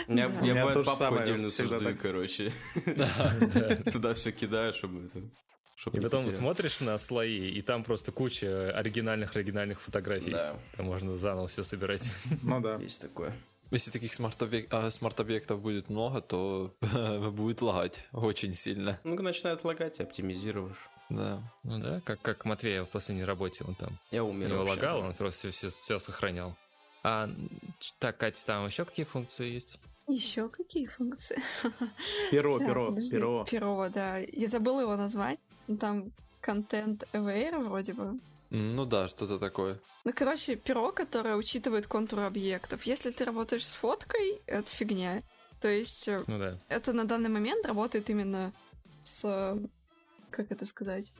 Я 0.08 0.28
бывает 0.28 0.84
папку 0.84 1.14
отдельно 1.16 1.48
создаю, 1.48 1.96
короче. 1.96 2.52
Туда 3.90 4.12
все 4.12 4.32
кидаю, 4.32 4.74
чтобы 4.74 5.10
и 5.92 6.00
потом 6.00 6.30
смотришь 6.30 6.80
на 6.80 6.96
слои, 6.98 7.48
и 7.48 7.62
там 7.62 7.84
просто 7.84 8.12
куча 8.12 8.70
оригинальных-оригинальных 8.76 9.80
фотографий. 9.80 10.32
Да. 10.32 10.56
Там 10.76 10.86
можно 10.86 11.16
заново 11.16 11.46
все 11.46 11.64
собирать. 11.64 12.08
Ну 12.42 12.60
да. 12.60 12.76
Есть 12.76 13.00
такое. 13.00 13.34
Если 13.70 13.90
таких 13.90 14.14
смарт-объектов, 14.14 14.92
смарт 14.92 15.20
будет 15.60 15.88
много, 15.90 16.20
то 16.20 16.74
будет 17.32 17.62
лагать 17.62 18.04
очень 18.12 18.54
сильно. 18.54 19.00
Ну, 19.04 19.14
начинает 19.20 19.64
лагать, 19.64 20.00
оптимизируешь. 20.00 20.90
Да. 21.10 21.42
Ну 21.62 21.78
да, 21.80 22.00
как, 22.04 22.20
как 22.20 22.44
Матвея 22.44 22.84
в 22.84 22.88
последней 22.88 23.24
работе, 23.24 23.64
он 23.64 23.74
там. 23.74 23.98
Я 24.10 24.24
умер. 24.24 24.48
Его 24.48 24.64
лагал, 24.64 25.00
он 25.00 25.12
просто 25.14 25.50
все, 25.50 25.68
все, 25.68 25.68
все 25.68 25.98
сохранял. 25.98 26.56
А, 27.02 27.28
так, 27.98 28.16
Катя, 28.16 28.46
там 28.46 28.66
еще 28.66 28.84
какие 28.84 29.04
функции 29.04 29.50
есть? 29.50 29.78
Еще 30.08 30.48
какие 30.48 30.86
функции? 30.86 31.38
Перо, 32.30 32.58
перо, 32.58 32.94
перо. 33.10 33.44
Перо, 33.44 33.88
да. 33.88 34.18
Я 34.18 34.48
забыла 34.48 34.80
его 34.80 34.96
назвать. 34.96 35.38
Там 35.80 36.12
контент 36.40 37.06
aware 37.12 37.62
вроде 37.62 37.94
бы. 37.94 38.18
Ну 38.56 38.86
да, 38.86 39.08
что-то 39.08 39.40
такое. 39.40 39.80
Ну, 40.04 40.12
короче, 40.14 40.54
перо, 40.54 40.92
которое 40.92 41.34
учитывает 41.34 41.88
контуры 41.88 42.22
объектов. 42.22 42.84
Если 42.84 43.10
ты 43.10 43.24
работаешь 43.24 43.66
с 43.66 43.72
фоткой, 43.72 44.42
это 44.46 44.70
фигня. 44.70 45.24
То 45.60 45.66
есть 45.66 46.06
э, 46.06 46.22
ну, 46.28 46.38
да. 46.38 46.56
это 46.68 46.92
на 46.92 47.04
данный 47.04 47.30
момент 47.30 47.66
работает 47.66 48.08
именно 48.10 48.52
с... 49.02 49.58
Как 50.30 50.52
это 50.52 50.66
сказать? 50.66 51.12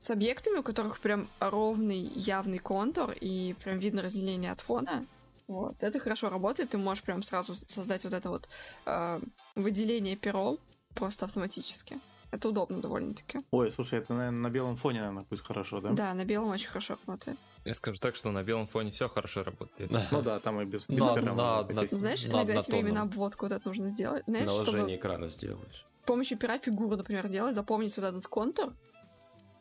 С 0.00 0.08
объектами, 0.08 0.60
у 0.60 0.62
которых 0.62 0.98
прям 1.00 1.28
ровный, 1.40 2.10
явный 2.14 2.58
контур, 2.58 3.12
и 3.20 3.54
прям 3.62 3.78
видно 3.78 4.00
разделение 4.00 4.50
от 4.50 4.62
фона. 4.62 5.04
Вот. 5.48 5.82
Это 5.82 6.00
хорошо 6.00 6.30
работает, 6.30 6.70
ты 6.70 6.78
можешь 6.78 7.04
прям 7.04 7.22
сразу 7.22 7.54
создать 7.54 8.04
вот 8.04 8.14
это 8.14 8.30
вот 8.30 8.48
э, 8.86 9.20
выделение 9.56 10.16
пером 10.16 10.58
просто 10.94 11.26
автоматически. 11.26 12.00
Это 12.32 12.48
удобно 12.48 12.80
довольно-таки. 12.80 13.40
Ой, 13.50 13.70
слушай, 13.70 13.98
это, 13.98 14.14
наверное, 14.14 14.40
на 14.40 14.50
белом 14.50 14.76
фоне, 14.76 15.00
наверное, 15.00 15.24
будет 15.28 15.46
хорошо, 15.46 15.82
да? 15.82 15.90
Да, 15.90 16.14
на 16.14 16.24
белом 16.24 16.48
очень 16.48 16.68
хорошо 16.68 16.96
работает. 17.06 17.38
Я 17.66 17.74
скажу 17.74 17.98
так, 17.98 18.16
что 18.16 18.30
на 18.30 18.42
белом 18.42 18.66
фоне 18.66 18.90
все 18.90 19.06
хорошо 19.06 19.44
работает. 19.44 19.90
Ну 20.10 20.22
да, 20.22 20.40
там 20.40 20.58
и 20.62 20.64
без, 20.64 20.88
на, 20.88 21.14
на, 21.16 21.62
на, 21.62 21.86
Знаешь, 21.86 22.24
иногда 22.24 22.62
тебе 22.62 22.80
именно 22.80 23.02
обводку 23.02 23.44
вот 23.44 23.52
это 23.52 23.68
нужно 23.68 23.90
сделать. 23.90 24.24
Знаешь, 24.26 24.46
Наложение 24.46 24.96
экрана 24.96 25.28
сделаешь. 25.28 25.86
С 26.02 26.06
помощью 26.06 26.38
пера 26.38 26.58
фигуру, 26.58 26.96
например, 26.96 27.28
делать, 27.28 27.54
запомнить 27.54 27.96
вот 27.98 28.06
этот 28.06 28.26
контур. 28.26 28.72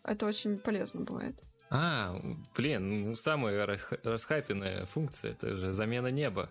Это 0.04 0.26
очень 0.26 0.58
полезно 0.58 1.02
бывает. 1.02 1.36
А, 1.70 2.16
блин, 2.56 3.10
ну 3.10 3.16
самая 3.16 3.66
расхайпенная 4.04 4.86
функция, 4.88 5.32
это 5.32 5.58
же 5.58 5.74
замена 5.74 6.08
неба. 6.08 6.50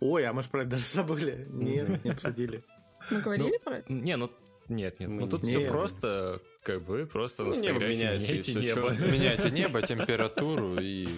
Ой, 0.00 0.24
а 0.26 0.32
мы 0.34 0.42
же 0.42 0.50
про 0.50 0.62
это 0.62 0.72
даже 0.72 0.84
забыли. 0.84 1.46
Нет, 1.50 2.04
не 2.04 2.10
обсудили. 2.10 2.62
Мы 3.10 3.20
говорили 3.22 3.58
про 3.64 3.78
это? 3.78 3.92
Не, 3.92 4.16
ну 4.16 4.30
нет, 4.70 5.00
нет. 5.00 5.08
Ну 5.08 5.28
тут 5.28 5.42
все 5.42 5.68
просто, 5.68 6.40
как 6.62 6.82
бы, 6.82 7.06
просто 7.06 7.44
ну, 7.44 7.54
небо 7.54 7.80
меняете 7.80 8.54
небо. 8.54 8.90
Меняйте 8.90 9.50
небо, 9.50 9.82
температуру 9.82 10.78
и. 10.80 11.08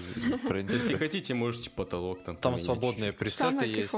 Если 0.71 0.95
хотите, 0.95 1.35
можете 1.35 1.71
потолок 1.71 2.25
там 2.25 2.37
Там 2.37 2.57
свободные 2.57 3.13
пресеты 3.13 3.67
есть. 3.67 3.95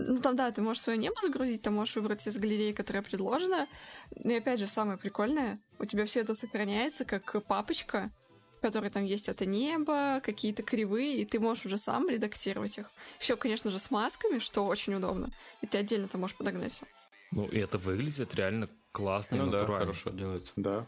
Ну, 0.00 0.16
там, 0.18 0.36
да, 0.36 0.52
ты 0.52 0.62
можешь 0.62 0.82
свое 0.82 0.96
небо 0.96 1.16
загрузить, 1.20 1.62
ты 1.62 1.70
можешь 1.70 1.96
выбрать 1.96 2.24
из 2.24 2.36
галереи, 2.36 2.72
которая 2.72 3.02
предложена. 3.02 3.66
И 4.14 4.32
опять 4.32 4.60
же, 4.60 4.68
самое 4.68 4.96
прикольное, 4.96 5.58
у 5.80 5.86
тебя 5.86 6.06
все 6.06 6.20
это 6.20 6.34
сохраняется 6.34 7.04
как 7.04 7.44
папочка, 7.46 8.12
в 8.58 8.60
которой 8.60 8.90
там 8.90 9.04
есть 9.04 9.28
это 9.28 9.44
небо, 9.44 10.20
какие-то 10.24 10.62
кривые, 10.62 11.18
и 11.18 11.24
ты 11.24 11.40
можешь 11.40 11.66
уже 11.66 11.78
сам 11.78 12.08
редактировать 12.08 12.78
их. 12.78 12.90
Все, 13.18 13.36
конечно 13.36 13.72
же, 13.72 13.78
с 13.78 13.90
масками, 13.90 14.38
что 14.38 14.66
очень 14.66 14.94
удобно. 14.94 15.32
И 15.62 15.66
ты 15.66 15.78
отдельно 15.78 16.06
там 16.06 16.20
можешь 16.20 16.36
подогнать 16.36 16.72
все. 16.72 16.86
Ну, 17.30 17.46
и 17.46 17.58
это 17.58 17.78
выглядит 17.78 18.34
реально 18.34 18.68
классно 18.92 19.38
ну, 19.38 19.42
и 19.44 19.46
натурально. 19.46 19.86
Да, 19.86 19.92
хорошо 19.92 20.10
делает. 20.10 20.52
Да. 20.56 20.86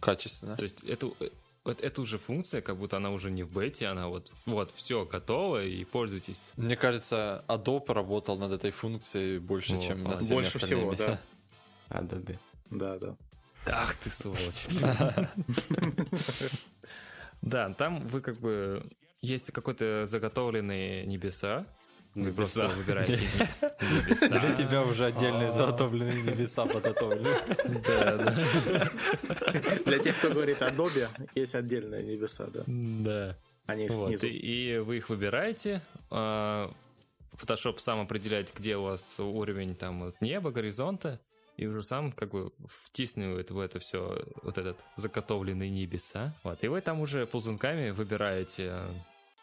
Качественно. 0.00 0.56
То 0.56 0.64
есть 0.64 0.84
это, 0.84 1.10
вот 1.64 1.80
эта 1.80 2.00
уже 2.00 2.18
функция, 2.18 2.60
как 2.60 2.76
будто 2.76 2.96
она 2.96 3.10
уже 3.10 3.30
не 3.30 3.42
в 3.42 3.50
бете, 3.50 3.86
она 3.86 4.08
вот, 4.08 4.32
вот, 4.46 4.70
все 4.70 5.04
готово, 5.04 5.64
и 5.64 5.84
пользуйтесь. 5.84 6.50
Мне 6.56 6.76
кажется, 6.76 7.44
Adobe 7.48 7.92
работал 7.92 8.38
над 8.38 8.52
этой 8.52 8.70
функцией 8.70 9.38
больше, 9.38 9.76
О, 9.76 9.80
чем 9.80 10.04
над 10.04 10.20
всеми 10.20 10.34
Больше 10.36 10.58
остальными. 10.58 10.94
всего, 10.94 11.06
да. 11.06 11.20
Adobe. 11.90 12.38
Да, 12.70 12.98
да. 12.98 13.16
Ах 13.66 13.96
ты, 13.96 14.10
сволочь. 14.10 14.66
Да, 17.40 17.72
там 17.74 18.04
вы 18.06 18.20
как 18.20 18.40
бы... 18.40 18.84
Есть 19.20 19.52
какой-то 19.52 20.06
заготовленные 20.06 21.06
небеса, 21.06 21.66
вы 22.24 22.32
просто 22.32 22.68
выбираете 22.68 23.12
небеса. 23.80 24.38
Для 24.38 24.56
тебя 24.56 24.82
уже 24.82 25.06
отдельные 25.06 25.50
заготовленные 25.50 26.22
небеса 26.22 26.66
подготовлены. 26.66 27.30
Да, 27.86 28.16
да. 28.16 28.90
Для 29.84 29.98
тех, 29.98 30.18
кто 30.18 30.30
говорит 30.30 30.60
Adobe, 30.60 31.08
есть 31.34 31.54
отдельные 31.54 32.02
небеса, 32.02 32.46
да. 32.52 32.64
Да. 32.66 33.36
Они 33.66 33.88
снизу. 33.88 34.26
и, 34.26 34.78
вы 34.78 34.96
их 34.96 35.08
выбираете. 35.10 35.82
а, 36.10 36.72
Photoshop 37.34 37.78
сам 37.78 38.00
определяет, 38.00 38.52
где 38.56 38.76
у 38.76 38.82
вас 38.84 39.14
уровень 39.18 39.74
там 39.76 40.14
неба, 40.20 40.50
горизонта, 40.50 41.20
и 41.56 41.66
уже 41.66 41.82
сам 41.82 42.12
как 42.12 42.30
бы 42.30 42.52
втиснивает 42.66 43.50
в 43.50 43.58
это 43.58 43.78
все 43.78 44.24
вот 44.42 44.58
этот 44.58 44.78
заготовленные 44.96 45.70
небеса. 45.70 46.34
Вот, 46.44 46.64
и 46.64 46.68
вы 46.68 46.80
там 46.80 47.00
уже 47.00 47.26
ползунками 47.26 47.90
выбираете 47.90 48.70
а, 48.70 48.94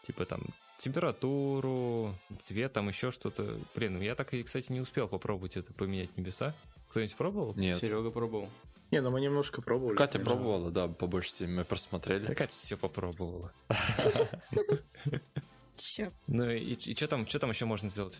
типа 0.02 0.24
там 0.24 0.42
температуру, 0.78 2.14
цвет, 2.38 2.72
там 2.72 2.88
еще 2.88 3.10
что-то. 3.10 3.58
Блин, 3.74 4.00
я 4.00 4.14
так 4.14 4.34
и, 4.34 4.42
кстати, 4.42 4.72
не 4.72 4.80
успел 4.80 5.08
попробовать 5.08 5.56
это 5.56 5.72
поменять 5.72 6.16
небеса. 6.16 6.54
Кто-нибудь 6.90 7.16
пробовал? 7.16 7.54
Нет. 7.54 7.80
Серега 7.80 8.10
пробовал. 8.10 8.48
Не, 8.90 9.00
ну 9.00 9.10
мы 9.10 9.20
немножко 9.20 9.62
пробовали. 9.62 9.96
Катя 9.96 10.18
конечно. 10.18 10.36
пробовала, 10.36 10.70
да, 10.70 10.86
по 10.86 11.06
большей 11.06 11.30
степени 11.30 11.56
мы 11.56 11.64
просмотрели. 11.64 12.26
Да 12.26 12.34
Катя 12.34 12.56
все 12.56 12.76
попробовала. 12.76 13.52
Чё? 15.76 16.10
Ну 16.26 16.50
и, 16.50 16.74
и 16.74 16.94
что 16.94 17.08
там, 17.08 17.26
что 17.26 17.38
там 17.38 17.50
еще 17.50 17.64
можно 17.64 17.88
сделать? 17.88 18.18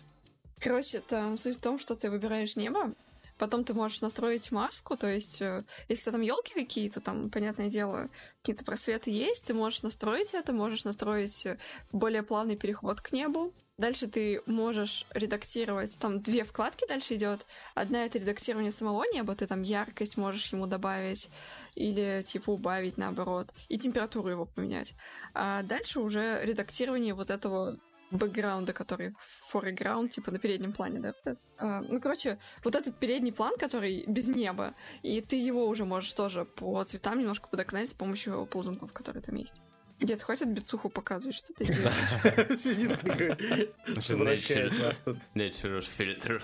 Короче, 0.59 1.01
там 1.01 1.37
суть 1.37 1.57
в 1.57 1.61
том, 1.61 1.79
что 1.79 1.95
ты 1.95 2.09
выбираешь 2.09 2.55
небо, 2.55 2.93
потом 3.37 3.63
ты 3.63 3.73
можешь 3.73 4.01
настроить 4.01 4.51
маску, 4.51 4.97
то 4.97 5.07
есть, 5.07 5.41
э, 5.41 5.63
если 5.87 6.11
там 6.11 6.21
елки 6.21 6.53
какие-то, 6.53 7.01
там, 7.01 7.29
понятное 7.29 7.67
дело, 7.67 8.09
какие-то 8.41 8.65
просветы 8.65 9.09
есть, 9.09 9.45
ты 9.45 9.53
можешь 9.53 9.83
настроить 9.83 10.33
это, 10.33 10.53
можешь 10.53 10.83
настроить 10.83 11.45
э, 11.45 11.57
более 11.91 12.23
плавный 12.23 12.57
переход 12.57 13.01
к 13.01 13.11
небу. 13.11 13.53
Дальше 13.77 14.07
ты 14.07 14.41
можешь 14.47 15.05
редактировать, 15.11 15.99
там 15.99 16.19
две 16.19 16.43
вкладки 16.43 16.87
дальше 16.87 17.13
идет. 17.13 17.45
Одна 17.75 18.05
это 18.05 18.17
редактирование 18.17 18.71
самого 18.71 19.03
неба, 19.13 19.35
ты 19.35 19.45
там 19.45 19.61
яркость 19.61 20.17
можешь 20.17 20.51
ему 20.51 20.65
добавить 20.65 21.29
или 21.75 22.23
типа 22.25 22.49
убавить 22.49 22.97
наоборот, 22.97 23.53
и 23.69 23.77
температуру 23.77 24.29
его 24.29 24.45
поменять. 24.45 24.93
А 25.35 25.61
дальше 25.61 25.99
уже 25.99 26.39
редактирование 26.43 27.13
вот 27.13 27.29
этого 27.29 27.77
бэкграунда, 28.11 28.73
который 28.73 29.13
foreground, 29.51 30.09
типа 30.09 30.31
на 30.31 30.39
переднем 30.39 30.73
плане, 30.73 30.99
да? 30.99 31.13
А, 31.57 31.81
ну, 31.81 31.99
короче, 31.99 32.39
вот 32.63 32.75
этот 32.75 32.97
передний 32.99 33.31
план, 33.31 33.53
который 33.57 34.03
без 34.07 34.27
неба, 34.27 34.73
и 35.03 35.21
ты 35.21 35.35
его 35.35 35.67
уже 35.67 35.85
можешь 35.85 36.13
тоже 36.13 36.45
по 36.45 36.83
цветам 36.83 37.19
немножко 37.19 37.47
подогнать 37.49 37.89
с 37.89 37.93
помощью 37.93 38.45
ползунков, 38.45 38.93
которые 38.93 39.23
там 39.23 39.35
есть. 39.35 39.55
Дед, 39.99 40.21
хватит 40.21 40.53
бицуху 40.53 40.89
показывать, 40.89 41.35
что 41.35 41.53
ты 41.53 41.65
делаешь. 41.73 42.61
Сидит 42.61 42.99
такой, 43.01 43.73
совращает 44.01 44.71
нас 44.79 44.99
тут. 44.99 45.17
Фильтр. 45.33 46.41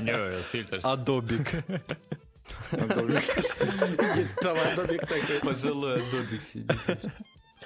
Не, 0.00 0.42
фильтр. 0.42 0.80
Адобик. 0.82 1.48
Сидит 2.82 4.34
там 4.40 4.56
Adobe 4.56 4.98
такой. 4.98 5.40
Пожилой 5.40 6.02
Адобик 6.02 6.42
сидит. 6.42 6.76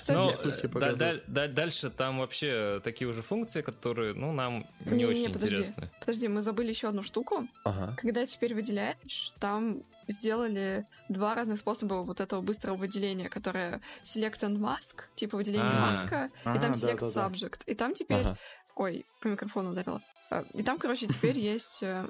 Ну, 0.09 0.30
Кстати, 0.30 0.36
Сухи 0.36 0.68
да- 0.68 0.92
да- 0.94 1.20
да- 1.26 1.49
дальше 1.49 1.90
там 1.90 2.18
вообще 2.18 2.80
такие 2.84 3.09
уже 3.09 3.22
функции, 3.22 3.62
которые, 3.62 4.14
ну, 4.14 4.32
нам 4.32 4.66
не 4.84 4.92
Не-не-не, 4.92 5.07
очень 5.07 5.32
подожди. 5.32 5.57
интересны. 5.57 5.90
подожди, 6.01 6.28
мы 6.28 6.42
забыли 6.42 6.70
еще 6.70 6.88
одну 6.88 7.03
штуку. 7.03 7.47
Ага. 7.64 7.94
Когда 7.97 8.24
теперь 8.26 8.55
выделяешь, 8.55 9.32
там 9.40 9.82
сделали 10.09 10.86
два 11.09 11.34
разных 11.34 11.59
способа 11.59 11.94
вот 12.03 12.20
этого 12.20 12.40
быстрого 12.40 12.76
выделения, 12.76 13.28
которое 13.28 13.80
Select 14.05 14.40
and 14.40 14.59
Mask, 14.59 15.03
типа 15.16 15.36
выделение 15.36 15.72
А. 15.72 15.80
маска, 15.86 16.30
и 16.44 16.49
А, 16.49 16.59
там 16.59 16.72
да, 16.72 16.78
Select 16.78 17.01
да, 17.01 17.11
да. 17.12 17.28
Subject. 17.28 17.61
И 17.66 17.74
там 17.74 17.94
теперь... 17.94 18.20
Ага. 18.20 18.38
Ой, 18.76 19.07
по 19.22 19.28
микрофону 19.28 19.70
ударила. 19.70 20.03
А, 20.30 20.44
И 20.55 20.62
там, 20.62 20.78
короче, 20.78 21.07
теперь 21.07 21.38
есть 21.55 21.82
э, 21.82 22.07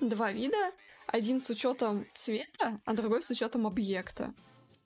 два 0.00 0.32
вида. 0.32 0.72
Один 1.06 1.40
с 1.40 1.48
учетом 1.48 2.04
цвета, 2.14 2.80
а 2.84 2.92
другой 2.92 3.22
с 3.22 3.30
учетом 3.30 3.66
объекта. 3.66 4.34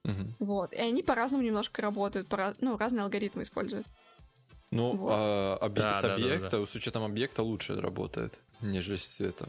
Мгм. 0.04 0.34
Вот. 0.40 0.72
И 0.72 0.78
они 0.78 1.02
по-разному 1.02 1.44
немножко 1.44 1.82
работают, 1.82 2.28
по 2.28 2.54
ну, 2.60 2.76
разные 2.76 3.02
алгоритмы 3.04 3.42
используют. 3.42 3.86
Ну, 4.70 4.96
Вот. 4.96 5.10
а 5.12 5.58
объ- 5.60 5.74
Да, 5.74 5.92
с 5.92 6.02
да, 6.02 6.08
да, 6.08 6.14
объекта, 6.14 6.66
с 6.66 6.74
учетом 6.74 7.04
объекта 7.04 7.42
лучше 7.42 7.80
работает, 7.80 8.38
нежели 8.60 8.96
с 8.96 9.06
цветом. 9.06 9.48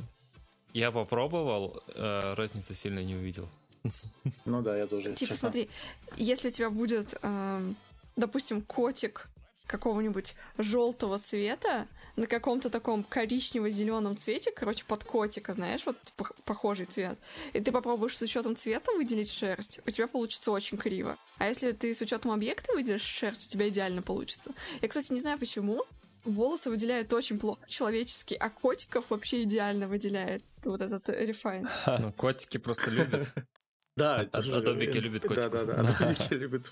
Я 0.74 0.92
попробовал, 0.92 1.82
э, 1.96 2.34
разницы 2.36 2.76
сильно 2.76 3.04
не 3.04 3.16
увидел. 3.16 3.50
Ну 4.46 4.62
да, 4.62 4.78
я 4.78 4.86
тоже. 4.88 5.10
Типа, 5.14 5.20
честно. 5.20 5.36
смотри, 5.38 5.70
если 6.18 6.50
у 6.50 6.52
тебя 6.52 6.70
будет, 6.70 7.16
эм, 7.22 7.76
допустим, 8.16 8.62
котик 8.62 9.28
какого-нибудь 9.66 10.36
желтого 10.58 11.20
цвета 11.20 11.88
на 12.16 12.28
каком-то 12.28 12.70
таком 12.70 13.04
коричнево-зеленом 13.04 14.18
цвете, 14.18 14.52
короче, 14.52 14.86
под 14.86 15.04
котика, 15.04 15.54
знаешь, 15.54 15.82
вот 15.86 15.98
пох- 16.18 16.36
похожий 16.46 16.86
цвет, 16.86 17.18
и 17.54 17.60
ты 17.60 17.72
попробуешь 17.72 18.18
с 18.18 18.22
учетом 18.22 18.56
цвета 18.56 18.92
выделить 18.92 19.32
шерсть, 19.32 19.80
у 19.86 19.92
тебя 19.92 20.08
получится 20.08 20.52
очень 20.52 20.78
криво. 20.78 21.18
А 21.40 21.48
если 21.48 21.72
ты 21.72 21.94
с 21.94 22.02
учетом 22.02 22.32
объекта 22.32 22.72
выделишь 22.74 23.02
шерсть, 23.02 23.48
у 23.48 23.50
тебя 23.50 23.68
идеально 23.70 24.02
получится. 24.02 24.52
Я, 24.82 24.88
кстати, 24.88 25.12
не 25.12 25.20
знаю 25.20 25.40
почему. 25.40 25.84
Волосы 26.24 26.70
выделяют 26.70 27.12
очень 27.12 27.38
плохо 27.38 27.68
человеческие, 27.68 28.40
а 28.40 28.50
котиков 28.50 29.10
вообще 29.10 29.44
идеально 29.44 29.90
выделяет 29.90 30.44
вот 30.64 30.80
этот 30.82 31.10
рефайн. 31.10 31.68
Ну, 32.00 32.14
котики 32.14 32.58
просто 32.58 32.92
любят. 32.92 33.28
Да, 33.96 34.28
адобики 34.32 34.98
любят 34.98 35.22
котиков. 35.22 35.52
Да, 35.52 35.66
да, 35.66 35.84
да, 35.84 35.90
адобики 36.00 36.34
любят. 36.34 36.70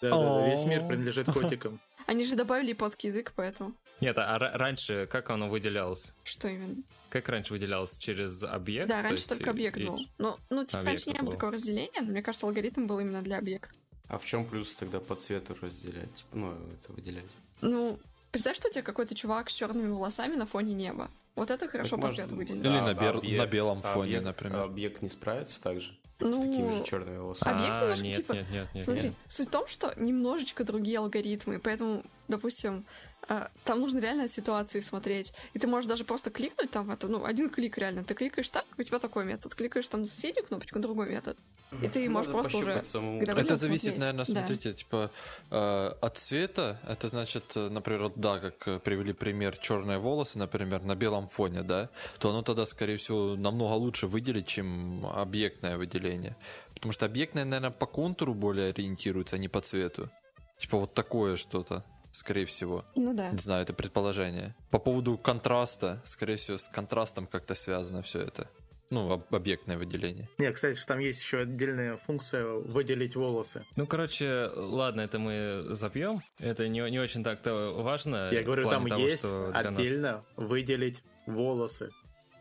Да, 0.00 0.10
да, 0.10 0.34
да, 0.34 0.42
весь 0.48 0.64
мир 0.64 0.86
принадлежит 0.86 1.30
котикам. 1.32 1.80
Они 2.06 2.24
же 2.24 2.34
добавили 2.36 2.70
японский 2.70 3.08
язык, 3.08 3.32
поэтому... 3.36 3.74
Нет, 4.00 4.16
а 4.18 4.36
ра- 4.38 4.56
раньше 4.56 5.06
как 5.10 5.30
оно 5.30 5.48
выделялось? 5.48 6.12
Что 6.24 6.48
именно? 6.48 6.82
Как 7.10 7.28
раньше 7.28 7.52
выделялось? 7.52 7.98
Через 7.98 8.42
объект? 8.42 8.88
Да, 8.88 8.96
То 8.98 9.02
раньше 9.08 9.16
есть 9.16 9.28
только 9.28 9.50
объект 9.50 9.76
и- 9.78 9.84
был. 9.86 9.98
Ну, 10.18 10.36
ну 10.50 10.64
типа, 10.64 10.80
Объект 10.80 11.06
раньше 11.06 11.10
не 11.10 11.18
было 11.18 11.26
был. 11.26 11.32
такого 11.32 11.52
разделения, 11.52 12.00
но 12.00 12.10
мне 12.10 12.22
кажется, 12.22 12.46
алгоритм 12.46 12.86
был 12.86 12.98
именно 13.00 13.22
для 13.22 13.38
объекта. 13.38 13.72
А 14.08 14.18
в 14.18 14.24
чем 14.24 14.44
плюс 14.46 14.74
тогда 14.74 14.98
по 15.00 15.14
цвету 15.14 15.56
разделять? 15.60 16.12
Типа, 16.14 16.28
Ну, 16.32 16.50
это 16.52 16.92
выделять. 16.92 17.24
Ну, 17.60 17.98
представь, 18.30 18.56
что 18.56 18.68
у 18.68 18.70
тебя 18.72 18.82
какой-то 18.82 19.14
чувак 19.14 19.50
с 19.50 19.54
черными 19.54 19.88
волосами 19.90 20.34
на 20.34 20.46
фоне 20.46 20.74
неба. 20.74 21.10
Вот 21.34 21.50
это 21.50 21.66
хорошо 21.68 21.90
Так 21.96 22.00
по 22.00 22.06
можно- 22.08 22.24
цвету 22.24 22.36
выделено. 22.36 22.68
Или 22.68 22.76
А, 22.78 22.82
на 22.82 22.94
бер- 22.94 23.18
объект- 23.18 23.38
на 23.38 23.46
белом 23.46 23.78
а 23.84 23.94
фоне, 23.94 24.18
объект- 24.18 24.24
например. 24.26 24.58
а 24.58 24.64
Объект 24.64 25.02
не 25.02 25.08
справится 25.08 25.60
так 25.62 25.80
же? 25.80 25.96
С 26.22 26.24
Ну, 26.24 26.42
такими 26.42 26.78
же 26.78 26.84
черными 26.84 27.16
волосами? 27.18 27.54
объект 27.54 28.00
А, 28.00 28.02
нет, 28.02 28.16
типа- 28.16 28.32
нет, 28.32 28.46
нет, 28.50 28.68
нет, 28.74 28.84
Смотри, 28.84 29.02
нет. 29.04 29.14
суть 29.28 29.48
в 29.48 29.50
том, 29.50 29.68
что 29.68 29.92
немножечко 29.96 30.64
другие 30.64 30.98
алгоритмы, 30.98 31.58
поэтому, 31.58 32.04
допустим, 32.28 32.84
а, 33.28 33.50
там 33.64 33.80
нужно 33.80 33.98
реально 34.00 34.24
от 34.24 34.30
ситуации 34.32 34.80
смотреть. 34.80 35.32
И 35.54 35.58
ты 35.58 35.66
можешь 35.66 35.88
даже 35.88 36.04
просто 36.04 36.30
кликнуть 36.30 36.70
там, 36.70 36.90
это, 36.90 37.08
ну, 37.08 37.24
один 37.24 37.50
клик 37.50 37.78
реально. 37.78 38.02
Ты 38.04 38.14
кликаешь 38.14 38.50
так, 38.50 38.64
у 38.78 38.82
тебя 38.82 38.98
такой 38.98 39.24
метод. 39.24 39.54
Кликаешь 39.54 39.88
там 39.88 40.00
на 40.00 40.06
соседнюю 40.06 40.46
кнопочку, 40.46 40.78
другой 40.78 41.08
метод. 41.08 41.36
И 41.80 41.88
ты 41.88 42.08
можешь 42.10 42.30
Надо 42.32 42.42
просто 42.42 42.58
уже... 42.58 42.82
самому. 42.84 43.22
Это 43.22 43.56
зависит, 43.56 43.96
наверное, 43.98 44.24
Да. 44.26 44.32
смотрите, 44.32 44.74
типа 44.74 45.10
э, 45.50 45.92
от 46.00 46.18
цвета. 46.18 46.78
Это 46.86 47.08
значит, 47.08 47.56
э, 47.56 47.68
например, 47.68 48.02
вот, 48.04 48.12
да, 48.16 48.38
как 48.38 48.68
э, 48.68 48.78
привели 48.78 49.12
пример 49.12 49.56
черные 49.56 49.98
волосы, 49.98 50.38
например, 50.38 50.82
на 50.82 50.94
белом 50.94 51.28
фоне, 51.28 51.62
да, 51.62 51.88
то 52.18 52.30
оно 52.30 52.42
тогда, 52.42 52.66
скорее 52.66 52.98
всего, 52.98 53.36
намного 53.36 53.72
лучше 53.72 54.06
выделить, 54.06 54.46
чем 54.46 55.06
объектное 55.06 55.78
выделение. 55.78 56.36
Потому 56.74 56.92
что 56.92 57.06
объектное, 57.06 57.44
наверное, 57.44 57.70
по 57.70 57.86
контуру 57.86 58.34
более 58.34 58.70
ориентируется, 58.70 59.36
а 59.36 59.38
не 59.38 59.48
по 59.48 59.60
цвету. 59.60 60.10
Типа 60.58 60.78
вот 60.78 60.94
такое 60.94 61.36
что-то, 61.36 61.84
скорее 62.12 62.44
всего. 62.44 62.84
Ну 62.94 63.14
да. 63.14 63.30
Не 63.30 63.38
знаю, 63.38 63.62
это 63.62 63.72
предположение. 63.72 64.54
По 64.70 64.78
поводу 64.78 65.16
контраста, 65.16 66.02
скорее 66.04 66.36
всего, 66.36 66.58
с 66.58 66.68
контрастом 66.68 67.26
как-то 67.26 67.54
связано 67.54 68.02
все 68.02 68.20
это. 68.20 68.48
Ну, 68.92 69.24
объектное 69.30 69.78
выделение. 69.78 70.28
Не, 70.36 70.52
кстати, 70.52 70.78
там 70.86 70.98
есть 70.98 71.22
еще 71.22 71.38
отдельная 71.38 71.96
функция 72.06 72.44
выделить 72.44 73.16
волосы. 73.16 73.64
Ну, 73.74 73.86
короче, 73.86 74.50
ладно, 74.54 75.00
это 75.00 75.18
мы 75.18 75.64
запьем. 75.70 76.20
Это 76.38 76.68
не, 76.68 76.90
не 76.90 76.98
очень 76.98 77.24
так-то 77.24 77.72
важно. 77.74 78.28
Я 78.30 78.42
говорю, 78.42 78.68
там 78.68 78.86
того, 78.86 79.00
есть 79.00 79.24
отдельно 79.24 80.12
нас... 80.12 80.24
выделить 80.36 81.02
волосы. 81.26 81.88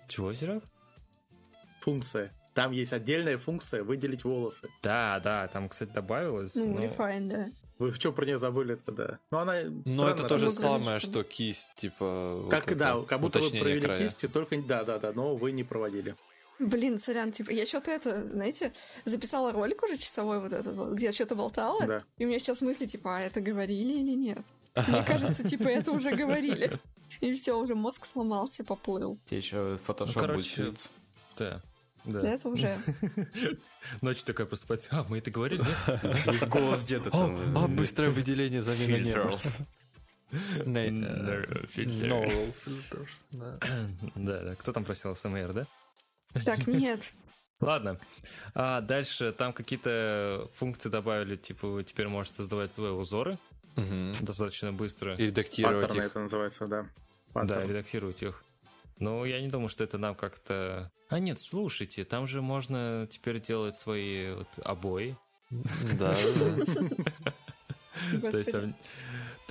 Чего, 0.10 0.34
Серег? 0.34 0.64
Функция. 1.80 2.34
Там 2.54 2.74
есть 2.74 2.92
отдельная 2.92 3.38
функция 3.38 3.82
выделить 3.82 4.26
волосы. 4.26 4.68
Да, 4.84 5.22
да, 5.24 5.48
там, 5.48 5.70
кстати, 5.70 5.92
добавилось. 5.92 6.54
Ну, 6.56 6.68
но... 6.68 6.84
refine, 6.84 7.28
да. 7.30 7.50
Вы 7.80 7.94
что 7.94 8.12
про 8.12 8.26
нее 8.26 8.38
забыли 8.38 8.76
тогда? 8.76 9.20
Ну, 9.32 9.38
она 9.38 9.62
Ну, 9.86 10.06
это 10.06 10.28
то 10.28 10.38
же 10.38 10.50
самое, 10.50 11.00
что 11.00 11.24
кисть, 11.24 11.70
типа... 11.78 12.46
Как, 12.52 12.68
вот 12.68 12.78
да, 12.78 13.02
как 13.08 13.22
будто 13.22 13.40
вы 13.40 13.50
провели 13.52 13.82
края. 13.82 13.98
кистью, 13.98 14.30
только... 14.30 14.58
Да, 14.62 14.84
да, 14.84 15.00
да, 15.00 15.14
но 15.14 15.34
вы 15.38 15.54
не 15.54 15.64
проводили. 15.64 16.18
Блин, 16.62 17.00
сорян, 17.00 17.32
типа, 17.32 17.50
я 17.50 17.66
что-то 17.66 17.90
это, 17.90 18.26
знаете, 18.28 18.72
записала 19.04 19.52
ролик 19.52 19.82
уже 19.82 19.98
часовой 19.98 20.40
вот 20.40 20.54
этот, 20.54 20.94
где 20.94 21.08
я 21.08 21.14
что-то 21.14 21.34
болтала, 21.34 21.88
да. 21.88 22.04
и 22.20 22.26
у 22.26 22.28
меня 22.28 22.38
сейчас 22.38 22.62
мысли, 22.62 22.86
типа, 22.86 23.18
а 23.18 23.20
это 23.22 23.42
говорили 23.42 23.94
или 23.94 24.16
нет? 24.16 24.46
Мне 24.88 25.04
кажется, 25.08 25.44
типа, 25.44 25.68
это 25.68 25.92
уже 25.92 26.12
говорили. 26.12 26.80
И 27.20 27.34
все, 27.34 27.60
уже 27.60 27.74
мозг 27.74 28.06
сломался, 28.06 28.64
поплыл. 28.64 29.20
Тебе 29.26 29.38
еще 29.38 29.80
фотошоп 29.84 30.22
ну, 30.22 30.36
будет. 30.36 30.90
Да. 31.38 31.62
Да. 32.06 32.22
да, 32.22 32.34
это 32.34 32.50
уже. 32.50 32.72
Ночью 34.02 34.26
такая 34.26 34.48
просыпается. 34.48 34.90
А, 34.92 35.06
мы 35.08 35.20
это 35.20 35.30
говорили, 35.30 35.62
нет? 35.62 36.50
Голос 36.50 36.82
где-то 36.84 37.12
там. 37.12 37.58
А, 37.58 37.68
быстрое 37.68 38.10
выделение 38.10 38.62
замена 38.62 38.98
неба. 38.98 39.40
Да, 44.16 44.42
да. 44.42 44.56
Кто 44.56 44.72
там 44.72 44.86
просил 44.86 45.16
СМР, 45.16 45.54
да? 45.54 45.68
Так, 46.46 46.60
нет. 46.68 47.12
Ладно. 47.60 48.00
А 48.56 48.82
дальше 48.82 49.32
там 49.32 49.54
какие-то 49.54 50.50
функции 50.56 50.90
добавили, 50.90 51.36
типа 51.36 51.68
вы 51.68 51.84
теперь 51.84 52.08
можете 52.08 52.38
создавать 52.38 52.74
свои 52.74 52.92
узоры 52.92 53.38
угу. 53.76 54.14
достаточно 54.22 54.74
быстро. 54.74 55.16
И 55.16 55.28
редактировать 55.28 55.82
Паттерны 55.82 56.02
их. 56.02 56.08
это 56.08 56.20
называется, 56.20 56.68
да. 56.68 56.88
Паттерн. 57.34 57.62
Да, 57.62 57.68
редактировать 57.68 58.24
их. 58.24 58.44
Но 58.98 59.26
я 59.26 59.42
не 59.42 59.48
думаю, 59.48 59.70
что 59.70 59.84
это 59.84 59.98
нам 59.98 60.16
как-то... 60.16 60.92
А 61.10 61.20
нет, 61.20 61.40
слушайте, 61.40 62.06
там 62.06 62.28
же 62.28 62.42
можно 62.42 63.08
теперь 63.10 63.42
делать 63.42 63.76
свои 63.76 64.34
вот 64.34 64.48
обои. 64.64 65.18
Да, 66.00 66.16
То 68.22 68.38
есть, 68.38 68.56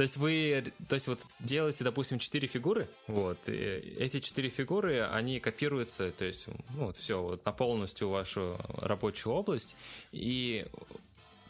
то 0.00 0.04
есть 0.04 0.16
вы, 0.16 0.72
то 0.88 0.94
есть 0.94 1.08
вот 1.08 1.20
делаете, 1.40 1.84
допустим, 1.84 2.18
четыре 2.18 2.48
фигуры, 2.48 2.88
вот, 3.06 3.36
и 3.50 3.52
эти 3.52 4.18
четыре 4.18 4.48
фигуры, 4.48 5.02
они 5.02 5.40
копируются, 5.40 6.10
то 6.10 6.24
есть, 6.24 6.46
ну, 6.46 6.86
вот 6.86 6.96
все, 6.96 7.20
вот 7.20 7.44
на 7.44 7.52
полностью 7.52 8.08
вашу 8.08 8.58
рабочую 8.78 9.34
область, 9.34 9.76
и, 10.10 10.64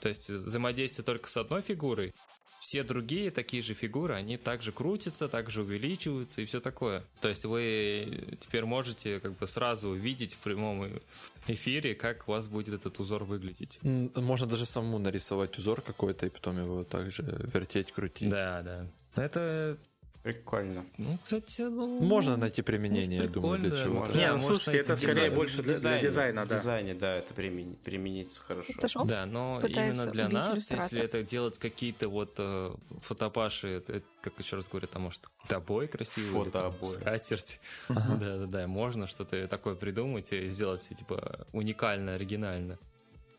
то 0.01 0.09
есть, 0.09 0.29
взаимодействие 0.29 1.05
только 1.05 1.29
с 1.29 1.37
одной 1.37 1.63
фигурой, 1.63 2.13
все 2.61 2.83
другие 2.85 3.31
такие 3.31 3.63
же 3.63 3.75
фигуры, 3.75 4.15
они 4.15 4.37
также 4.37 4.71
крутятся, 4.71 5.29
также 5.29 5.63
увеличиваются 5.63 6.43
и 6.43 6.45
все 6.45 6.61
такое. 6.61 7.03
То 7.21 7.29
есть 7.29 7.45
вы 7.45 8.37
теперь 8.39 8.65
можете 8.65 9.19
как 9.21 9.37
бы 9.39 9.47
сразу 9.49 9.89
увидеть 9.89 10.35
в 10.35 10.39
прямом 10.39 11.01
эфире, 11.47 11.95
как 11.95 12.29
у 12.29 12.33
вас 12.33 12.49
будет 12.49 12.75
этот 12.75 13.01
узор 13.01 13.25
выглядеть. 13.25 13.81
Можно 13.83 14.47
даже 14.47 14.67
самому 14.67 14.99
нарисовать 14.99 15.59
узор 15.59 15.81
какой-то 15.81 16.27
и 16.27 16.31
потом 16.31 16.59
его 16.59 16.85
также 16.85 17.23
вертеть, 17.53 17.93
крутить. 17.93 18.29
Да, 18.29 18.63
да. 18.63 18.87
Это 19.17 19.79
Прикольно. 20.23 20.85
Ну, 20.99 21.18
кстати, 21.25 21.62
ну... 21.62 21.99
Можно 22.01 22.37
найти 22.37 22.61
применение, 22.61 23.21
ну, 23.21 23.27
я 23.27 23.33
думаю, 23.33 23.59
для 23.59 23.71
чего-то. 23.71 24.16
Не, 24.16 24.31
ну, 24.33 24.41
слушайте, 24.41 24.81
это 24.81 24.97
скорее 24.97 25.14
дизайн, 25.14 25.35
больше 25.35 25.62
для, 25.62 25.75
дизайне, 25.75 26.01
для 26.01 26.09
дизайна, 26.11 26.47
да. 26.47 26.57
В 26.57 26.59
дизайне, 26.59 26.95
да, 26.95 27.14
это 27.16 27.33
примен, 27.33 27.77
применится 27.77 28.39
хорошо. 28.41 28.71
Photoshop 28.71 29.07
да, 29.07 29.25
но 29.25 29.62
именно 29.66 30.07
для 30.07 30.29
нас, 30.29 30.71
если 30.71 31.01
это 31.01 31.23
делать 31.23 31.59
какие-то 31.59 32.11
вот 32.11 32.35
э, 32.37 32.75
фотопаши, 33.01 33.68
это, 33.68 34.03
как 34.21 34.39
еще 34.39 34.57
раз 34.57 34.68
говорят, 34.68 34.91
там, 34.91 35.03
может, 35.03 35.23
тобой 35.49 35.89
красивый, 35.89 36.45
Фотообои. 36.45 36.91
скатерть. 36.91 37.61
Да-да-да, 37.89 38.66
можно 38.66 39.07
что-то 39.07 39.49
такое 39.49 39.75
придумать 39.75 40.33
и 40.33 40.51
сделать, 40.51 40.87
типа, 40.87 41.47
уникально, 41.53 42.14
оригинально. 42.16 42.79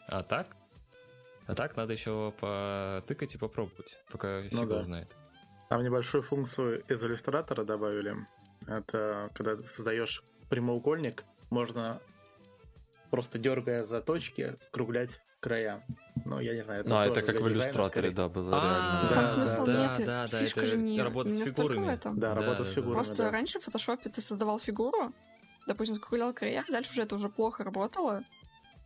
А 0.07 0.23
так? 0.23 0.55
А 1.45 1.53
так 1.53 1.75
надо 1.75 1.93
еще 1.93 2.34
потыкать 2.39 3.36
и 3.36 3.38
попробовать, 3.38 3.99
пока 4.11 4.41
ну, 4.51 4.61
фиг 4.61 4.67
да. 4.67 4.84
знает. 4.84 5.15
Там 5.72 5.86
небольшую 5.86 6.22
функцию 6.22 6.84
из 6.89 7.01
иллюстратора 7.01 7.63
добавили. 7.63 8.28
Это 8.67 9.30
когда 9.34 9.55
ты 9.55 9.63
создаешь 9.63 10.22
прямоугольник, 10.49 11.24
можно 11.49 12.01
просто 13.09 13.39
дергая 13.39 13.86
за 13.86 14.01
точки, 14.01 14.57
скруглять 14.59 15.22
края. 15.39 15.82
Ну, 16.26 16.41
я 16.41 16.55
не 16.55 16.61
знаю, 16.61 16.82
это 16.82 16.89
Ну, 16.89 16.97
а 16.97 17.05
это 17.05 17.22
как 17.22 17.38
в 17.39 17.47
иллюстраторе, 17.47 18.09
да, 18.11 18.28
было 18.28 18.51
реально. 18.51 19.11
Там 19.13 19.26
смысла 19.28 19.65
нет, 19.65 20.05
да, 20.05 20.28
да, 20.30 20.39
фишка 20.41 20.65
же 20.65 20.76
не 20.76 21.01
работа 21.01 21.30
с 21.30 21.41
фигурами. 21.41 21.97
Да, 22.19 22.36
работа 22.36 22.65
с 22.65 22.69
фигурами, 22.72 22.95
Просто 22.95 23.32
раньше 23.32 23.61
в 23.61 23.63
фотошопе 23.63 24.09
ты 24.09 24.19
создавал 24.19 24.59
фигуру, 24.59 25.13
допустим, 25.67 25.95
скруглял 25.95 26.34
края, 26.34 26.65
дальше 26.67 26.91
уже 26.91 27.03
это 27.03 27.15
уже 27.15 27.30
плохо 27.30 27.63
работало, 27.63 28.26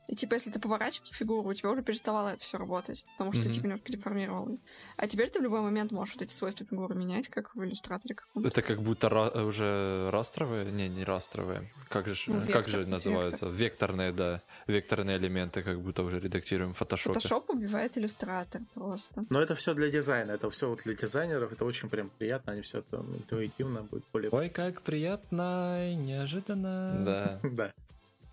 и 0.08 0.16
типа, 0.16 0.36
если 0.36 0.52
ты 0.52 0.60
поворачивал 0.60 1.08
фигуру, 1.12 1.50
у 1.50 1.54
тебя 1.54 1.70
уже 1.72 1.84
переставало 1.84 2.30
это 2.30 2.44
все 2.44 2.58
работать, 2.58 3.06
потому 3.18 3.32
что 3.32 3.42
mm-hmm. 3.42 3.46
ты 3.46 3.54
типа 3.54 3.66
немножко 3.66 3.92
деформировал. 3.92 4.60
А 4.98 5.08
теперь 5.08 5.30
ты 5.30 5.40
в 5.40 5.44
любой 5.44 5.62
момент 5.62 5.92
можешь 5.92 6.16
вот 6.16 6.24
эти 6.24 6.34
свойства 6.34 6.66
фигуры 6.66 6.96
менять, 6.96 7.30
как 7.30 7.56
в 7.56 7.64
иллюстраторе 7.64 8.16
каком-то. 8.16 8.48
Это 8.48 8.62
как 8.62 8.82
будто 8.82 9.08
ра- 9.08 9.46
уже 9.46 10.10
растровые? 10.12 10.72
Не, 10.72 10.90
не 10.90 11.04
растровые. 11.04 11.72
Как 11.90 12.08
же, 12.08 12.16
ну, 12.28 12.48
как 12.52 12.68
же 12.68 12.86
называются? 12.86 13.48
Вектор. 13.48 13.86
Векторные, 13.86 14.12
да. 14.12 14.42
Векторные 14.68 15.18
элементы 15.18 15.62
как 15.62 15.82
будто 15.82 16.04
уже 16.04 16.20
редактируем 16.20 16.74
в 16.74 16.78
фотошопе. 16.78 17.20
Фотошоп 17.20 17.50
убивает 17.50 17.98
иллюстратор 17.98 18.62
просто. 18.74 19.26
Но 19.30 19.42
это 19.42 19.54
все 19.56 19.74
для 19.74 19.90
дизайна, 19.90 20.32
это 20.32 20.50
все 20.50 20.70
вот 20.70 20.80
для 20.86 20.96
дизайнеров, 20.96 21.52
это 21.52 21.66
очень 21.66 21.90
прям 21.90 22.10
приятно, 22.10 22.54
они 22.54 22.62
все 22.62 22.80
это 22.80 22.98
интуитивно 22.98 23.84
будет 23.84 24.04
более... 24.14 24.32
Ой, 24.32 24.50
как 24.50 24.82
приятно 24.82 25.92
и 25.92 25.96
неожиданно. 25.96 26.96
Да. 27.06 27.40
Да. 27.44 27.74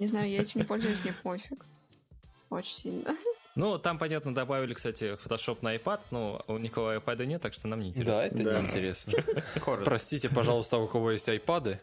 Не 0.02 0.08
знаю, 0.08 0.28
я 0.28 0.40
этим 0.40 0.62
не 0.62 0.66
пользуюсь, 0.66 0.98
мне 1.04 1.14
пофиг. 1.22 1.64
Очень 2.50 2.74
сильно. 2.74 3.16
Ну, 3.54 3.78
там, 3.78 3.98
понятно, 3.98 4.34
добавили, 4.34 4.74
кстати, 4.74 5.14
Photoshop 5.14 5.58
на 5.60 5.76
iPad, 5.76 6.00
но 6.10 6.44
у 6.48 6.58
никого 6.58 6.92
iPad 6.92 7.24
нет, 7.24 7.40
так 7.40 7.54
что 7.54 7.68
нам 7.68 7.78
не 7.78 7.90
интересно. 7.90 8.14
Да, 8.16 8.24
это 8.26 8.42
да. 8.42 8.60
не 8.60 8.66
интересно. 8.66 9.22
Простите, 9.84 10.28
пожалуйста, 10.28 10.78
у 10.78 10.88
кого 10.88 11.12
есть 11.12 11.28
iPad? 11.28 11.78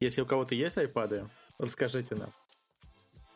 Если 0.00 0.22
у 0.22 0.26
кого-то 0.26 0.54
есть 0.54 0.78
iPad, 0.78 1.28
расскажите 1.58 2.14
нам. 2.14 2.32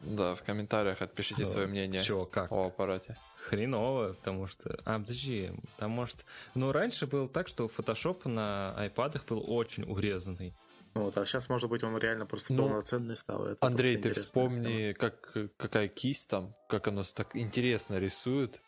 Да, 0.00 0.36
в 0.36 0.42
комментариях 0.42 1.02
отпишите 1.02 1.44
свое 1.44 1.66
мнение 1.66 2.02
Чё, 2.02 2.24
как? 2.24 2.50
о 2.50 2.68
аппарате. 2.68 3.18
Хреново, 3.42 4.14
потому 4.14 4.46
что... 4.46 4.80
А, 4.86 4.98
подожди, 4.98 5.50
там 5.76 5.90
может... 5.90 6.24
Ну, 6.54 6.72
раньше 6.72 7.06
было 7.06 7.28
так, 7.28 7.46
что 7.46 7.66
Photoshop 7.66 8.26
на 8.26 8.74
iPad 8.78 9.20
был 9.28 9.44
очень 9.46 9.84
урезанный. 9.84 10.54
Вот, 10.94 11.16
а 11.16 11.24
сейчас, 11.24 11.48
может 11.48 11.70
быть, 11.70 11.82
он 11.82 11.96
реально 11.96 12.26
просто 12.26 12.52
ну, 12.52 12.68
полноценный 12.68 13.16
стал. 13.16 13.46
Это 13.46 13.66
Андрей, 13.66 13.96
ты 13.96 14.12
вспомни, 14.12 14.92
как, 14.92 15.34
какая 15.56 15.88
кисть 15.88 16.28
там, 16.28 16.54
как 16.68 16.88
оно 16.88 17.02
так 17.02 17.34
интересно 17.34 17.98
рисует, 17.98 18.60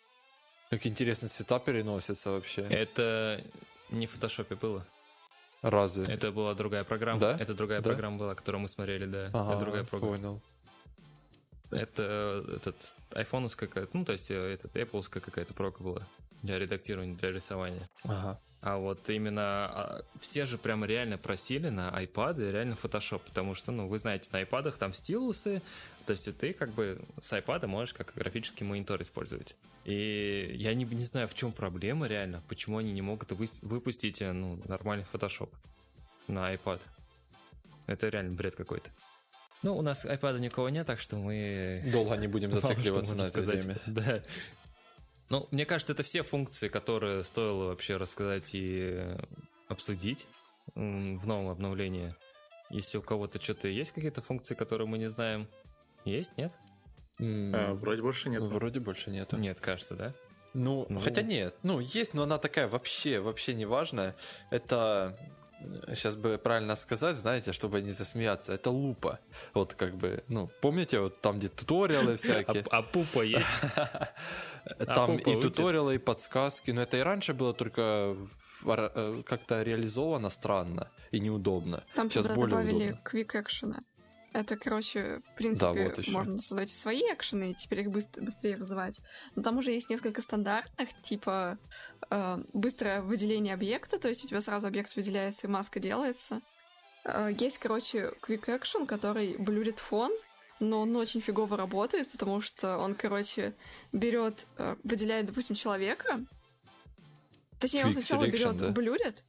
как 0.70 0.87
интересно 0.87 1.29
цвета 1.29 1.59
переносятся 1.59 2.31
вообще. 2.31 2.62
Это 2.62 3.45
не 3.91 4.07
в 4.07 4.12
фотошопе 4.12 4.55
было. 4.55 4.87
Разве? 5.61 6.05
Это 6.07 6.31
была 6.31 6.55
другая 6.55 6.85
программа. 6.85 7.20
Да? 7.20 7.37
Это 7.39 7.55
другая 7.55 7.81
да? 7.81 7.91
программа 7.91 8.18
была, 8.18 8.35
которую 8.35 8.62
мы 8.62 8.68
смотрели, 8.68 9.07
да. 9.07 9.31
Ага, 9.33 9.53
это 9.53 9.61
другая 9.61 9.85
программа. 9.85 10.16
Понял. 10.16 10.43
Это 11.70 12.45
этот 12.57 12.77
айфоновская 13.12 13.68
какая-то, 13.68 13.97
ну, 13.97 14.05
то 14.05 14.12
есть 14.12 14.31
э, 14.31 14.35
этот 14.35 14.75
Apple 14.77 15.03
какая-то 15.09 15.55
прока 15.55 15.83
была 15.83 16.07
для 16.43 16.59
редактирования, 16.59 17.16
для 17.16 17.33
рисования. 17.33 17.89
Ага. 18.03 18.39
А 18.67 18.79
вот 18.79 19.11
именно 19.11 19.43
а, 19.43 20.05
все 20.21 20.47
же 20.47 20.57
прям 20.57 20.87
реально 20.87 21.19
просили 21.19 21.69
на 21.69 21.91
iPad 21.91 22.51
реально 22.51 22.79
Photoshop, 22.83 23.21
потому 23.27 23.55
что, 23.55 23.73
ну, 23.73 23.89
вы 23.89 23.99
знаете, 23.99 24.31
на 24.33 24.41
iPad 24.41 24.75
там 24.79 24.95
стилусы, 24.95 25.61
то 26.07 26.12
есть 26.12 26.35
ты 26.39 26.55
как 26.55 26.71
бы 26.71 26.99
с 27.21 27.31
iPad 27.35 27.67
можешь 27.67 27.93
как 27.93 28.15
графический 28.15 28.65
монитор 28.65 29.03
использовать. 29.03 29.55
И 29.85 30.55
я 30.55 30.73
не, 30.73 30.87
не 30.87 31.05
знаю, 31.05 31.29
в 31.29 31.35
чем 31.35 31.53
проблема 31.53 32.07
реально, 32.07 32.43
почему 32.49 32.79
они 32.79 32.95
не 32.95 33.03
могут 33.03 33.33
выпустить 33.33 34.23
э, 34.23 34.33
ну, 34.33 34.59
нормальный 34.65 35.05
Photoshop 35.12 35.51
на 36.27 36.55
iPad. 36.55 36.81
Это 37.87 38.09
реально 38.09 38.33
бред 38.33 38.55
какой-то. 38.55 38.89
Ну, 39.62 39.77
у 39.77 39.83
нас 39.83 40.07
iPad 40.07 40.41
никого 40.41 40.71
нет, 40.71 40.87
так 40.87 41.01
что 41.01 41.17
мы... 41.17 41.83
Долго 41.93 42.17
не 42.17 42.29
будем 42.29 42.51
зацикливаться 42.53 43.15
на 43.15 43.25
этой 43.25 43.45
теме. 43.45 43.77
Да. 43.87 44.23
Ну, 45.31 45.49
мне 45.51 45.64
кажется, 45.64 45.93
это 45.93 46.03
все 46.03 46.22
функции, 46.22 46.68
которые 46.68 47.25
стоило 47.25 47.68
вообще 47.68 47.97
рассказать 47.97 48.51
и 48.53 49.16
обсудить 49.68 50.27
в 50.75 51.27
новом 51.27 51.49
обновлении. 51.49 52.14
Если 52.70 52.99
у 52.99 53.03
кого-то 53.03 53.41
что-то 53.41 53.68
есть 53.68 53.93
какие-то 53.93 54.22
функции, 54.22 54.55
которые 54.55 54.89
мы 54.89 54.99
не 54.99 55.09
знаем, 55.09 55.49
есть, 56.05 56.37
нет? 56.37 56.53
А, 57.20 57.75
вроде 57.75 58.03
больше 58.03 58.29
нет. 58.29 58.43
Вроде 58.43 58.81
больше 58.81 59.11
нет. 59.11 59.33
Нет, 59.33 59.61
кажется, 59.61 59.95
да? 59.95 60.14
Ну, 60.55 60.87
ну, 60.89 61.01
хотя 61.01 61.22
нет. 61.22 61.57
Ну, 61.62 61.81
есть, 61.81 62.14
но 62.14 62.22
она 62.22 62.39
такая 62.39 62.68
вообще, 62.68 63.18
вообще 63.20 63.55
не 63.55 63.66
важная. 63.66 64.14
Это 64.51 65.18
сейчас 65.88 66.16
бы 66.16 66.38
правильно 66.38 66.76
сказать, 66.76 67.16
знаете, 67.16 67.52
чтобы 67.52 67.80
не 67.80 67.92
засмеяться, 67.92 68.52
это 68.52 68.70
лупа. 68.70 69.18
Вот 69.55 69.74
как 69.74 69.94
бы, 69.96 70.24
ну, 70.28 70.50
помните, 70.61 71.00
вот 71.00 71.20
там, 71.20 71.38
где 71.38 71.48
туториалы 71.48 72.16
всякие. 72.16 72.64
А, 72.70 72.78
а 72.78 72.82
пупа 72.82 73.22
есть? 73.22 73.48
Там 74.86 75.18
и 75.18 75.40
туториалы, 75.40 75.96
и 75.96 75.98
подсказки, 75.98 76.70
но 76.70 76.82
это 76.82 76.96
и 76.96 77.00
раньше 77.00 77.34
было 77.34 77.52
только 77.52 78.16
э, 78.64 79.22
как-то 79.26 79.62
реализовано 79.62 80.30
странно 80.30 80.88
и 81.11 81.20
неудобно. 81.20 81.84
Там 81.94 82.11
Сейчас 82.11 82.26
более 82.28 82.48
добавили 82.48 82.84
удобно. 82.84 83.00
Это, 84.35 84.57
короче, 84.57 85.20
в 85.24 85.37
принципе, 85.37 85.85
да, 85.85 85.95
вот 85.95 86.09
можно 86.09 86.39
создать 86.39 86.68
свои 86.68 87.03
экшены 87.03 87.53
и 87.53 87.55
теперь 87.55 87.82
их 87.82 87.91
быстро, 87.93 88.20
быстрее 88.20 88.57
вызывать. 88.57 89.01
Но 89.37 89.43
там 89.43 89.59
уже 89.59 89.70
есть 89.70 89.89
несколько 89.89 90.22
стандартных, 90.22 90.89
типа 91.03 91.57
э, 92.11 92.39
быстрое 92.53 93.01
выделение 93.01 93.55
объекта, 93.55 93.97
то 93.97 94.09
есть 94.09 94.24
у 94.24 94.26
тебя 94.26 94.41
сразу 94.41 94.66
объект 94.66 94.97
выделяется 94.97 95.47
и 95.47 95.51
маска 95.51 95.78
делается. 95.78 96.41
Э, 97.05 97.30
есть, 97.39 97.59
короче, 97.59 98.12
quick 98.26 98.47
action, 98.47 98.87
который 98.87 99.37
блюрит 99.39 99.78
фон, 99.78 100.11
но 100.59 100.80
он 100.80 100.97
очень 100.97 101.20
фигово 101.20 101.57
работает, 101.57 102.11
потому 102.11 102.41
что 102.41 102.78
он, 102.78 102.97
короче, 102.97 103.55
берет, 103.93 104.47
э, 104.59 104.74
выделяет, 104.82 105.26
допустим, 105.26 105.55
человека. 105.55 106.26
Точнее, 107.61 107.82
quick 107.82 107.87
он 107.87 107.93
сначала 107.93 108.26
берет, 108.26 108.57
да? 108.57 108.70
блюрит, 108.70 109.22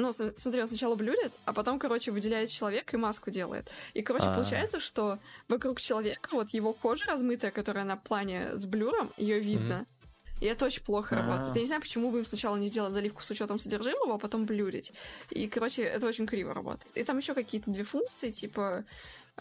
ну, 0.00 0.12
смотри, 0.12 0.62
он 0.62 0.68
сначала 0.68 0.94
блюрит, 0.94 1.32
а 1.44 1.52
потом, 1.52 1.78
короче, 1.78 2.10
выделяет 2.10 2.50
человека 2.50 2.96
и 2.96 3.00
маску 3.00 3.30
делает. 3.30 3.70
И, 3.94 4.02
короче, 4.02 4.26
А-а-а. 4.26 4.36
получается, 4.36 4.80
что 4.80 5.18
вокруг 5.48 5.80
человека 5.80 6.30
вот 6.32 6.50
его 6.50 6.72
кожа 6.72 7.04
размытая, 7.06 7.50
которая 7.50 7.84
на 7.84 7.96
плане 7.96 8.56
с 8.56 8.64
блюром, 8.66 9.12
ее 9.16 9.38
видно. 9.40 9.86
Mm-hmm. 9.86 10.40
И 10.40 10.46
это 10.46 10.64
очень 10.64 10.82
плохо 10.82 11.16
А-а-а. 11.16 11.26
работает. 11.26 11.54
Я 11.56 11.60
не 11.60 11.66
знаю, 11.66 11.82
почему 11.82 12.10
бы 12.10 12.18
им 12.20 12.26
сначала 12.26 12.56
не 12.56 12.68
сделать 12.68 12.94
заливку 12.94 13.22
с 13.22 13.30
учетом 13.30 13.60
содержимого, 13.60 14.14
а 14.14 14.18
потом 14.18 14.46
блюрить. 14.46 14.92
И, 15.30 15.48
короче, 15.48 15.82
это 15.82 16.06
очень 16.06 16.26
криво 16.26 16.54
работает. 16.54 16.96
И 16.96 17.04
там 17.04 17.18
еще 17.18 17.34
какие-то 17.34 17.70
две 17.70 17.84
функции, 17.84 18.30
типа 18.30 18.84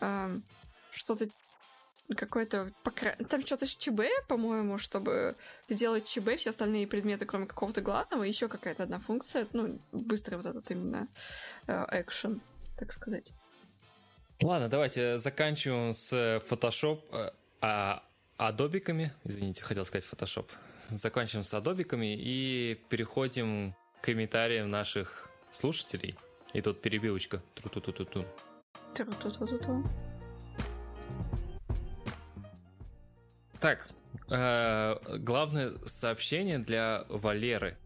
э, 0.01 0.39
что-то 0.91 1.29
какой-то... 2.15 2.71
Покра... 2.83 3.15
Там 3.29 3.45
что-то 3.45 3.65
с 3.65 3.75
ЧБ, 3.75 4.01
по-моему, 4.27 4.77
чтобы 4.77 5.35
сделать 5.67 6.05
ЧБ, 6.05 6.37
все 6.37 6.49
остальные 6.49 6.87
предметы, 6.87 7.25
кроме 7.25 7.45
какого-то 7.45 7.81
главного, 7.81 8.23
еще 8.23 8.47
какая-то 8.47 8.83
одна 8.83 8.99
функция, 8.99 9.47
ну, 9.53 9.79
быстрый 9.91 10.35
вот 10.35 10.45
этот 10.45 10.69
именно 10.71 11.07
экшен, 11.67 12.33
uh, 12.33 12.77
так 12.77 12.91
сказать. 12.91 13.31
Ладно, 14.41 14.69
давайте 14.69 15.17
заканчиваем 15.17 15.93
с 15.93 16.13
Photoshop, 16.13 17.01
э, 17.11 17.31
а, 17.61 18.03
адобиками, 18.37 19.11
извините, 19.25 19.63
хотел 19.63 19.83
сказать 19.83 20.07
Photoshop. 20.09 20.49
Заканчиваем 20.89 21.43
с 21.43 21.53
адобиками 21.53 22.15
и 22.17 22.81
переходим 22.89 23.75
к 24.01 24.05
комментариям 24.05 24.71
наших 24.71 25.29
слушателей. 25.51 26.15
И 26.53 26.61
тут 26.61 26.81
перебивочка. 26.81 27.43
Тру-ту-ту-ту-ту. 27.55 28.25
Тру-ту-ту-ту-ту. 28.95 29.83
Так, 33.59 33.87
э, 34.29 35.17
главное 35.17 35.73
сообщение 35.85 36.59
для 36.59 37.05
Валеры. 37.09 37.77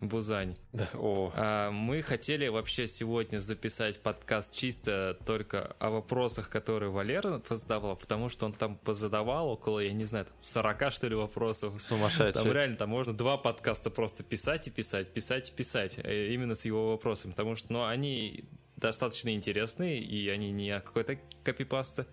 Бузань. 0.00 0.56
Да, 0.72 0.88
о. 0.94 1.32
А, 1.34 1.70
мы 1.70 2.02
хотели 2.02 2.46
вообще 2.46 2.86
сегодня 2.86 3.40
записать 3.40 4.00
подкаст 4.00 4.54
чисто 4.54 5.18
только 5.26 5.74
о 5.80 5.90
вопросах, 5.90 6.50
которые 6.50 6.90
Валера 6.90 7.42
задавал, 7.50 7.96
потому 7.96 8.28
что 8.28 8.46
он 8.46 8.52
там 8.52 8.76
позадавал 8.76 9.48
около, 9.48 9.80
я 9.80 9.92
не 9.92 10.04
знаю, 10.04 10.26
там 10.26 10.36
40 10.40 10.92
что 10.92 11.08
ли 11.08 11.16
вопросов. 11.16 11.82
Сумасшедший. 11.82 12.44
Там 12.44 12.52
реально 12.52 12.76
там 12.76 12.90
можно 12.90 13.12
два 13.12 13.36
подкаста 13.38 13.90
просто 13.90 14.22
писать 14.22 14.68
и 14.68 14.70
писать, 14.70 15.12
писать 15.12 15.50
и 15.50 15.52
писать, 15.52 15.94
э, 15.98 16.28
именно 16.28 16.54
с 16.54 16.64
его 16.64 16.90
вопросами, 16.90 17.32
потому 17.32 17.56
что, 17.56 17.72
ну, 17.72 17.84
они 17.84 18.44
достаточно 18.76 19.34
интересные, 19.34 19.98
и 19.98 20.28
они 20.28 20.52
не 20.52 20.78
какой-то 20.80 21.18
копипаста. 21.42 22.06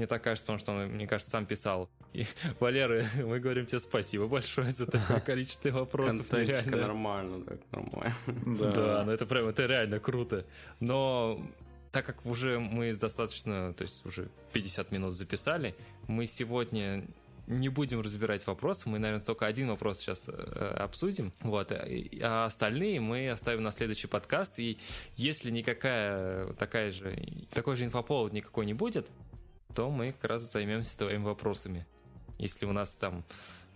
Мне 0.00 0.06
так 0.06 0.22
кажется, 0.22 0.46
потому 0.46 0.58
что 0.58 0.72
он, 0.72 0.92
мне 0.92 1.06
кажется, 1.06 1.30
сам 1.30 1.44
писал. 1.44 1.90
И, 2.14 2.24
Валера, 2.58 3.04
мы 3.22 3.38
говорим 3.38 3.66
тебе 3.66 3.80
спасибо 3.80 4.28
большое 4.28 4.70
за 4.70 4.86
такое 4.86 5.20
количество 5.26 5.68
вопросов. 5.68 6.26
Контентика 6.26 6.74
нормально, 6.74 7.44
так, 7.44 7.60
нормально. 7.70 8.16
Да. 8.46 8.70
да, 8.70 9.04
ну 9.04 9.12
это 9.12 9.26
прям, 9.26 9.48
это 9.48 9.66
реально 9.66 10.00
круто. 10.00 10.46
Но 10.80 11.46
так 11.92 12.06
как 12.06 12.24
уже 12.24 12.58
мы 12.58 12.94
достаточно, 12.94 13.74
то 13.74 13.84
есть 13.84 14.06
уже 14.06 14.30
50 14.54 14.90
минут 14.90 15.14
записали, 15.14 15.74
мы 16.08 16.24
сегодня 16.24 17.04
не 17.46 17.68
будем 17.68 18.00
разбирать 18.00 18.46
вопросы, 18.46 18.88
мы, 18.88 18.98
наверное, 18.98 19.22
только 19.22 19.44
один 19.44 19.68
вопрос 19.68 19.98
сейчас 19.98 20.28
э, 20.28 20.76
обсудим, 20.78 21.34
вот, 21.40 21.72
а 21.72 22.46
остальные 22.46 23.00
мы 23.00 23.28
оставим 23.28 23.64
на 23.64 23.72
следующий 23.72 24.06
подкаст, 24.06 24.60
и 24.60 24.78
если 25.16 25.50
никакая 25.50 26.54
такая 26.54 26.90
же, 26.90 27.18
такой 27.50 27.76
же 27.76 27.84
инфоповод 27.84 28.32
никакой 28.32 28.64
не 28.64 28.72
будет, 28.72 29.06
то 29.74 29.90
мы 29.90 30.12
как 30.12 30.30
раз 30.30 30.50
займемся 30.50 30.96
твоими 30.98 31.24
вопросами. 31.24 31.86
Если 32.38 32.64
у 32.66 32.72
нас 32.72 32.96
там 32.96 33.24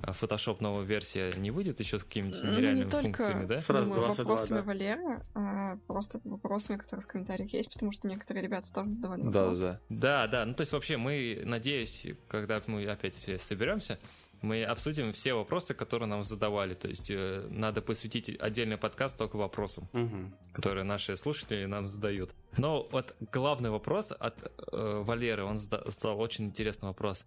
а, 0.00 0.12
Photoshop 0.12 0.58
новая 0.60 0.84
версия 0.84 1.32
не 1.36 1.50
выйдет 1.50 1.80
еще 1.80 1.98
с 1.98 2.04
какими-то 2.04 2.44
ну, 2.44 2.56
нереальными 2.56 2.84
не 2.84 2.90
функциями, 2.90 3.46
да? 3.46 3.60
Сразу 3.60 3.94
думаю, 3.94 4.06
22, 4.06 4.24
вопросами 4.24 4.58
да. 4.58 4.64
Валеры, 4.64 5.22
а 5.34 5.78
просто 5.86 6.20
вопросами, 6.24 6.76
которые 6.76 7.04
в 7.04 7.06
комментариях 7.06 7.52
есть, 7.52 7.72
потому 7.72 7.92
что 7.92 8.08
некоторые 8.08 8.42
ребята 8.42 8.72
тоже 8.72 8.92
задавали 8.92 9.22
вопросы. 9.22 9.62
Да, 9.62 9.70
да. 9.70 9.80
Да, 9.88 10.26
да. 10.26 10.44
Ну, 10.44 10.54
то 10.54 10.60
есть 10.62 10.72
вообще 10.72 10.96
мы, 10.96 11.42
надеюсь, 11.44 12.06
когда 12.28 12.60
мы 12.66 12.84
опять 12.86 13.14
все 13.14 13.38
соберемся, 13.38 13.98
мы 14.44 14.62
обсудим 14.62 15.12
все 15.12 15.34
вопросы, 15.34 15.74
которые 15.74 16.08
нам 16.08 16.22
задавали. 16.22 16.74
То 16.74 16.88
есть 16.88 17.10
э, 17.10 17.46
надо 17.50 17.82
посвятить 17.82 18.30
отдельный 18.40 18.76
подкаст 18.76 19.18
только 19.18 19.36
вопросам, 19.36 19.88
угу. 19.92 20.32
которые 20.52 20.84
наши 20.84 21.16
слушатели 21.16 21.64
нам 21.64 21.86
задают. 21.86 22.34
Но 22.56 22.88
вот 22.92 23.14
главный 23.32 23.70
вопрос 23.70 24.12
от 24.12 24.36
э, 24.72 25.02
Валеры, 25.04 25.44
он 25.44 25.58
задал 25.58 26.20
очень 26.20 26.46
интересный 26.46 26.88
вопрос. 26.88 27.24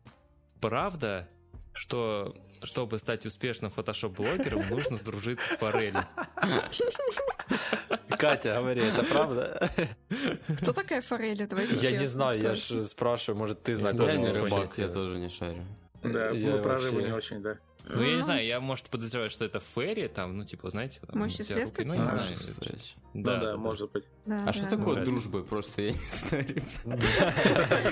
Правда, 0.62 1.28
что 1.74 2.36
чтобы 2.64 2.98
стать 2.98 3.26
успешным 3.26 3.70
фотошоп-блогером, 3.70 4.68
нужно 4.70 4.98
сдружиться 4.98 5.54
с 5.54 5.58
Форели. 5.58 6.00
Катя, 8.18 8.56
говори, 8.56 8.82
это 8.82 9.04
правда? 9.04 9.70
Кто 10.62 10.74
такая 10.74 11.02
Форели? 11.02 11.46
Давайте 11.46 11.78
Я 11.78 11.98
не 11.98 12.08
знаю, 12.08 12.42
я 12.42 12.56
же 12.56 12.84
спрашиваю, 12.84 13.38
может, 13.38 13.64
ты 13.64 13.76
знаешь. 13.76 13.96
Я 14.00 14.16
не 14.16 14.30
рыбак, 14.30 14.78
я 14.78 14.88
тоже 14.88 15.20
не 15.20 15.30
шарю. 15.30 15.64
Да, 16.04 16.32
мы 16.34 16.62
про 16.62 16.80
рыбу 16.80 17.00
не 17.00 17.12
очень, 17.12 17.42
да. 17.42 17.58
Ну, 17.90 18.02
я 18.04 18.16
не 18.18 18.22
знаю, 18.22 18.46
я, 18.46 18.60
может, 18.60 18.90
подозреваю, 18.90 19.30
что 19.30 19.46
это 19.46 19.60
Ферри, 19.60 20.08
там, 20.08 20.38
ну, 20.38 20.44
типа, 20.44 20.70
знаете... 20.70 21.00
Там, 21.08 21.20
Мощи 21.20 21.42
средства, 21.42 21.84
Ну, 21.84 21.96
не 21.96 22.06
знаю. 22.06 22.38
Да, 23.14 23.38
ну, 23.38 23.44
да, 23.44 23.58
может 23.58 23.92
быть. 23.92 24.06
а 24.28 24.54
что 24.54 24.68
такое 24.68 25.04
дружба? 25.04 25.42
Просто 25.42 25.82
я 25.82 25.92
не 25.92 26.00
знаю. 26.28 26.46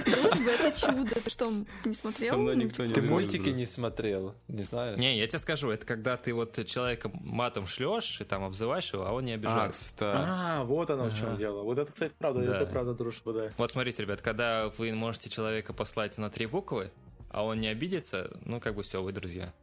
Дружба— 0.05 0.51
это 0.59 0.79
чудо. 0.79 1.15
Ты 1.15 1.29
что, 1.29 1.51
не 1.85 1.93
смотрел? 1.93 2.31
Со 2.31 2.37
мной 2.37 2.55
никто 2.57 2.85
не 2.85 2.93
Ты 2.93 3.01
мультики 3.01 3.49
не 3.49 3.65
смотрел, 3.65 4.35
не 4.47 4.63
знаю. 4.63 4.97
Не, 4.97 5.17
я 5.17 5.27
тебе 5.27 5.39
скажу, 5.39 5.71
это 5.71 5.85
когда 5.85 6.17
ты 6.17 6.33
вот 6.33 6.63
человека 6.67 7.09
матом 7.13 7.65
шлешь 7.65 8.19
и 8.21 8.23
там 8.23 8.43
обзываешь 8.43 8.93
его, 8.93 9.07
а 9.07 9.13
он 9.13 9.25
не 9.25 9.33
обижается. 9.33 9.93
А, 9.99 10.63
вот 10.63 10.89
оно 10.89 11.05
в 11.05 11.17
чем 11.17 11.37
дело. 11.37 11.63
Вот 11.63 11.77
это, 11.77 11.91
кстати, 11.91 12.13
правда, 12.17 12.41
это 12.41 12.65
правда 12.65 12.93
дружба, 12.93 13.33
да. 13.33 13.51
Вот 13.57 13.71
смотрите, 13.71 14.03
ребят, 14.03 14.21
когда 14.21 14.69
вы 14.77 14.93
можете 14.93 15.29
человека 15.29 15.73
послать 15.73 16.17
на 16.17 16.29
три 16.29 16.45
буквы, 16.45 16.91
а 17.35 17.43
он 17.43 17.59
не 17.59 17.67
обидится, 17.67 18.31
ну, 18.45 18.61
как 18.61 18.75
бы 18.75 18.83
все, 18.83 19.03
вы 19.03 19.11
друзья. 19.11 19.53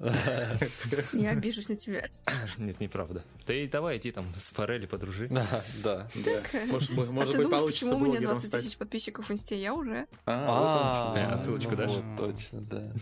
Не 1.14 1.26
обижусь 1.26 1.70
на 1.70 1.76
тебя. 1.76 2.06
Нет, 2.58 2.80
неправда. 2.80 3.24
Ты 3.46 3.66
давай 3.66 3.96
иди 3.96 4.10
там 4.10 4.26
с 4.36 4.52
Форели 4.52 4.84
подружи. 4.84 5.28
Да, 5.28 5.64
да. 5.82 6.06
Может 6.66 6.90
а 6.90 7.38
быть, 7.38 7.48
получится 7.48 7.86
почему 7.86 8.04
у 8.04 8.08
меня 8.10 8.20
20 8.20 8.50
тысяч 8.50 8.76
подписчиков 8.76 9.26
в 9.26 9.32
инсте? 9.32 9.58
Я 9.58 9.72
уже. 9.72 10.06
А, 10.26 11.14
а 11.16 11.38
ссылочку 11.38 11.74
дашь? 11.74 11.92
Точно, 12.18 12.60
да. 12.60 12.92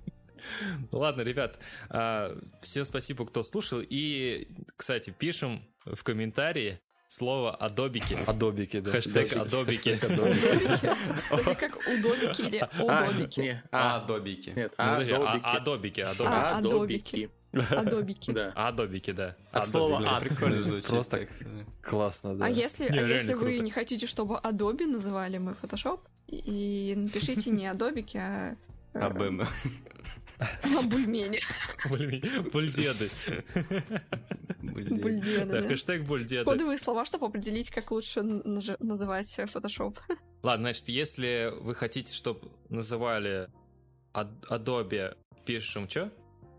Ладно, 0.92 1.20
ребят, 1.20 1.58
всем 2.62 2.86
спасибо, 2.86 3.26
кто 3.26 3.42
слушал. 3.42 3.80
И, 3.82 4.48
кстати, 4.76 5.10
пишем 5.10 5.62
в 5.84 6.02
комментарии, 6.04 6.80
слово 7.14 7.54
адобики. 7.54 8.18
Адобики, 8.26 8.80
да. 8.80 8.90
Хэштег 8.90 9.36
адобики. 9.36 9.98
Подожди, 11.30 11.54
как 11.54 11.78
удобики 11.86 12.42
или 12.42 12.68
удобики? 12.78 13.62
Адобики. 13.70 14.50
Нет, 14.50 14.74
адобики. 14.76 16.00
Адобики. 16.00 17.30
Адобики. 17.52 18.32
Да. 18.32 18.52
Адобики, 18.56 19.12
да. 19.12 19.36
От 19.52 19.68
слова 19.68 20.02
ад. 20.04 20.24
Прикольно 20.24 20.62
звучит. 20.62 20.88
Просто 20.88 21.28
классно, 21.82 22.34
да. 22.34 22.46
А 22.46 22.48
если, 22.48 22.86
а 22.86 23.06
если 23.06 23.34
вы 23.34 23.58
не 23.60 23.70
хотите, 23.70 24.06
чтобы 24.06 24.40
Adobe 24.42 24.86
называли 24.86 25.38
мы 25.38 25.52
Photoshop, 25.52 26.00
и 26.26 26.94
напишите 26.96 27.50
не 27.50 27.66
Адобики, 27.66 28.16
а... 28.16 28.56
АБМ. 28.94 29.42
Бульмени. 30.84 31.40
Бульдеды. 32.52 33.10
Бульдеды. 34.62 35.44
Да, 35.46 35.62
хэштег 35.62 36.02
бульдеды. 36.04 36.44
Кодовые 36.44 36.78
слова, 36.78 37.04
чтобы 37.04 37.26
определить, 37.26 37.70
как 37.70 37.90
лучше 37.90 38.22
называть 38.22 39.38
Photoshop. 39.38 39.98
Ладно, 40.42 40.68
значит, 40.68 40.88
если 40.88 41.52
вы 41.60 41.74
хотите, 41.74 42.12
чтобы 42.14 42.50
называли 42.68 43.48
Adobe, 44.12 45.16
пишем 45.46 45.88
что? 45.88 46.12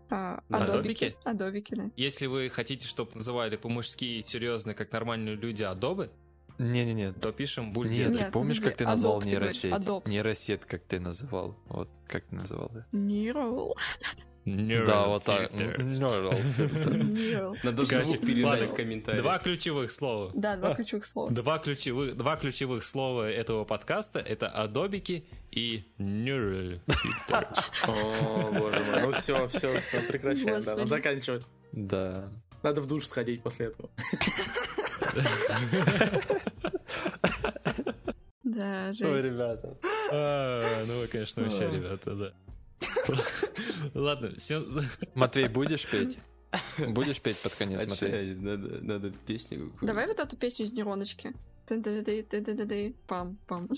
Адобики? 0.08 1.16
Адобики, 1.24 1.74
да. 1.74 1.90
Если 1.96 2.26
вы 2.26 2.48
хотите, 2.48 2.86
чтобы 2.86 3.12
называли 3.14 3.56
по-мужски 3.56 4.22
серьезно, 4.26 4.74
как 4.74 4.92
нормальные 4.92 5.34
люди, 5.36 5.62
адобы, 5.64 6.10
Не-не-не. 6.58 7.12
то 7.12 7.32
пишем 7.32 7.72
бульден. 7.72 7.96
Нет, 7.96 8.10
Нет, 8.10 8.26
ты 8.26 8.32
помнишь, 8.32 8.60
как 8.60 8.76
ты 8.76 8.84
назвал 8.84 9.14
говоришь, 9.20 9.32
нейросеть? 9.32 9.72
адоп. 9.72 10.06
Нейросеть, 10.08 10.60
как 10.62 10.82
ты 10.82 11.00
называл. 11.00 11.56
Вот, 11.68 11.88
как 12.08 12.24
ты 12.24 12.34
называл, 12.36 12.70
да? 12.72 12.86
Neural. 12.92 13.72
Neural 14.46 14.86
Да, 14.86 15.06
вот 15.08 15.24
так. 15.24 15.50
Neural. 15.52 16.30
Neural. 16.58 17.56
Надо 17.64 17.84
звук 17.84 18.20
передать 18.20 18.70
в 18.70 18.74
комментариях. 18.74 19.22
Два 19.22 19.38
ключевых 19.38 19.90
слова. 19.90 20.30
Да, 20.34 20.56
два 20.56 20.74
ключевых 20.74 21.04
слова. 21.04 21.30
Два 21.32 21.58
ключевых, 21.58 22.16
два 22.16 22.36
ключевых 22.36 22.84
слова 22.84 23.28
этого 23.28 23.64
подкаста 23.64 24.20
это 24.20 24.48
адобики 24.48 25.26
и 25.50 25.84
neural 25.98 26.80
filter. 26.86 27.48
О, 27.88 28.52
боже 28.52 28.84
мой. 28.84 29.02
Ну 29.02 29.12
все, 29.12 29.48
все, 29.48 29.80
все, 29.80 30.00
прекращаем. 30.02 30.62
Да, 30.62 30.76
надо 30.76 30.86
заканчивать. 30.86 31.44
Да. 31.72 32.30
Надо 32.62 32.80
в 32.80 32.86
душ 32.86 33.06
сходить 33.06 33.42
после 33.42 33.66
этого. 33.66 33.90
Да, 38.44 38.92
жесть. 38.92 39.24
ребята. 39.24 39.76
А, 40.12 40.84
Ну 40.86 41.00
вы, 41.00 41.06
конечно, 41.08 41.42
вообще, 41.42 41.68
ребята, 41.70 42.14
да. 42.14 42.32
Ладно, 43.94 44.34
всем... 44.38 44.66
Матвей, 45.14 45.48
будешь 45.48 45.88
петь? 45.90 46.18
Будешь 46.78 47.20
петь 47.20 47.38
под 47.42 47.54
конец, 47.54 47.84
А 47.84 47.88
Матвей? 47.88 48.34
чё, 48.34 48.40
надо, 48.40 48.68
надо 48.84 49.10
песню 49.26 49.58
какую-то. 49.66 49.86
Давай 49.86 50.06
вот 50.06 50.18
эту 50.20 50.36
песню 50.36 50.64
из 50.66 50.72
нейроночки. 50.72 51.32
Пам-пам. 53.08 53.68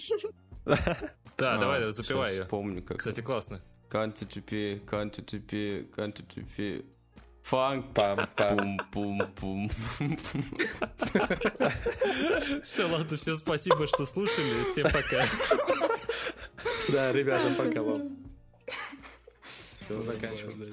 Да, 0.64 1.54
А, 1.54 1.58
давай, 1.58 1.92
запивай 1.92 2.34
ее. 2.34 2.42
Вспомню, 2.42 2.82
как. 2.82 2.98
Кстати, 2.98 3.20
классно. 3.22 3.62
Канти 3.88 4.24
тупи, 4.24 4.82
канти 4.86 5.22
тупи, 7.50 7.82
канти 7.84 7.94
тупи. 7.94 7.94
Фанк. 7.94 7.94
Пам-пам. 7.94 8.78
Пум-пум-пум. 8.92 9.70
Все, 12.64 12.88
ладно, 12.88 13.16
всем 13.16 13.36
спасибо, 13.38 13.86
что 13.86 14.06
слушали. 14.06 14.64
Всем 14.70 14.84
пока. 14.84 15.24
Да, 16.88 17.12
ребята, 17.12 17.54
пока 17.56 17.82
вам. 17.82 18.16
Все, 19.76 20.00
заканчиваем. 20.02 20.72